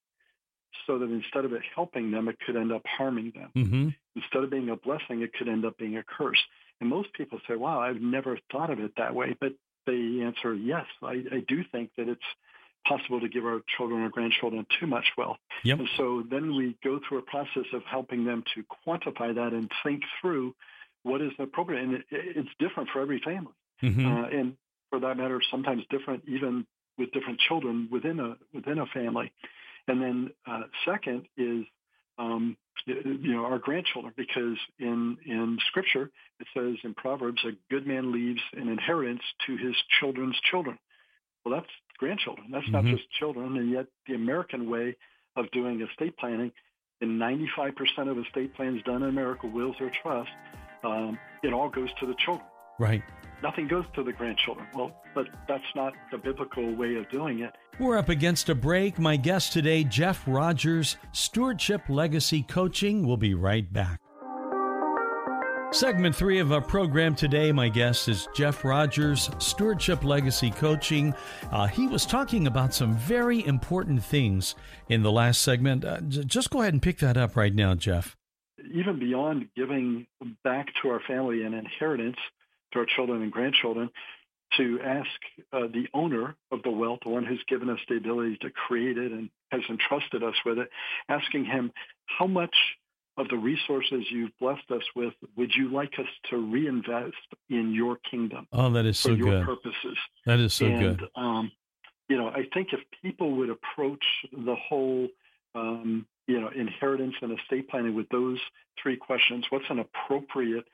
so 0.86 0.98
that 0.98 1.10
instead 1.10 1.44
of 1.44 1.52
it 1.52 1.62
helping 1.74 2.10
them, 2.10 2.28
it 2.28 2.36
could 2.44 2.56
end 2.56 2.72
up 2.72 2.82
harming 2.86 3.32
them. 3.34 3.50
Mm-hmm. 3.56 3.88
Instead 4.16 4.44
of 4.44 4.50
being 4.50 4.70
a 4.70 4.76
blessing, 4.76 5.22
it 5.22 5.32
could 5.32 5.48
end 5.48 5.64
up 5.64 5.76
being 5.76 5.96
a 5.96 6.02
curse. 6.02 6.38
And 6.80 6.88
most 6.88 7.12
people 7.12 7.38
say, 7.48 7.56
wow, 7.56 7.80
I've 7.80 8.00
never 8.00 8.38
thought 8.50 8.70
of 8.70 8.78
it 8.80 8.92
that 8.96 9.14
way. 9.14 9.36
But 9.38 9.52
they 9.86 10.20
answer, 10.22 10.54
yes, 10.54 10.86
I, 11.02 11.22
I 11.32 11.44
do 11.46 11.62
think 11.70 11.90
that 11.96 12.08
it's 12.08 12.20
possible 12.86 13.20
to 13.20 13.28
give 13.28 13.44
our 13.44 13.60
children 13.76 14.02
or 14.02 14.08
grandchildren 14.08 14.66
too 14.78 14.86
much 14.86 15.04
wealth. 15.18 15.36
Yep. 15.64 15.80
And 15.80 15.88
so 15.96 16.22
then 16.30 16.56
we 16.56 16.76
go 16.82 16.98
through 17.06 17.18
a 17.18 17.22
process 17.22 17.66
of 17.74 17.82
helping 17.84 18.24
them 18.24 18.42
to 18.54 18.64
quantify 18.86 19.34
that 19.34 19.52
and 19.52 19.70
think 19.84 20.02
through 20.20 20.54
what 21.02 21.20
is 21.20 21.32
appropriate. 21.38 21.82
And 21.82 21.94
it, 21.94 22.04
it's 22.10 22.48
different 22.58 22.88
for 22.90 23.00
every 23.02 23.20
family. 23.20 23.52
Mm-hmm. 23.82 24.06
Uh, 24.06 24.28
and 24.28 24.56
for 24.88 25.00
that 25.00 25.16
matter, 25.16 25.40
sometimes 25.50 25.82
different 25.90 26.24
even 26.26 26.66
with 27.00 27.10
different 27.12 27.40
children 27.40 27.88
within 27.90 28.20
a 28.20 28.36
within 28.54 28.78
a 28.78 28.86
family. 28.86 29.32
And 29.88 30.00
then 30.00 30.30
uh, 30.46 30.62
second 30.84 31.26
is 31.36 31.64
um, 32.18 32.56
you 32.86 33.32
know 33.32 33.44
our 33.46 33.58
grandchildren, 33.58 34.12
because 34.16 34.58
in 34.78 35.16
in 35.26 35.58
Scripture 35.68 36.10
it 36.38 36.46
says 36.54 36.76
in 36.84 36.94
Proverbs, 36.94 37.42
a 37.44 37.52
good 37.70 37.86
man 37.86 38.12
leaves 38.12 38.40
an 38.52 38.68
inheritance 38.68 39.22
to 39.46 39.56
his 39.56 39.74
children's 39.98 40.38
children. 40.50 40.78
Well, 41.44 41.54
that's 41.54 41.72
grandchildren. 41.98 42.48
That's 42.50 42.66
Mhm. 42.66 42.72
not 42.72 42.84
just 42.84 43.10
children. 43.18 43.56
And 43.56 43.70
yet 43.70 43.86
the 44.06 44.14
American 44.14 44.70
way 44.70 44.96
of 45.36 45.50
doing 45.50 45.80
estate 45.80 46.16
planning, 46.18 46.52
in 47.00 47.18
95% 47.18 48.08
of 48.10 48.18
estate 48.18 48.54
plans 48.54 48.82
done 48.82 49.02
in 49.02 49.08
America, 49.08 49.46
wills 49.46 49.76
or 49.80 49.90
trust, 50.02 50.30
um, 50.84 51.18
it 51.42 51.52
all 51.52 51.68
goes 51.68 51.92
to 52.00 52.06
the 52.06 52.14
children 52.14 52.46
Right. 52.78 53.02
Nothing 53.42 53.68
goes 53.68 53.84
to 53.94 54.02
the 54.02 54.12
grandchildren. 54.12 54.66
Well, 54.74 54.92
but 55.14 55.26
that's 55.48 55.64
not 55.74 55.92
the 56.10 56.18
biblical 56.18 56.74
way 56.74 56.96
of 56.96 57.08
doing 57.10 57.40
it. 57.40 57.54
We're 57.78 57.98
up 57.98 58.08
against 58.08 58.48
a 58.48 58.54
break. 58.54 58.98
My 58.98 59.16
guest 59.16 59.52
today, 59.52 59.84
Jeff 59.84 60.22
Rogers, 60.26 60.96
Stewardship 61.12 61.82
Legacy 61.88 62.42
Coaching. 62.42 63.06
We'll 63.06 63.16
be 63.16 63.34
right 63.34 63.70
back. 63.72 64.00
Segment 65.72 66.16
three 66.16 66.40
of 66.40 66.50
our 66.52 66.60
program 66.60 67.14
today, 67.14 67.52
my 67.52 67.68
guest 67.68 68.08
is 68.08 68.26
Jeff 68.34 68.64
Rogers, 68.64 69.30
Stewardship 69.38 70.02
Legacy 70.02 70.50
Coaching. 70.50 71.14
Uh, 71.52 71.68
he 71.68 71.86
was 71.86 72.04
talking 72.04 72.48
about 72.48 72.74
some 72.74 72.96
very 72.96 73.46
important 73.46 74.02
things 74.02 74.56
in 74.88 75.04
the 75.04 75.12
last 75.12 75.42
segment. 75.42 75.84
Uh, 75.84 76.00
j- 76.00 76.24
just 76.24 76.50
go 76.50 76.60
ahead 76.60 76.74
and 76.74 76.82
pick 76.82 76.98
that 76.98 77.16
up 77.16 77.36
right 77.36 77.54
now, 77.54 77.76
Jeff. 77.76 78.16
Even 78.74 78.98
beyond 78.98 79.46
giving 79.56 80.08
back 80.42 80.66
to 80.82 80.88
our 80.88 81.00
family 81.06 81.44
an 81.44 81.54
inheritance 81.54 82.18
to 82.72 82.78
our 82.80 82.86
children 82.86 83.22
and 83.22 83.32
grandchildren, 83.32 83.90
to 84.56 84.80
ask 84.84 85.08
uh, 85.52 85.68
the 85.72 85.86
owner 85.94 86.34
of 86.50 86.62
the 86.62 86.70
wealth, 86.70 87.00
the 87.04 87.10
one 87.10 87.24
who's 87.24 87.42
given 87.48 87.70
us 87.70 87.78
the 87.88 87.96
ability 87.96 88.36
to 88.40 88.50
create 88.50 88.98
it 88.98 89.12
and 89.12 89.30
has 89.50 89.62
entrusted 89.68 90.22
us 90.22 90.34
with 90.44 90.58
it, 90.58 90.68
asking 91.08 91.44
him, 91.44 91.72
how 92.06 92.26
much 92.26 92.54
of 93.16 93.28
the 93.28 93.36
resources 93.36 94.04
you've 94.10 94.36
blessed 94.40 94.70
us 94.70 94.82
with 94.96 95.12
would 95.36 95.52
you 95.54 95.70
like 95.72 95.92
us 95.98 96.06
to 96.30 96.36
reinvest 96.36 97.14
in 97.48 97.72
your 97.74 97.96
kingdom 98.10 98.46
Oh, 98.52 98.70
that 98.70 98.86
is 98.86 99.00
for 99.00 99.08
so 99.08 99.14
your 99.14 99.38
good. 99.38 99.46
purposes? 99.46 99.98
That 100.26 100.40
is 100.40 100.54
so 100.54 100.66
and, 100.66 100.98
good. 100.98 101.08
Um, 101.14 101.52
you 102.08 102.16
know, 102.16 102.28
I 102.28 102.48
think 102.52 102.68
if 102.72 102.80
people 103.02 103.36
would 103.36 103.50
approach 103.50 104.04
the 104.32 104.56
whole, 104.56 105.08
um, 105.54 106.06
you 106.26 106.40
know, 106.40 106.48
inheritance 106.48 107.14
and 107.22 107.38
estate 107.38 107.68
planning 107.68 107.94
with 107.94 108.08
those 108.08 108.38
three 108.82 108.96
questions, 108.96 109.44
what's 109.50 109.66
an 109.70 109.78
appropriate 109.78 110.64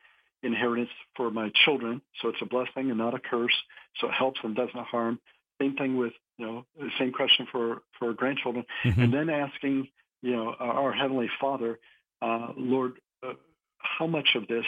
inheritance 0.47 0.91
for 1.17 1.31
my 1.31 1.51
children? 1.65 2.01
So 2.21 2.29
it's 2.29 2.43
a 2.43 2.47
blessing 2.47 2.91
and 2.91 2.99
not 2.99 3.15
a 3.15 3.19
curse. 3.19 3.57
So 4.01 4.09
it 4.09 4.15
helps 4.15 4.41
and 4.43 4.55
doesn't 4.55 4.87
harm. 4.95 5.19
Same 5.61 5.75
thing 5.77 5.97
with, 5.97 6.13
you 6.39 6.47
know, 6.47 6.67
the 6.79 6.91
same 6.99 7.13
question 7.13 7.47
for, 7.51 7.83
for 7.99 8.13
grandchildren. 8.13 8.65
Mhm. 8.85 9.05
And 9.05 9.13
then 9.13 9.29
asking, 9.31 9.89
you 10.23 10.35
know, 10.37 10.55
our 10.59 10.93
Heavenly 10.93 11.31
Father, 11.41 11.79
uh, 12.23 12.49
Lord, 12.57 12.93
uh, 13.23 13.35
how 13.79 14.07
much 14.07 14.29
of 14.35 14.47
this 14.49 14.67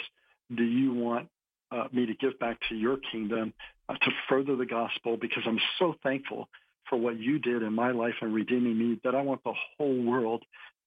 do 0.55 0.63
you 0.63 0.93
want 0.93 1.29
uh, 1.71 1.87
me 1.91 2.05
to 2.07 2.15
give 2.15 2.37
back 2.39 2.57
to 2.69 2.75
your 2.75 2.97
kingdom 3.11 3.53
uh, 3.87 3.93
to 3.93 4.11
further 4.27 4.55
the 4.55 4.65
gospel? 4.65 5.17
Because 5.17 5.43
I'm 5.45 5.59
so 5.77 5.95
thankful 6.01 6.49
for 6.89 6.97
what 6.97 7.19
you 7.19 7.37
did 7.37 7.61
in 7.61 7.73
my 7.73 7.91
life 7.91 8.15
and 8.21 8.33
redeeming 8.33 8.77
me 8.77 8.99
that 9.03 9.13
I 9.13 9.21
want 9.21 9.43
the 9.43 9.53
whole 9.77 10.01
world 10.01 10.43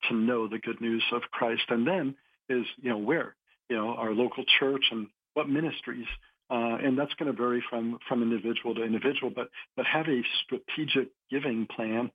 to 0.08 0.14
know 0.14 0.48
the 0.48 0.58
good 0.58 0.80
news 0.80 1.04
of 1.12 1.22
Christ. 1.30 1.62
And 1.68 1.86
then 1.86 2.16
is, 2.48 2.66
you 2.80 2.90
know, 2.90 2.98
where, 2.98 3.36
you 3.72 3.78
know, 3.78 3.94
our 3.94 4.12
local 4.12 4.44
church 4.60 4.84
and 4.90 5.06
what 5.32 5.48
ministries. 5.48 6.06
Uh, 6.50 6.76
and 6.84 6.98
that's 6.98 7.14
going 7.14 7.34
to 7.34 7.36
vary 7.36 7.64
from, 7.70 7.98
from 8.06 8.22
individual 8.22 8.74
to 8.74 8.84
individual, 8.84 9.32
but, 9.34 9.48
but 9.78 9.86
have 9.86 10.06
a 10.08 10.20
strategic 10.44 11.08
giving 11.30 11.66
plan 11.74 12.10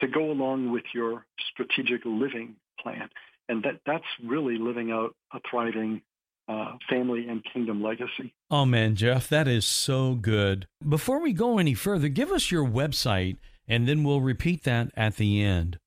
to 0.00 0.08
go 0.08 0.30
along 0.30 0.72
with 0.72 0.84
your 0.94 1.26
strategic 1.52 2.00
living 2.06 2.56
plan. 2.80 3.10
And 3.50 3.62
that, 3.64 3.80
that's 3.84 4.06
really 4.24 4.56
living 4.56 4.90
out 4.90 5.14
a 5.34 5.40
thriving 5.50 6.00
uh, 6.48 6.76
family 6.88 7.28
and 7.28 7.44
kingdom 7.52 7.82
legacy. 7.82 8.32
Oh 8.50 8.64
man, 8.64 8.96
Jeff, 8.96 9.28
that 9.28 9.46
is 9.46 9.66
so 9.66 10.14
good. 10.14 10.66
Before 10.86 11.20
we 11.20 11.34
go 11.34 11.58
any 11.58 11.74
further, 11.74 12.08
give 12.08 12.32
us 12.32 12.50
your 12.50 12.64
website 12.64 13.36
and 13.68 13.86
then 13.86 14.04
we'll 14.04 14.22
repeat 14.22 14.64
that 14.64 14.90
at 14.96 15.16
the 15.16 15.42
end. 15.42 15.78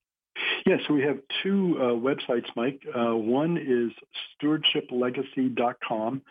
Yes, 0.67 0.81
we 0.89 1.01
have 1.03 1.19
two 1.43 1.77
uh, 1.79 1.83
websites, 1.93 2.47
Mike. 2.57 2.81
Uh, 2.93 3.15
one 3.15 3.57
is 3.57 3.93
stewardshiplegacy.com, 4.43 6.21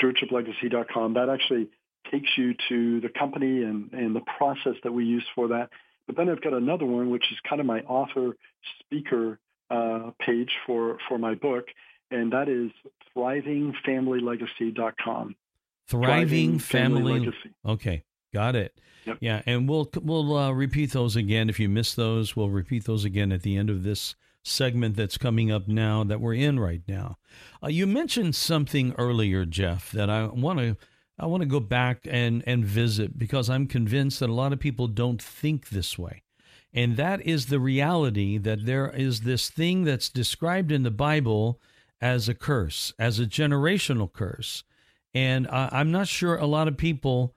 stewardshiplegacy.com. 0.00 1.12
That 1.12 1.28
actually 1.28 1.68
takes 2.10 2.30
you 2.38 2.54
to 2.70 3.02
the 3.02 3.10
company 3.10 3.64
and, 3.64 3.92
and 3.92 4.16
the 4.16 4.22
process 4.38 4.76
that 4.82 4.92
we 4.92 5.04
use 5.04 5.26
for 5.34 5.48
that. 5.48 5.68
But 6.06 6.16
then 6.16 6.30
I've 6.30 6.40
got 6.40 6.54
another 6.54 6.86
one, 6.86 7.10
which 7.10 7.30
is 7.30 7.36
kind 7.46 7.60
of 7.60 7.66
my 7.66 7.80
author 7.80 8.34
speaker 8.80 9.38
uh, 9.68 10.12
page 10.24 10.52
for, 10.64 10.96
for 11.06 11.18
my 11.18 11.34
book, 11.34 11.66
and 12.10 12.32
that 12.32 12.48
is 12.48 12.70
thrivingfamilylegacy.com. 13.14 15.36
Thriving 15.86 16.58
Family. 16.58 17.20
Legacy. 17.20 17.52
Okay, 17.64 18.02
got 18.32 18.56
it. 18.56 18.78
Yep. 19.06 19.18
Yeah, 19.20 19.42
and 19.46 19.68
we'll 19.68 19.88
we'll 20.02 20.36
uh, 20.36 20.50
repeat 20.50 20.92
those 20.92 21.16
again. 21.16 21.48
If 21.48 21.60
you 21.60 21.68
missed 21.68 21.96
those, 21.96 22.34
we'll 22.34 22.50
repeat 22.50 22.84
those 22.84 23.04
again 23.04 23.32
at 23.32 23.42
the 23.42 23.56
end 23.56 23.70
of 23.70 23.84
this 23.84 24.16
segment 24.42 24.96
that's 24.96 25.18
coming 25.18 25.50
up 25.50 25.66
now 25.66 26.04
that 26.04 26.20
we're 26.20 26.34
in 26.34 26.58
right 26.58 26.82
now. 26.86 27.18
Uh, 27.62 27.68
you 27.68 27.86
mentioned 27.86 28.34
something 28.34 28.94
earlier, 28.96 29.44
Jeff, 29.44 29.90
that 29.92 30.08
I 30.08 30.26
want 30.26 30.58
to 30.58 30.76
I 31.18 31.26
want 31.26 31.42
to 31.42 31.48
go 31.48 31.60
back 31.60 32.00
and 32.08 32.42
and 32.46 32.64
visit 32.64 33.18
because 33.18 33.48
I'm 33.48 33.66
convinced 33.66 34.20
that 34.20 34.30
a 34.30 34.34
lot 34.34 34.52
of 34.52 34.60
people 34.60 34.88
don't 34.88 35.22
think 35.22 35.68
this 35.68 35.98
way. 35.98 36.22
And 36.72 36.96
that 36.96 37.22
is 37.22 37.46
the 37.46 37.60
reality 37.60 38.38
that 38.38 38.66
there 38.66 38.90
is 38.90 39.20
this 39.22 39.48
thing 39.48 39.84
that's 39.84 40.10
described 40.10 40.70
in 40.70 40.82
the 40.82 40.90
Bible 40.90 41.58
as 42.00 42.28
a 42.28 42.34
curse, 42.34 42.92
as 42.98 43.18
a 43.18 43.24
generational 43.24 44.12
curse. 44.12 44.62
And 45.14 45.48
I, 45.48 45.70
I'm 45.72 45.90
not 45.90 46.08
sure 46.08 46.36
a 46.36 46.46
lot 46.46 46.68
of 46.68 46.76
people 46.76 47.34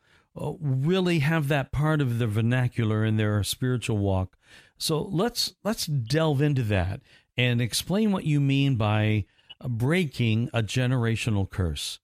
really 0.62 1.20
have 1.20 1.48
that 1.48 1.72
part 1.72 2.02
of 2.02 2.20
the 2.20 2.28
vernacular 2.28 3.04
in 3.04 3.18
their 3.18 3.44
spiritual 3.44 3.98
walk. 3.98 4.38
So 4.78 5.02
let's 5.02 5.56
let's 5.64 5.86
delve 5.86 6.42
into 6.42 6.64
that 6.64 7.02
and 7.38 7.62
explain 7.62 8.12
what 8.12 8.26
you 8.26 8.40
mean 8.40 8.76
by 8.76 9.26
uh, 9.62 9.68
breaking 9.68 10.50
a 10.54 10.62
generational 10.62 11.50
curse. 11.50 12.00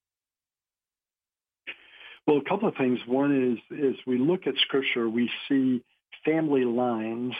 Well, 2.27 2.37
a 2.37 2.49
couple 2.49 2.67
of 2.67 2.75
things. 2.75 2.99
One 3.07 3.53
is 3.53 3.77
is 3.77 3.95
we 4.05 4.17
look 4.17 4.47
at 4.47 4.55
Scripture, 4.57 5.09
we 5.09 5.29
see 5.47 5.83
family 6.25 6.65
lines 6.65 7.33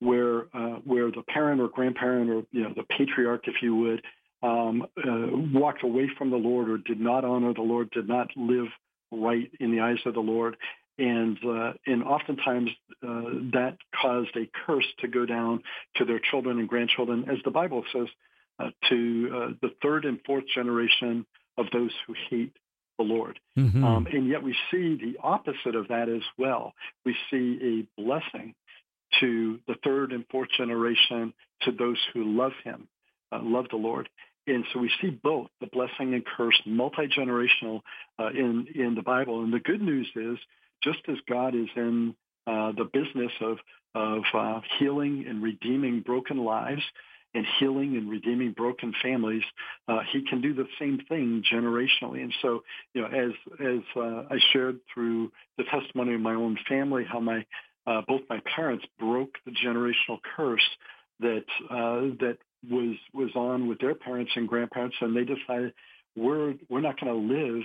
where 0.00 0.46
uh, 0.54 0.78
where 0.84 1.10
the 1.10 1.22
parent 1.28 1.60
or 1.60 1.68
grandparent 1.68 2.30
or 2.30 2.42
you 2.52 2.62
know 2.62 2.72
the 2.76 2.84
patriarch, 2.96 3.48
if 3.48 3.54
you 3.62 3.74
would, 3.74 4.02
um, 4.42 4.86
uh, 4.98 5.58
walked 5.58 5.82
away 5.82 6.10
from 6.18 6.30
the 6.30 6.36
Lord 6.36 6.68
or 6.68 6.78
did 6.78 7.00
not 7.00 7.24
honor 7.24 7.54
the 7.54 7.62
Lord, 7.62 7.90
did 7.90 8.08
not 8.08 8.28
live 8.36 8.68
right 9.16 9.50
in 9.60 9.70
the 9.72 9.80
eyes 9.80 9.98
of 10.06 10.14
the 10.14 10.20
Lord, 10.20 10.56
and 10.98 11.38
uh, 11.44 11.72
and 11.86 12.02
oftentimes 12.02 12.70
uh, 13.02 13.22
that 13.52 13.76
caused 14.00 14.36
a 14.36 14.48
curse 14.66 14.86
to 15.00 15.08
go 15.08 15.26
down 15.26 15.62
to 15.96 16.04
their 16.04 16.20
children 16.30 16.58
and 16.58 16.68
grandchildren, 16.68 17.26
as 17.30 17.38
the 17.44 17.50
Bible 17.50 17.84
says, 17.92 18.08
uh, 18.58 18.70
to 18.88 19.30
uh, 19.34 19.48
the 19.62 19.74
third 19.82 20.04
and 20.04 20.18
fourth 20.24 20.44
generation 20.54 21.26
of 21.58 21.66
those 21.72 21.92
who 22.06 22.14
hate 22.30 22.56
the 22.98 23.04
Lord. 23.04 23.38
Mhm. 23.58 23.84
Um, 23.84 24.06
and 24.06 24.26
yet 24.26 24.42
we 24.42 24.56
see 24.70 24.94
the 24.94 25.18
opposite 25.22 25.74
of 25.74 25.88
that 25.88 26.08
as 26.08 26.22
well. 26.38 26.74
We 27.04 27.14
see 27.30 27.58
a 27.62 28.00
blessing 28.00 28.54
to 29.20 29.60
the 29.66 29.74
third 29.84 30.12
and 30.12 30.24
fourth 30.30 30.50
generation 30.56 31.34
to 31.62 31.72
those 31.72 31.98
who 32.12 32.24
love 32.24 32.54
him, 32.64 32.88
uh, 33.32 33.40
love 33.42 33.68
the 33.70 33.76
Lord. 33.76 34.08
And 34.46 34.64
so 34.72 34.78
we 34.78 34.90
see 35.00 35.10
both 35.10 35.48
the 35.60 35.66
blessing 35.66 36.14
and 36.14 36.24
curse, 36.24 36.60
multi-generational 36.64 37.80
uh, 38.18 38.28
in, 38.28 38.66
in 38.74 38.94
the 38.94 39.02
Bible. 39.02 39.42
And 39.42 39.52
the 39.52 39.60
good 39.60 39.82
news 39.82 40.08
is, 40.14 40.38
just 40.82 41.00
as 41.08 41.16
God 41.28 41.54
is 41.54 41.68
in 41.74 42.14
uh, 42.46 42.72
the 42.72 42.84
business 42.84 43.32
of, 43.40 43.58
of 43.94 44.22
uh, 44.34 44.60
healing 44.78 45.24
and 45.28 45.42
redeeming 45.42 46.00
broken 46.00 46.38
lives, 46.38 46.82
and 47.34 47.46
healing 47.58 47.96
and 47.96 48.08
redeeming 48.08 48.52
broken 48.52 48.94
families, 49.02 49.42
uh, 49.88 49.98
he 50.10 50.22
can 50.22 50.40
do 50.40 50.54
the 50.54 50.66
same 50.78 50.98
thing 51.08 51.42
generationally. 51.52 52.22
And 52.22 52.32
so, 52.40 52.62
you 52.94 53.02
know, 53.02 53.08
as 53.08 53.32
as 53.60 53.82
uh, 53.94 54.22
I 54.30 54.38
shared 54.52 54.80
through 54.92 55.32
the 55.58 55.64
testimony 55.64 56.14
of 56.14 56.20
my 56.20 56.34
own 56.34 56.56
family, 56.68 57.04
how 57.04 57.20
my 57.20 57.44
uh, 57.86 58.02
both 58.08 58.22
my 58.28 58.40
parents 58.54 58.84
broke 58.98 59.34
the 59.44 59.52
generational 59.52 60.18
curse 60.36 60.66
that 61.20 61.44
uh, 61.70 62.16
that 62.20 62.38
was 62.70 62.96
was 63.12 63.30
on 63.34 63.68
with 63.68 63.78
their 63.78 63.94
parents 63.94 64.32
and 64.36 64.48
grandparents, 64.48 64.96
and 65.00 65.16
they 65.16 65.24
decided 65.24 65.72
we're 66.16 66.54
we're 66.68 66.80
not 66.80 67.00
going 67.00 67.12
to 67.12 67.34
live 67.34 67.62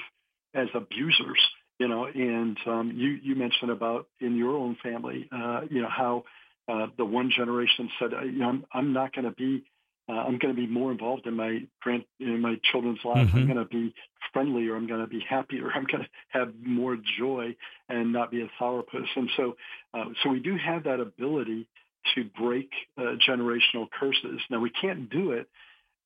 as 0.54 0.68
abusers, 0.74 1.39
you 1.80 1.88
know. 1.88 2.06
And 2.06 2.58
um, 2.66 2.91
you 2.95 3.20
you 3.22 3.36
mentioned 3.36 3.72
about 3.72 4.08
in 4.20 4.36
your 4.36 4.56
own 4.56 4.78
family, 4.84 5.30
uh, 5.32 5.62
you 5.70 5.82
know 5.82 5.89
how 5.89 6.24
uh, 6.68 6.88
the 6.97 7.06
one 7.06 7.32
generation 7.36 7.89
said, 7.99 8.12
you 8.26 8.39
know, 8.39 8.49
I'm, 8.49 8.66
I'm 8.74 8.93
not 8.93 9.14
going 9.14 9.26
to 9.26 9.32
be 9.32 9.64
uh, 10.10 10.14
I'm 10.14 10.38
going 10.39 10.54
to 10.54 10.60
be 10.60 10.68
more 10.68 10.91
involved 10.91 11.26
in 11.28 11.36
my 11.36 11.60
grand 11.82 12.04
in 12.20 12.41
my 12.41 12.56
children's 12.72 12.99
lives. 13.06 13.30
Mm-hmm. 13.30 13.38
I'm 13.38 13.45
going 13.45 13.58
to 13.58 13.66
be 13.66 13.93
friendlier. 14.34 14.76
I'm 14.76 14.88
going 14.88 15.02
to 15.02 15.08
be 15.08 15.24
happier. 15.28 15.70
I'm 15.76 15.86
going 15.86 16.04
to 16.04 16.10
have 16.30 16.54
more 16.62 16.97
joy 17.20 17.56
and 17.88 18.12
not 18.12 18.32
be 18.32 18.41
a 18.41 18.49
sourpuss. 18.60 19.08
And 19.16 19.30
so, 19.38 19.56
uh, 19.93 20.06
so 20.24 20.30
we 20.30 20.39
do 20.39 20.58
have 20.58 20.84
that 20.84 20.99
ability 20.99 21.68
to 22.16 22.26
break 22.39 22.70
uh, 22.97 23.16
generational 23.28 23.88
curses. 23.99 24.39
Now 24.49 24.60
we 24.60 24.70
can't 24.70 25.10
do 25.10 25.32
it 25.32 25.47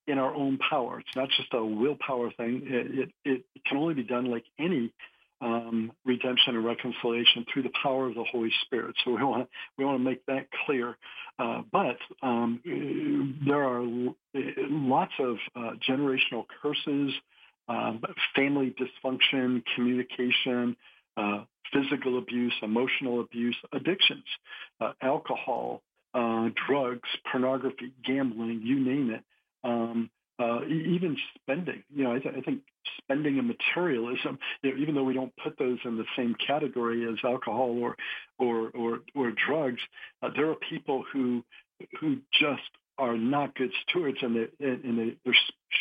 in 0.06 0.18
our 0.18 0.34
own 0.34 0.58
power. 0.58 1.00
It's 1.00 1.16
not 1.16 1.28
just 1.30 1.52
a 1.52 1.64
willpower 1.64 2.30
thing. 2.36 2.62
It, 2.64 3.10
it, 3.24 3.44
it 3.54 3.64
can 3.64 3.78
only 3.78 3.94
be 3.94 4.04
done 4.04 4.26
like 4.26 4.44
any 4.58 4.92
um, 5.40 5.92
redemption 6.04 6.56
and 6.56 6.64
reconciliation 6.64 7.44
through 7.52 7.64
the 7.64 7.72
power 7.82 8.06
of 8.06 8.14
the 8.14 8.24
Holy 8.24 8.52
Spirit. 8.64 8.96
So 9.04 9.10
we 9.10 9.22
want 9.22 9.44
to 9.44 9.48
we 9.76 9.84
want 9.84 9.98
to 9.98 10.04
make 10.04 10.24
that 10.26 10.46
clear. 10.64 10.96
Uh, 11.38 11.62
but 11.70 11.98
um, 12.22 12.60
there 13.46 13.62
are 13.62 13.84
lots 14.70 15.12
of 15.18 15.36
uh, 15.54 15.72
generational 15.86 16.46
curses, 16.62 17.12
um, 17.68 18.00
family 18.34 18.74
dysfunction, 18.80 19.62
communication, 19.74 20.76
uh, 21.18 21.44
physical 21.72 22.16
abuse, 22.18 22.54
emotional 22.62 23.20
abuse, 23.20 23.56
addictions, 23.72 24.24
uh, 24.80 24.92
alcohol, 25.02 25.82
uh, 26.16 26.48
drugs, 26.66 27.08
pornography, 27.30 27.92
gambling, 28.04 28.62
you 28.64 28.80
name 28.80 29.10
it. 29.10 29.22
Um, 29.62 30.10
uh, 30.38 30.60
even 30.66 31.16
spending. 31.34 31.82
You 31.94 32.04
know, 32.04 32.14
I, 32.14 32.18
th- 32.18 32.34
I, 32.36 32.40
think 32.40 32.60
spending 32.98 33.38
and 33.38 33.48
materialism. 33.48 34.38
You 34.62 34.70
know, 34.70 34.80
even 34.80 34.94
though 34.94 35.04
we 35.04 35.14
don't 35.14 35.32
put 35.42 35.58
those 35.58 35.78
in 35.84 35.96
the 35.96 36.04
same 36.16 36.34
category 36.46 37.06
as 37.10 37.18
alcohol 37.24 37.78
or 37.80 37.96
or 38.38 38.70
or, 38.70 39.00
or 39.14 39.32
drugs, 39.46 39.80
uh, 40.22 40.28
there 40.34 40.50
are 40.50 40.56
people 40.56 41.04
who 41.12 41.42
who 42.00 42.18
just 42.38 42.62
are 42.98 43.16
not 43.16 43.54
good 43.54 43.72
stewards 43.88 44.18
and 44.22 44.36
they 44.36 44.66
and 44.66 44.98
they, 44.98 45.16
they're 45.24 45.34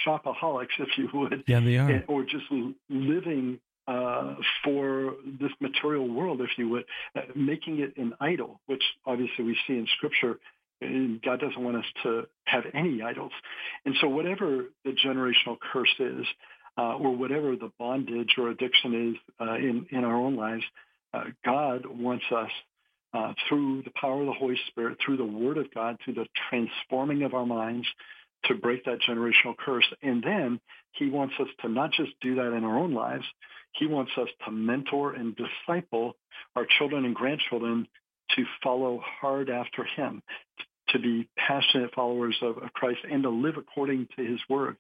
shopaholics, 0.06 0.68
if 0.80 0.90
you 0.98 1.10
would. 1.14 1.44
Yeah, 1.48 1.60
they 1.60 1.78
are. 1.78 2.04
or 2.08 2.24
just 2.24 2.46
living 2.90 3.60
uh, 3.88 4.36
for 4.64 4.95
this 5.40 5.52
material 5.60 6.08
world, 6.08 6.42
if 6.42 6.50
you 6.58 6.70
would, 6.70 6.86
uh, 7.16 7.22
making 7.36 7.80
it 7.80 7.96
an 7.98 8.14
idol, 8.20 8.60
which 8.66 8.84
obviously 9.06 9.46
we 9.46 9.58
see 9.68 9.74
in 9.74 9.88
Scripture 9.98 10.40
and 10.82 11.22
God 11.22 11.40
doesn't 11.40 11.62
want 11.62 11.78
us 11.78 11.86
to 12.04 12.24
have 12.46 12.64
any 12.74 13.02
idols. 13.02 13.32
And 13.86 13.96
so 14.02 14.08
whatever 14.08 14.66
the 14.84 14.92
generational 14.92 15.58
curse 15.72 15.94
is, 16.00 16.26
uh, 16.78 16.96
or 16.96 17.16
whatever 17.16 17.56
the 17.56 17.72
bondage 17.80 18.36
or 18.38 18.50
addiction 18.50 19.12
is 19.12 19.46
uh, 19.46 19.56
in, 19.56 19.86
in 19.92 20.04
our 20.04 20.16
own 20.16 20.36
lives, 20.36 20.64
uh, 21.14 21.24
God 21.46 21.86
wants 21.86 22.26
us 22.36 22.50
uh, 23.14 23.34
through 23.48 23.84
the 23.84 23.92
power 23.92 24.20
of 24.20 24.26
the 24.26 24.34
Holy 24.34 24.58
Spirit, 24.68 24.98
through 25.04 25.18
the 25.18 25.26
Word 25.26 25.58
of 25.58 25.74
God, 25.74 25.98
through 26.04 26.16
the 26.16 26.28
transforming 26.50 27.24
of 27.24 27.34
our 27.34 27.46
minds 27.46 27.88
to 28.46 28.56
break 28.56 28.84
that 28.86 29.00
generational 29.08 29.56
curse. 29.58 29.86
And 30.04 30.22
then 30.22 30.60
he 30.92 31.10
wants 31.10 31.34
us 31.40 31.48
to 31.62 31.70
not 31.70 31.92
just 31.94 32.12
do 32.22 32.36
that 32.36 32.54
in 32.54 32.66
our 32.66 32.78
own 32.78 32.94
lives, 32.94 33.26
he 33.78 33.88
wants 33.88 34.12
us 34.18 34.30
to 34.46 34.52
mentor 34.52 35.14
and 35.14 35.36
disciple 35.36 36.16
our 36.56 36.66
children 36.78 37.06
and 37.06 37.16
grandchildren 37.16 37.88
to 38.36 38.46
follow 38.64 39.02
hard 39.04 39.50
after 39.50 39.84
him, 39.84 40.22
to 40.90 41.00
be 41.00 41.28
passionate 41.38 41.94
followers 41.94 42.36
of, 42.42 42.58
of 42.58 42.74
Christ, 42.74 43.00
and 43.10 43.24
to 43.24 43.30
live 43.30 43.58
according 43.58 44.08
to 44.18 44.24
his 44.24 44.40
word. 44.50 44.78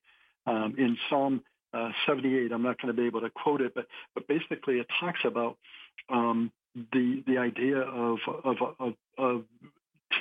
Um, 0.48 0.76
in 0.78 0.98
Psalm 1.10 1.43
uh, 1.74 1.89
78, 2.08 2.52
I'm 2.52 2.64
not 2.64 2.82
going 2.82 2.93
to 2.93 3.00
be 3.00 3.08
able 3.08 3.22
to 3.22 3.30
quote 3.30 3.62
it, 3.62 3.74
but, 3.76 3.88
but 4.14 4.28
basically 4.28 4.76
it 4.80 4.88
talks 5.00 5.20
about 5.26 5.58
um, 6.10 6.52
the, 6.93 7.24
the 7.28 7.38
idea 7.38 7.78
of, 7.78 8.20
of, 8.43 8.58
of, 8.80 8.93
of 9.18 9.43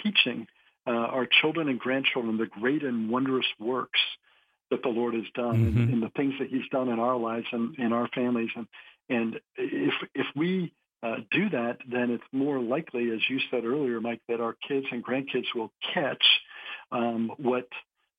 teaching 0.03 0.47
uh, 0.87 0.91
our 0.91 1.27
children 1.41 1.69
and 1.69 1.79
grandchildren 1.79 2.37
the 2.37 2.47
great 2.47 2.83
and 2.83 3.09
wondrous 3.09 3.47
works 3.59 4.01
that 4.75 4.83
the 4.83 4.89
Lord 4.89 5.15
has 5.15 5.25
done 5.35 5.57
mm-hmm. 5.57 5.79
and, 5.79 5.95
and, 5.95 6.03
the 6.03 6.11
things 6.17 6.35
that 6.41 6.49
he's 6.49 6.69
done 6.73 6.89
in 6.89 6.99
our 6.99 7.17
lives 7.17 7.47
and 7.53 7.79
in 7.79 7.93
our 7.93 8.09
families. 8.09 8.51
And, 8.57 8.67
and 9.09 9.41
if, 9.57 9.95
if 10.15 10.27
we 10.35 10.73
uh, 11.05 11.17
do 11.31 11.49
that, 11.51 11.79
then 11.91 12.11
it's 12.11 12.25
more 12.33 12.59
likely, 12.59 13.11
as 13.11 13.21
you 13.29 13.39
said 13.51 13.65
earlier, 13.65 14.01
Mike, 14.01 14.21
that 14.29 14.41
our 14.41 14.57
kids 14.67 14.87
and 14.91 15.05
grandkids 15.05 15.47
will 15.55 15.71
catch 15.93 16.25
um, 16.91 17.31
what 17.39 17.69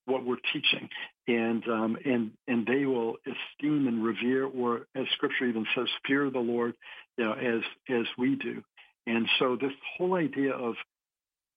what 0.07 0.23
we're 0.23 0.37
teaching, 0.53 0.87
and 1.27 1.67
um, 1.67 1.97
and 2.05 2.31
and 2.47 2.67
they 2.67 2.85
will 2.85 3.15
esteem 3.25 3.87
and 3.87 4.03
revere, 4.03 4.45
or 4.45 4.85
as 4.95 5.05
Scripture 5.15 5.45
even 5.45 5.65
says, 5.75 5.87
fear 6.05 6.29
the 6.29 6.37
Lord, 6.37 6.75
you 7.17 7.25
know, 7.25 7.33
as 7.33 7.61
as 7.89 8.05
we 8.17 8.35
do. 8.35 8.63
And 9.07 9.27
so 9.39 9.57
this 9.59 9.71
whole 9.97 10.13
idea 10.13 10.51
of 10.51 10.75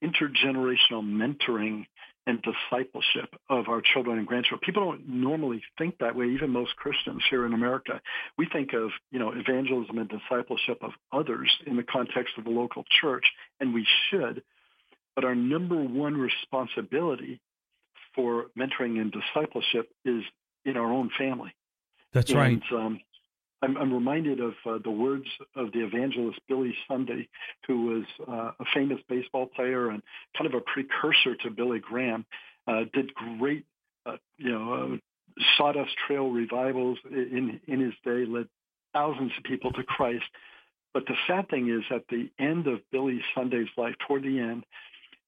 intergenerational 0.03 1.03
mentoring 1.03 1.87
and 2.29 2.43
discipleship 2.43 3.35
of 3.49 3.69
our 3.69 3.81
children 3.81 4.19
and 4.19 4.27
grandchildren. 4.27 4.61
People 4.63 4.85
don't 4.85 5.09
normally 5.09 5.63
think 5.79 5.97
that 5.99 6.15
way, 6.15 6.27
even 6.27 6.51
most 6.51 6.77
Christians 6.77 7.23
here 7.31 7.47
in 7.47 7.55
America. 7.55 8.03
We 8.37 8.47
think 8.53 8.75
of, 8.75 8.91
you 9.11 9.19
know, 9.19 9.33
evangelism 9.33 9.97
and 9.97 10.11
discipleship 10.11 10.79
of 10.83 10.91
others 11.11 11.51
in 11.67 11.77
the 11.77 11.83
context 11.83 12.35
of 12.37 12.45
the 12.45 12.51
local 12.51 12.85
church, 13.01 13.25
and 13.61 13.73
we 13.73 13.87
should. 14.11 14.43
But 15.15 15.25
our 15.25 15.35
number 15.35 15.83
one 15.83 16.19
responsibility 16.19 17.41
for 18.15 18.47
mentoring 18.57 19.01
and 19.01 19.11
discipleship 19.11 19.89
is 20.05 20.23
in 20.67 20.77
our 20.77 20.93
own 20.93 21.11
family. 21.19 21.55
That's 22.13 22.31
and, 22.31 22.39
right. 22.39 22.63
Um, 22.73 23.01
I'm, 23.63 23.77
I'm, 23.77 23.93
reminded 23.93 24.41
of 24.41 24.55
uh, 24.65 24.79
the 24.83 24.91
words 24.91 25.27
of 25.57 25.73
the 25.73 25.85
evangelist 25.85 26.39
Billy 26.49 26.75
Sunday, 26.87 27.29
who 27.67 27.87
was 27.87 28.05
uh, 28.27 28.53
a 28.61 28.65
famous 28.73 28.99
baseball 29.09 29.47
player 29.47 29.91
and 29.91 30.03
kind 30.37 30.53
of 30.53 30.55
a 30.55 30.61
precursor 30.61 31.35
to 31.43 31.51
Billy 31.51 31.81
Graham. 31.81 32.25
Uh, 32.67 32.85
did 32.93 33.15
great, 33.15 33.65
uh, 34.07 34.17
you 34.37 34.53
know, 34.53 34.73
uh, 34.73 35.43
Sawdust 35.57 35.91
Trail 36.07 36.31
revivals 36.31 36.99
in 37.11 37.61
in 37.67 37.81
his 37.81 37.95
day, 38.05 38.27
led 38.27 38.49
thousands 38.93 39.33
of 39.37 39.45
people 39.45 39.73
to 39.73 39.83
Christ. 39.83 40.25
But 40.93 41.07
the 41.07 41.15
sad 41.27 41.49
thing 41.49 41.69
is, 41.69 41.85
at 41.91 42.07
the 42.09 42.31
end 42.39 42.67
of 42.67 42.81
Billy 42.91 43.21
Sunday's 43.35 43.69
life, 43.77 43.95
toward 44.07 44.23
the 44.23 44.39
end, 44.39 44.65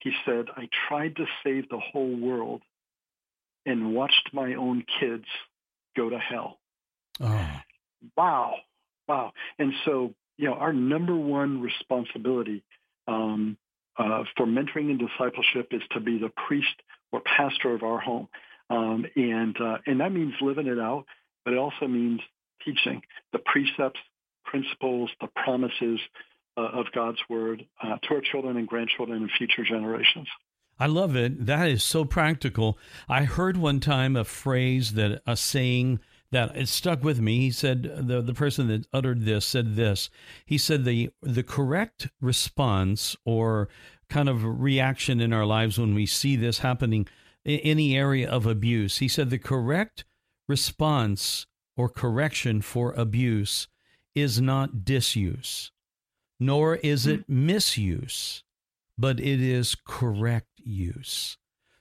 he 0.00 0.12
said, 0.24 0.46
"I 0.56 0.68
tried 0.88 1.16
to 1.16 1.26
save 1.42 1.68
the 1.68 1.78
whole 1.78 2.14
world, 2.16 2.62
and 3.66 3.94
watched 3.94 4.30
my 4.32 4.54
own 4.54 4.84
kids 5.00 5.26
go 5.96 6.10
to 6.10 6.18
hell." 6.18 6.58
Oh 7.20 7.59
wow, 8.16 8.56
wow. 9.08 9.32
And 9.58 9.72
so, 9.84 10.14
you 10.36 10.48
know, 10.48 10.54
our 10.54 10.72
number 10.72 11.14
one 11.14 11.60
responsibility 11.60 12.62
um, 13.06 13.56
uh, 13.98 14.24
for 14.36 14.46
mentoring 14.46 14.90
and 14.90 14.98
discipleship 14.98 15.68
is 15.72 15.82
to 15.92 16.00
be 16.00 16.18
the 16.18 16.30
priest 16.48 16.74
or 17.12 17.20
pastor 17.20 17.74
of 17.74 17.82
our 17.82 17.98
home. 17.98 18.28
Um, 18.68 19.04
and, 19.16 19.56
uh, 19.60 19.78
and 19.86 20.00
that 20.00 20.12
means 20.12 20.34
living 20.40 20.66
it 20.66 20.78
out, 20.78 21.04
but 21.44 21.52
it 21.54 21.58
also 21.58 21.88
means 21.88 22.20
teaching 22.64 23.02
the 23.32 23.38
precepts, 23.38 24.00
principles, 24.44 25.10
the 25.20 25.28
promises 25.34 25.98
uh, 26.56 26.60
of 26.60 26.86
God's 26.92 27.18
word 27.28 27.64
uh, 27.82 27.96
to 28.02 28.14
our 28.14 28.20
children 28.20 28.56
and 28.56 28.66
grandchildren 28.66 29.22
and 29.22 29.30
future 29.36 29.64
generations. 29.64 30.28
I 30.78 30.86
love 30.86 31.14
it. 31.14 31.44
That 31.44 31.68
is 31.68 31.82
so 31.82 32.04
practical. 32.04 32.78
I 33.08 33.24
heard 33.24 33.56
one 33.56 33.80
time 33.80 34.16
a 34.16 34.24
phrase 34.24 34.94
that 34.94 35.20
a 35.26 35.36
saying 35.36 36.00
that 36.32 36.56
it 36.56 36.68
stuck 36.68 37.02
with 37.02 37.20
me. 37.20 37.38
He 37.38 37.50
said 37.50 37.82
the 38.06 38.22
the 38.22 38.34
person 38.34 38.68
that 38.68 38.86
uttered 38.92 39.24
this 39.24 39.44
said 39.44 39.76
this. 39.76 40.10
He 40.44 40.58
said 40.58 40.84
the 40.84 41.10
the 41.22 41.42
correct 41.42 42.08
response 42.20 43.16
or 43.24 43.68
kind 44.08 44.28
of 44.28 44.44
reaction 44.44 45.20
in 45.20 45.32
our 45.32 45.46
lives 45.46 45.78
when 45.78 45.94
we 45.94 46.06
see 46.06 46.36
this 46.36 46.58
happening 46.58 47.06
in 47.44 47.60
any 47.60 47.96
area 47.96 48.28
of 48.28 48.46
abuse. 48.46 48.98
He 48.98 49.08
said 49.08 49.30
the 49.30 49.38
correct 49.38 50.04
response 50.48 51.46
or 51.76 51.88
correction 51.88 52.60
for 52.60 52.92
abuse 52.92 53.68
is 54.14 54.40
not 54.40 54.84
disuse, 54.84 55.70
nor 56.38 56.76
is 56.76 57.06
it 57.06 57.22
mm-hmm. 57.22 57.46
misuse, 57.46 58.42
but 58.98 59.20
it 59.20 59.40
is 59.40 59.76
correct 59.86 60.60
use. 60.62 61.38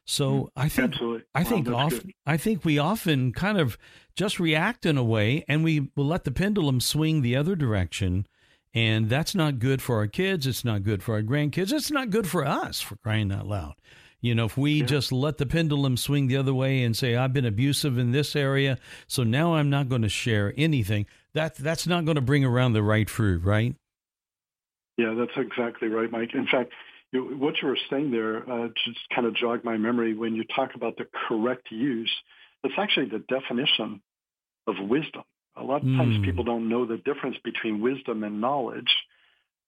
So 0.10 0.32
Mm-hmm. 0.32 0.60
I 0.60 0.70
think 0.70 0.94
Absolutely. 0.94 1.24
I 1.36 1.44
think 1.44 1.70
often 1.70 2.00
good. 2.00 2.14
I 2.26 2.38
think 2.38 2.66
we 2.66 2.80
often 2.80 3.32
kind 3.32 3.60
of 3.60 3.78
just 4.16 4.40
react 4.40 4.86
in 4.86 4.98
a 4.98 5.04
way, 5.04 5.46
and 5.48 5.64
we 5.64 5.92
will 5.96 6.08
let 6.08 6.24
the 6.24 6.32
pendulum 6.32 6.82
swing 6.82 7.22
the 7.22 7.36
other 7.36 7.56
direction, 7.56 8.26
and 8.74 9.08
that's 9.08 9.36
not 9.36 9.60
good 9.60 9.84
for 9.84 9.98
our 9.98 10.08
kids. 10.08 10.48
It's 10.48 10.66
not 10.66 10.82
good 10.84 11.04
for 11.04 11.14
our 11.14 11.22
grandkids. 11.22 11.72
It's 11.72 11.92
not 11.92 12.10
good 12.10 12.28
for 12.28 12.44
us 12.44 12.82
for 12.82 12.96
crying 12.98 13.32
out 13.32 13.46
loud. 13.48 13.76
You 14.20 14.34
know, 14.34 14.46
if 14.46 14.58
we 14.58 14.80
Yeah. 14.80 14.86
just 14.88 15.12
let 15.12 15.38
the 15.38 15.46
pendulum 15.46 15.96
swing 15.96 16.26
the 16.28 16.38
other 16.38 16.54
way 16.56 16.82
and 16.84 16.98
say 16.98 17.16
I've 17.16 17.32
been 17.32 17.46
abusive 17.46 17.98
in 18.00 18.12
this 18.12 18.36
area, 18.36 18.80
so 19.06 19.24
now 19.24 19.54
I'm 19.56 19.70
not 19.70 19.90
going 19.90 20.02
to 20.02 20.10
share 20.10 20.54
anything. 20.58 21.06
That 21.34 21.56
that's 21.56 21.86
not 21.86 22.04
going 22.06 22.16
to 22.16 22.22
bring 22.22 22.44
around 22.44 22.74
the 22.74 22.82
right 22.84 23.08
fruit, 23.10 23.44
right? 23.44 23.76
Yeah, 24.98 25.14
that's 25.14 25.38
exactly 25.38 25.88
right, 25.88 26.12
Mike. 26.12 26.34
In 26.34 26.48
fact, 26.48 26.74
you, 27.12 27.38
what 27.38 27.56
you 27.62 27.68
were 27.68 27.78
saying 27.90 28.12
there 28.12 28.38
uh, 28.50 28.68
just 28.86 29.00
kind 29.14 29.26
of 29.26 29.36
jogged 29.36 29.64
my 29.64 29.78
memory 29.78 30.14
when 30.14 30.36
you 30.36 30.44
talk 30.56 30.76
about 30.76 30.98
the 30.98 31.06
correct 31.28 31.68
use. 31.72 32.12
That's 32.64 32.76
actually 32.78 33.08
the 33.10 33.24
definition 33.28 34.02
of 34.68 34.76
wisdom. 34.88 35.24
A 35.56 35.64
lot 35.64 35.78
of 35.84 35.88
times 35.98 36.18
Mm. 36.18 36.24
people 36.24 36.44
don't 36.44 36.70
know 36.70 36.86
the 36.86 36.98
difference 36.98 37.38
between 37.44 37.82
wisdom 37.82 38.24
and 38.24 38.40
knowledge, 38.40 38.92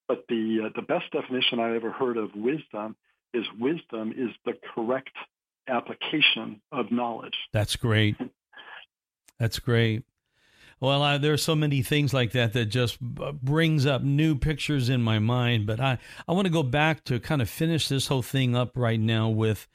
but 0.08 0.24
the 0.28 0.66
uh, 0.66 0.68
the 0.74 0.82
best 0.82 1.10
definition 1.10 1.58
I 1.58 1.74
ever 1.74 1.90
heard 1.90 2.16
of 2.16 2.34
wisdom 2.34 2.96
is 3.34 3.44
wisdom 3.58 4.12
is 4.12 4.30
the 4.44 4.54
correct 4.74 5.16
application 5.68 6.60
of 6.70 6.90
knowledge. 6.90 7.36
That's 7.52 7.76
great. 7.76 8.16
That's 9.38 9.58
great. 9.58 10.04
Well, 10.82 11.00
I, 11.00 11.16
there 11.16 11.32
are 11.32 11.38
so 11.38 11.54
many 11.54 11.80
things 11.82 12.12
like 12.12 12.32
that 12.32 12.54
that 12.54 12.64
just 12.66 13.00
brings 13.00 13.86
up 13.86 14.02
new 14.02 14.34
pictures 14.34 14.88
in 14.88 15.00
my 15.00 15.20
mind. 15.20 15.64
But 15.64 15.78
I, 15.78 15.96
I 16.26 16.32
want 16.32 16.46
to 16.46 16.52
go 16.52 16.64
back 16.64 17.04
to 17.04 17.20
kind 17.20 17.40
of 17.40 17.48
finish 17.48 17.86
this 17.86 18.08
whole 18.08 18.20
thing 18.20 18.56
up 18.56 18.76
right 18.76 18.98
now 18.98 19.28
with 19.28 19.68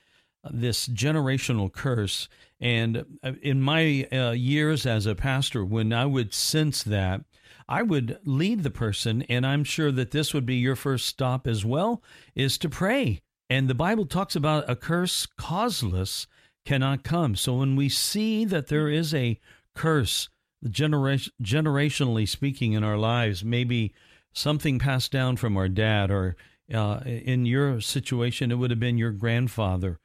this 0.52 0.86
generational 0.86 1.72
curse. 1.72 2.28
And 2.60 3.06
uh, 3.24 3.32
in 3.42 3.62
my 3.62 4.06
uh, 4.12 4.32
years 4.32 4.86
as 4.86 5.06
a 5.06 5.16
pastor, 5.16 5.64
when 5.64 5.94
I 5.94 6.06
would 6.06 6.34
sense 6.34 6.84
that, 6.84 7.22
I 7.70 7.84
would 7.84 8.20
lead 8.26 8.64
the 8.64 8.70
person, 8.70 9.22
and 9.30 9.46
I'm 9.46 9.64
sure 9.64 9.94
that 9.94 10.12
this 10.12 10.34
would 10.34 10.46
be 10.46 10.56
your 10.56 10.76
first 10.76 11.06
stop 11.06 11.48
as 11.48 11.64
well, 11.64 12.04
is 12.36 12.58
to 12.58 12.70
pray. 12.70 13.22
And 13.50 13.70
the 13.70 13.74
Bible 13.74 14.08
talks 14.08 14.36
about 14.36 14.70
a 14.70 14.76
curse 14.76 15.26
causeless 15.38 16.28
cannot 16.66 17.06
come. 17.06 17.38
So 17.38 17.56
when 17.56 17.78
we 17.78 17.88
see 17.88 18.44
that 18.44 18.68
there 18.68 18.90
is 18.90 19.14
a 19.14 19.40
curse, 19.74 20.28
generation, 20.70 21.34
generationally 21.42 22.28
speaking, 22.28 22.74
in 22.74 22.84
our 22.84 22.98
lives, 22.98 23.44
maybe 23.44 23.94
something 24.34 24.80
passed 24.80 25.12
down 25.12 25.38
from 25.38 25.58
our 25.58 25.70
dad, 25.70 26.12
or 26.12 26.36
uh, 26.74 27.00
in 27.06 27.46
your 27.46 27.82
situation, 27.82 28.52
it 28.52 28.56
would 28.56 28.72
have 28.72 28.80
been 28.80 28.98
your 28.98 29.12
grandfather 29.12 30.00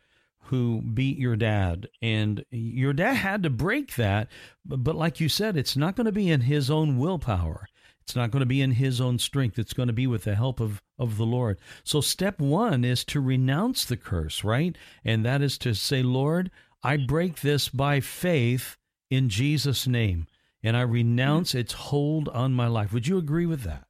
who 0.46 0.82
beat 0.82 1.18
your 1.18 1.36
dad, 1.36 1.88
and 2.02 2.44
your 2.50 2.92
dad 2.92 3.14
had 3.14 3.42
to 3.42 3.50
break 3.50 3.94
that. 3.96 4.28
But, 4.64 4.84
but 4.84 4.96
like 4.96 5.20
you 5.20 5.28
said, 5.28 5.56
it's 5.56 5.76
not 5.76 5.96
going 5.96 6.06
to 6.06 6.12
be 6.12 6.30
in 6.30 6.42
his 6.42 6.70
own 6.70 6.98
willpower. 6.98 7.68
It's 8.02 8.16
not 8.16 8.32
going 8.32 8.40
to 8.40 8.46
be 8.46 8.60
in 8.60 8.72
his 8.72 9.00
own 9.00 9.18
strength. 9.18 9.58
It's 9.58 9.72
going 9.72 9.86
to 9.86 9.92
be 9.92 10.06
with 10.06 10.24
the 10.24 10.34
help 10.34 10.60
of, 10.60 10.82
of 10.98 11.16
the 11.16 11.24
Lord. 11.24 11.58
So, 11.84 12.00
step 12.00 12.40
one 12.40 12.84
is 12.84 13.04
to 13.06 13.20
renounce 13.20 13.84
the 13.84 13.96
curse, 13.96 14.42
right? 14.42 14.76
And 15.04 15.24
that 15.24 15.40
is 15.40 15.56
to 15.58 15.74
say, 15.74 16.02
Lord, 16.02 16.50
I 16.82 16.96
break 16.96 17.40
this 17.40 17.68
by 17.68 18.00
faith 18.00 18.76
in 19.08 19.28
Jesus' 19.28 19.86
name, 19.86 20.26
and 20.62 20.76
I 20.76 20.82
renounce 20.82 21.54
its 21.54 21.72
hold 21.72 22.28
on 22.28 22.52
my 22.52 22.66
life. 22.66 22.92
Would 22.92 23.06
you 23.06 23.18
agree 23.18 23.46
with 23.46 23.62
that? 23.62 23.84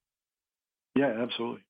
Yeah, 0.94 1.14
absolutely. 1.20 1.62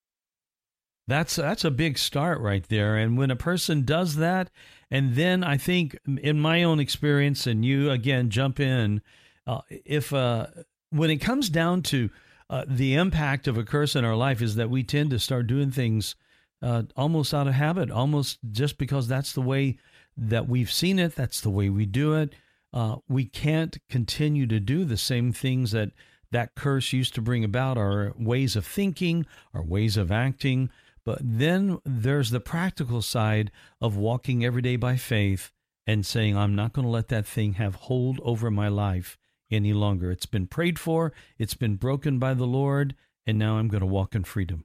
That's 1.09 1.37
that's 1.37 1.65
a 1.65 1.71
big 1.71 1.99
start 1.99 2.41
right 2.41 2.67
there. 2.69 2.97
And 2.97 3.19
when 3.19 3.31
a 3.31 3.37
person 3.37 3.85
does 3.85 4.17
that, 4.17 4.51
and 4.91 5.15
then 5.15 5.43
I 5.43 5.57
think 5.57 5.99
in 6.07 6.39
my 6.39 6.63
own 6.63 6.79
experience, 6.79 7.47
and 7.47 7.65
you 7.65 7.91
again 7.91 8.31
jump 8.31 8.61
in, 8.61 9.03
uh, 9.47 9.63
if 9.69 10.13
uh, 10.13 10.47
when 10.91 11.11
it 11.11 11.19
comes 11.19 11.49
down 11.49 11.83
to 11.83 12.11
uh, 12.49 12.65
the 12.69 12.95
impact 12.95 13.49
of 13.49 13.59
a 13.59 13.65
curse 13.65 13.97
in 13.97 14.05
our 14.05 14.15
life, 14.15 14.41
is 14.41 14.55
that 14.55 14.71
we 14.71 14.85
tend 14.85 15.11
to 15.11 15.19
start 15.19 15.49
doing 15.49 15.73
things 15.73 16.15
uh, 16.63 16.85
almost 16.97 17.35
out 17.35 17.49
of 17.49 17.55
habit, 17.55 17.91
almost 17.91 18.39
just 18.53 18.79
because 18.79 19.09
that's 19.09 19.33
the 19.33 19.41
way 19.43 19.79
that 20.17 20.49
we've 20.49 20.71
seen 20.71 21.01
it. 21.01 21.17
That's 21.17 21.41
the 21.41 21.51
way 21.51 21.69
we 21.69 21.85
do 21.85 22.15
it. 22.15 22.33
Uh, 22.73 22.97
we 23.09 23.25
can't 23.25 23.79
continue 23.89 24.47
to 24.47 24.59
do 24.59 24.85
the 24.85 24.97
same 24.97 25.33
things 25.33 25.73
that 25.73 25.91
that 26.31 26.55
curse 26.55 26.93
used 26.93 27.15
to 27.15 27.21
bring 27.21 27.45
about 27.45 27.77
our 27.77 28.15
ways 28.19 28.57
of 28.57 28.67
thinking, 28.67 29.27
our 29.53 29.63
ways 29.63 29.97
of 29.97 30.11
acting. 30.11 30.71
But 31.05 31.19
then 31.23 31.79
there's 31.85 32.31
the 32.31 32.41
practical 32.41 33.03
side 33.03 33.51
of 33.81 33.97
walking 33.97 34.45
every 34.45 34.63
day 34.63 34.77
by 34.77 34.97
faith 34.97 35.53
and 35.87 36.07
saying, 36.07 36.37
I'm 36.37 36.55
not 36.55 36.73
going 36.73 36.87
to 36.87 36.91
let 36.91 37.09
that 37.09 37.27
thing 37.27 37.55
have 37.55 37.75
hold 37.75 38.19
over 38.23 38.51
my 38.51 38.69
life 38.69 39.19
any 39.51 39.73
longer. 39.73 40.11
It's 40.11 40.27
been 40.27 40.47
prayed 40.47 40.79
for, 40.79 41.13
it's 41.39 41.55
been 41.55 41.77
broken 41.77 42.19
by 42.19 42.35
the 42.35 42.47
Lord, 42.47 42.95
and 43.27 43.39
now 43.39 43.57
I'm 43.57 43.69
going 43.69 43.81
to 43.81 43.87
walk 43.87 44.15
in 44.15 44.25
freedom. 44.25 44.65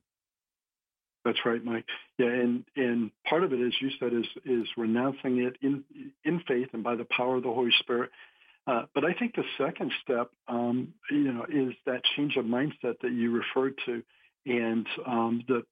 That's 1.28 1.46
right, 1.46 1.62
Mike. 1.62 1.84
Yeah, 2.18 2.28
and 2.28 2.64
and 2.78 3.12
part 3.28 3.44
of 3.44 3.52
it, 3.52 3.60
as 3.60 3.74
you 3.82 3.90
said, 4.00 4.14
is 4.14 4.26
is 4.46 4.66
renouncing 4.78 5.40
it 5.40 5.58
in 5.62 5.84
in 6.24 6.42
faith 6.48 6.70
and 6.72 6.86
by 6.86 6.96
the 6.96 7.06
power 7.06 7.36
of 7.36 7.44
the 7.44 7.52
Holy 7.52 7.72
Spirit. 7.80 8.12
Uh, 8.66 8.84
but 8.96 9.04
I 9.04 9.12
think 9.14 9.36
the 9.36 9.44
second 9.58 9.92
step, 10.02 10.32
um, 10.48 10.94
you 11.12 11.34
know, 11.34 11.46
is 11.50 11.74
that 11.86 12.02
change 12.16 12.38
of 12.38 12.46
mindset 12.46 13.00
that 13.02 13.12
you 13.12 13.32
referred 13.32 13.74
to, 13.88 14.02
and 14.46 14.88
um, 15.06 15.44
the 15.50 15.64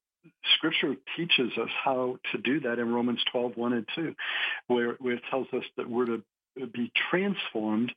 Scripture 0.58 0.96
teaches 1.16 1.52
us 1.58 1.70
how 1.84 2.18
to 2.34 2.38
do 2.38 2.60
that 2.62 2.78
in 2.78 2.94
Romans 2.94 3.22
12, 3.32 3.56
1 3.56 3.74
and 3.74 3.88
2, 3.96 4.16
where, 4.68 4.94
where 5.00 5.14
it 5.16 5.24
tells 5.30 5.48
us 5.54 5.64
that 5.78 5.90
we're 5.90 6.06
to 6.06 6.22
be 6.74 6.92
transformed 7.10 7.94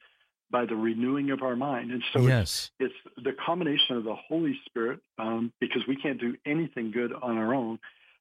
by 0.50 0.64
the 0.64 0.76
renewing 0.76 1.30
of 1.30 1.42
our 1.42 1.56
mind. 1.56 1.90
And 1.90 2.02
so 2.12 2.20
yes. 2.20 2.70
it's, 2.78 2.94
it's 3.06 3.24
the 3.24 3.32
combination 3.44 3.96
of 3.96 4.04
the 4.04 4.14
Holy 4.14 4.58
Spirit, 4.66 5.00
um, 5.18 5.52
because 5.60 5.82
we 5.86 5.96
can't 5.96 6.20
do 6.20 6.36
anything 6.46 6.90
good 6.90 7.12
on 7.12 7.36
our 7.36 7.54
own, 7.54 7.78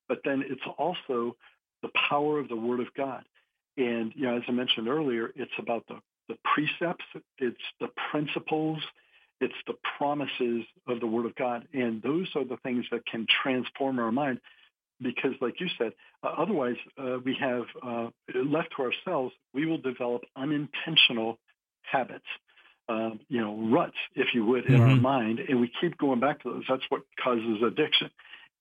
but 0.08 0.20
then 0.26 0.44
it's 0.48 0.62
also 0.78 1.36
the 1.82 1.90
power 2.10 2.40
of 2.40 2.50
the 2.50 2.56
Word 2.56 2.80
of 2.80 2.88
God. 2.96 3.24
And, 3.78 4.12
you 4.16 4.24
know, 4.24 4.38
as 4.38 4.44
I 4.48 4.52
mentioned 4.52 4.88
earlier, 4.88 5.32
it's 5.36 5.52
about 5.60 5.86
the, 5.88 6.00
the 6.28 6.38
precepts, 6.44 7.06
it's 7.38 7.62
the 7.80 7.90
principles, 8.12 8.80
it's 9.40 9.54
the 9.68 9.76
promises 9.98 10.66
of 10.88 11.00
the 11.00 11.08
Word 11.08 11.28
of 11.28 11.36
God. 11.36 11.68
And 11.74 12.02
those 12.02 12.28
are 12.36 12.44
the 12.44 12.58
things 12.58 12.86
that 12.92 13.06
can 13.06 13.28
transform 13.44 14.00
our 14.00 14.12
mind 14.12 14.40
because, 15.00 15.34
like 15.42 15.60
you 15.60 15.68
said, 15.78 15.94
uh, 16.24 16.34
otherwise 16.38 16.76
uh, 16.98 17.18
we 17.24 17.38
have 17.40 17.66
uh, 17.84 18.08
left 18.34 18.70
to 18.76 18.84
ourselves, 18.84 19.34
we 19.54 19.66
will 19.66 19.78
develop 19.78 20.24
unintentional 20.36 21.38
habits, 21.92 22.26
uh, 22.90 23.12
you 23.28 23.42
know, 23.42 23.56
ruts, 23.72 23.98
if 24.16 24.34
you 24.34 24.46
would, 24.46 24.66
in 24.66 24.74
mm-hmm. 24.74 24.90
our 24.90 24.96
mind. 24.96 25.40
And 25.40 25.60
we 25.60 25.72
keep 25.82 25.98
going 25.98 26.20
back 26.20 26.44
to 26.44 26.54
those. 26.54 26.64
That's 26.70 26.84
what 26.90 27.02
causes 27.24 27.62
addiction. 27.66 28.10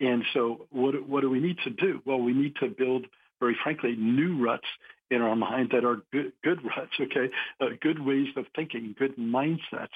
And 0.01 0.25
so 0.35 0.67
what, 0.71 1.09
what 1.09 1.23
do 1.23 1.31
we 1.31 1.41
need 1.41 1.59
to 1.65 1.71
do? 1.71 2.03
Well, 2.05 2.21
we 2.21 2.33
need 2.33 2.57
to 2.57 2.69
build, 2.69 3.07
very 3.41 3.57
frankly, 3.63 3.97
new 3.97 4.45
ruts 4.45 4.67
in 5.11 5.23
our 5.23 5.37
mind 5.37 5.71
that 5.73 5.85
are 5.85 6.03
good, 6.13 6.33
good 6.43 6.61
ruts, 6.65 6.93
okay? 7.01 7.31
Uh, 7.61 7.67
good 7.81 8.05
ways 8.05 8.29
of 8.37 8.47
thinking, 8.55 8.95
good 8.99 9.17
mindsets. 9.17 9.89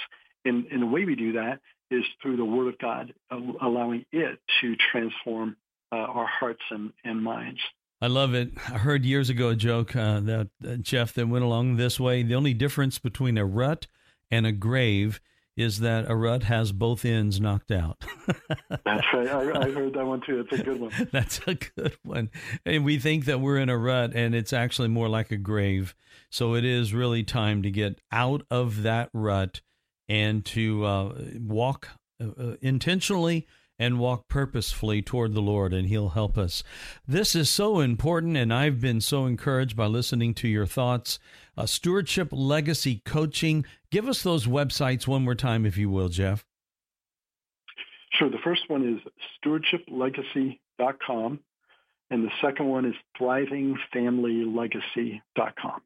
And, 0.45 0.67
and 0.67 0.83
the 0.83 0.87
way 0.87 1.05
we 1.05 1.17
do 1.17 1.33
that 1.33 1.61
is 1.91 2.05
through 2.23 2.37
the 2.37 2.45
Word 2.45 2.69
of 2.69 2.79
God, 2.79 3.13
uh, 3.31 3.41
allowing 3.61 4.07
it 4.13 4.39
to 4.61 4.77
transform 4.93 5.57
uh, 5.93 5.97
our 5.97 6.27
hearts 6.27 6.63
and, 6.71 6.93
and 7.05 7.23
minds. 7.23 7.61
I 8.03 8.07
love 8.07 8.35
it. 8.35 8.53
I 8.69 8.79
heard 8.79 9.05
years 9.05 9.29
ago 9.29 9.51
a 9.51 9.57
joke 9.57 9.95
uh, 9.95 10.21
that 10.21 10.49
uh, 10.67 10.77
Jeff 10.77 11.13
that 11.15 11.29
went 11.29 11.45
along 11.45 11.77
this 11.77 12.01
way. 12.01 12.23
The 12.23 12.35
only 12.35 12.55
difference 12.55 12.99
between 12.99 13.37
a 13.37 13.45
rut 13.45 13.87
and 14.31 14.47
a 14.47 14.53
grave 14.53 15.21
is 15.55 15.81
that 15.81 16.11
a 16.11 16.17
rut 16.17 16.45
has 16.45 16.73
both 16.73 17.05
ends 17.05 17.41
knocked 17.41 17.71
out. 17.71 18.03
That's 18.85 19.07
right. 19.13 19.29
I, 19.29 19.67
I, 19.67 19.71
heard 19.71 19.93
that 19.93 20.07
one 20.07 20.23
too. 20.27 20.41
It's 20.41 20.61
a 20.61 20.65
good 20.65 20.81
one. 20.81 21.09
That's 21.13 21.41
a 21.47 21.55
good 21.55 21.99
one. 22.03 22.31
And 22.65 22.85
we 22.85 22.99
think 22.99 23.27
that 23.27 23.41
we're 23.41 23.59
in 23.59 23.69
a 23.69 23.77
rut, 23.77 24.13
and 24.15 24.35
it's 24.35 24.55
actually 24.55 24.89
more 24.89 25.09
like 25.09 25.31
a 25.31 25.37
grave. 25.37 25.95
So 26.31 26.55
it 26.55 26.65
is 26.65 26.95
really 26.95 27.23
time 27.23 27.63
to 27.63 27.71
get 27.71 28.01
out 28.11 28.47
of 28.51 28.83
that 28.83 29.11
rut 29.13 29.61
and 30.09 30.45
to 30.47 30.85
uh, 30.87 31.15
walk 31.39 31.89
uh, 32.23 32.55
intentionally 32.63 33.47
and 33.81 33.99
walk 33.99 34.29
purposefully 34.29 35.01
toward 35.01 35.35
the 35.35 35.41
Lord, 35.41 35.73
and 35.73 35.89
He'll 35.89 36.11
help 36.11 36.37
us. 36.37 36.63
This 37.09 37.35
is 37.35 37.49
so 37.49 37.81
important, 37.81 38.37
and 38.37 38.53
I've 38.53 38.79
been 38.81 39.01
so 39.01 39.25
encouraged 39.25 39.75
by 39.75 39.87
listening 39.87 40.35
to 40.35 40.47
your 40.47 40.67
thoughts. 40.67 41.19
Uh, 41.57 41.65
Stewardship 41.65 42.29
Legacy 42.31 43.01
Coaching. 43.07 43.65
Give 43.91 44.07
us 44.07 44.23
those 44.23 44.47
websites 44.47 45.09
one 45.09 45.25
more 45.25 45.35
time, 45.35 45.65
if 45.65 45.79
you 45.79 45.89
will, 45.89 46.11
Jeff. 46.11 46.45
Sure. 48.13 48.29
The 48.29 48.37
first 48.45 48.69
one 48.69 48.87
is 48.87 49.01
stewardshiplegacy.com, 49.43 51.41
and 52.11 52.25
the 52.25 52.31
second 52.43 52.67
one 52.67 52.85
is 52.85 52.97
thrivingfamilylegacy.com. 53.19 55.81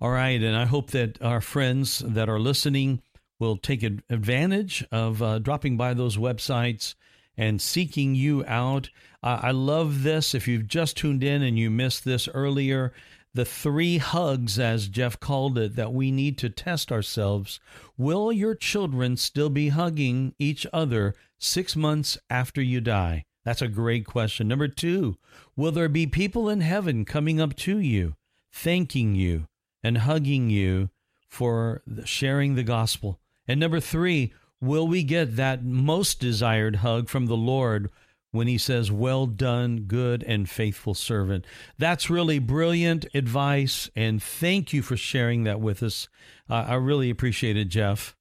All 0.00 0.10
right, 0.10 0.42
and 0.42 0.56
I 0.56 0.64
hope 0.64 0.92
that 0.92 1.20
our 1.20 1.42
friends 1.42 1.98
that 1.98 2.30
are 2.30 2.40
listening 2.40 3.02
will 3.40 3.56
take 3.56 3.82
advantage 3.82 4.86
of 4.92 5.20
uh, 5.20 5.40
dropping 5.40 5.76
by 5.76 5.94
those 5.94 6.16
websites 6.16 6.94
and 7.36 7.60
seeking 7.60 8.14
you 8.14 8.44
out. 8.46 8.90
Uh, 9.22 9.40
I 9.42 9.50
love 9.50 10.02
this. 10.02 10.34
If 10.34 10.46
you've 10.46 10.68
just 10.68 10.98
tuned 10.98 11.24
in 11.24 11.42
and 11.42 11.58
you 11.58 11.70
missed 11.70 12.04
this 12.04 12.28
earlier, 12.28 12.92
the 13.32 13.44
three 13.44 13.98
hugs, 13.98 14.58
as 14.58 14.88
Jeff 14.88 15.18
called 15.20 15.56
it, 15.56 15.76
that 15.76 15.92
we 15.92 16.10
need 16.10 16.36
to 16.38 16.50
test 16.50 16.90
ourselves. 16.90 17.60
Will 17.96 18.32
your 18.32 18.54
children 18.54 19.16
still 19.16 19.50
be 19.50 19.68
hugging 19.68 20.34
each 20.38 20.66
other 20.72 21.14
six 21.38 21.76
months 21.76 22.18
after 22.28 22.60
you 22.60 22.80
die? 22.80 23.24
That's 23.44 23.62
a 23.62 23.68
great 23.68 24.04
question. 24.04 24.48
Number 24.48 24.68
two, 24.68 25.16
will 25.56 25.72
there 25.72 25.88
be 25.88 26.06
people 26.06 26.48
in 26.48 26.60
heaven 26.60 27.04
coming 27.04 27.40
up 27.40 27.54
to 27.56 27.78
you, 27.78 28.16
thanking 28.52 29.14
you, 29.14 29.46
and 29.82 29.98
hugging 29.98 30.50
you 30.50 30.90
for 31.28 31.82
sharing 32.04 32.54
the 32.54 32.62
gospel? 32.64 33.19
And 33.50 33.58
number 33.58 33.80
three, 33.80 34.32
will 34.60 34.86
we 34.86 35.02
get 35.02 35.34
that 35.34 35.64
most 35.64 36.20
desired 36.20 36.76
hug 36.76 37.08
from 37.08 37.26
the 37.26 37.36
Lord 37.36 37.90
when 38.30 38.46
he 38.46 38.56
says, 38.56 38.92
Well 38.92 39.26
done, 39.26 39.86
good 39.88 40.22
and 40.22 40.48
faithful 40.48 40.94
servant? 40.94 41.44
That's 41.76 42.08
really 42.08 42.38
brilliant 42.38 43.06
advice, 43.12 43.90
and 43.96 44.22
thank 44.22 44.72
you 44.72 44.82
for 44.82 44.96
sharing 44.96 45.42
that 45.42 45.60
with 45.60 45.82
us. 45.82 46.08
Uh, 46.48 46.64
I 46.68 46.74
really 46.74 47.10
appreciate 47.10 47.56
it, 47.56 47.64
Jeff. 47.64 48.14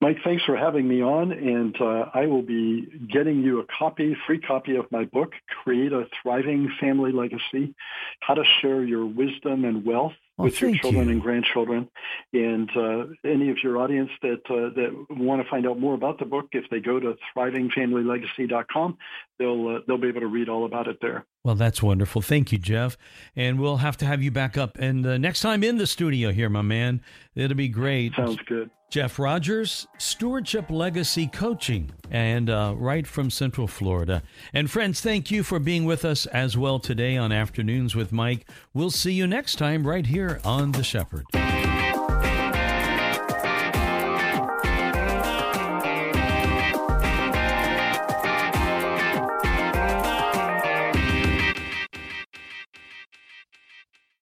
Mike, 0.00 0.18
thanks 0.22 0.44
for 0.44 0.56
having 0.56 0.86
me 0.86 1.02
on, 1.02 1.32
and 1.32 1.74
uh, 1.80 2.10
I 2.14 2.26
will 2.26 2.42
be 2.42 2.86
getting 3.12 3.42
you 3.42 3.58
a 3.58 3.64
copy, 3.76 4.16
free 4.24 4.38
copy 4.38 4.76
of 4.76 4.86
my 4.92 5.04
book, 5.06 5.32
Create 5.64 5.92
a 5.92 6.04
Thriving 6.22 6.70
Family 6.80 7.10
Legacy, 7.10 7.74
How 8.20 8.34
to 8.34 8.44
Share 8.60 8.84
Your 8.84 9.04
Wisdom 9.04 9.64
and 9.64 9.84
Wealth 9.84 10.12
oh, 10.38 10.44
with 10.44 10.60
your 10.60 10.74
children 10.76 11.06
you. 11.06 11.12
and 11.12 11.22
grandchildren. 11.22 11.88
And 12.32 12.70
uh, 12.76 13.06
any 13.24 13.50
of 13.50 13.58
your 13.62 13.78
audience 13.78 14.10
that 14.22 14.42
uh, 14.48 14.74
that 14.74 15.06
want 15.10 15.42
to 15.42 15.48
find 15.48 15.66
out 15.66 15.78
more 15.78 15.94
about 15.94 16.18
the 16.18 16.24
book, 16.24 16.48
if 16.52 16.64
they 16.70 16.80
go 16.80 17.00
to 17.00 17.16
thrivingfamilylegacy.com, 17.36 18.98
they'll 19.38 19.68
uh, 19.68 19.78
they'll 19.86 19.98
be 19.98 20.08
able 20.08 20.20
to 20.20 20.26
read 20.26 20.48
all 20.48 20.64
about 20.64 20.88
it 20.88 20.98
there. 21.00 21.26
Well, 21.44 21.56
that's 21.56 21.82
wonderful. 21.82 22.22
Thank 22.22 22.52
you, 22.52 22.58
Jeff. 22.58 22.96
And 23.34 23.58
we'll 23.58 23.78
have 23.78 23.96
to 23.98 24.06
have 24.06 24.22
you 24.22 24.30
back 24.30 24.56
up. 24.56 24.78
And 24.78 25.04
uh, 25.04 25.18
next 25.18 25.40
time 25.40 25.64
in 25.64 25.76
the 25.76 25.86
studio 25.86 26.30
here, 26.30 26.48
my 26.48 26.62
man, 26.62 27.00
it'll 27.34 27.56
be 27.56 27.68
great. 27.68 28.14
Sounds 28.14 28.38
good. 28.46 28.70
Jeff 28.90 29.18
Rogers, 29.18 29.86
Stewardship 29.96 30.70
Legacy 30.70 31.26
Coaching, 31.26 31.90
and 32.10 32.50
uh, 32.50 32.74
right 32.76 33.06
from 33.06 33.30
Central 33.30 33.66
Florida. 33.66 34.22
And 34.52 34.70
friends, 34.70 35.00
thank 35.00 35.30
you 35.30 35.42
for 35.42 35.58
being 35.58 35.86
with 35.86 36.04
us 36.04 36.26
as 36.26 36.58
well 36.58 36.78
today 36.78 37.16
on 37.16 37.32
Afternoons 37.32 37.96
with 37.96 38.12
Mike. 38.12 38.46
We'll 38.74 38.90
see 38.90 39.14
you 39.14 39.26
next 39.26 39.56
time 39.56 39.86
right 39.86 40.04
here 40.04 40.40
on 40.44 40.72
The 40.72 40.84
Shepherd. 40.84 41.24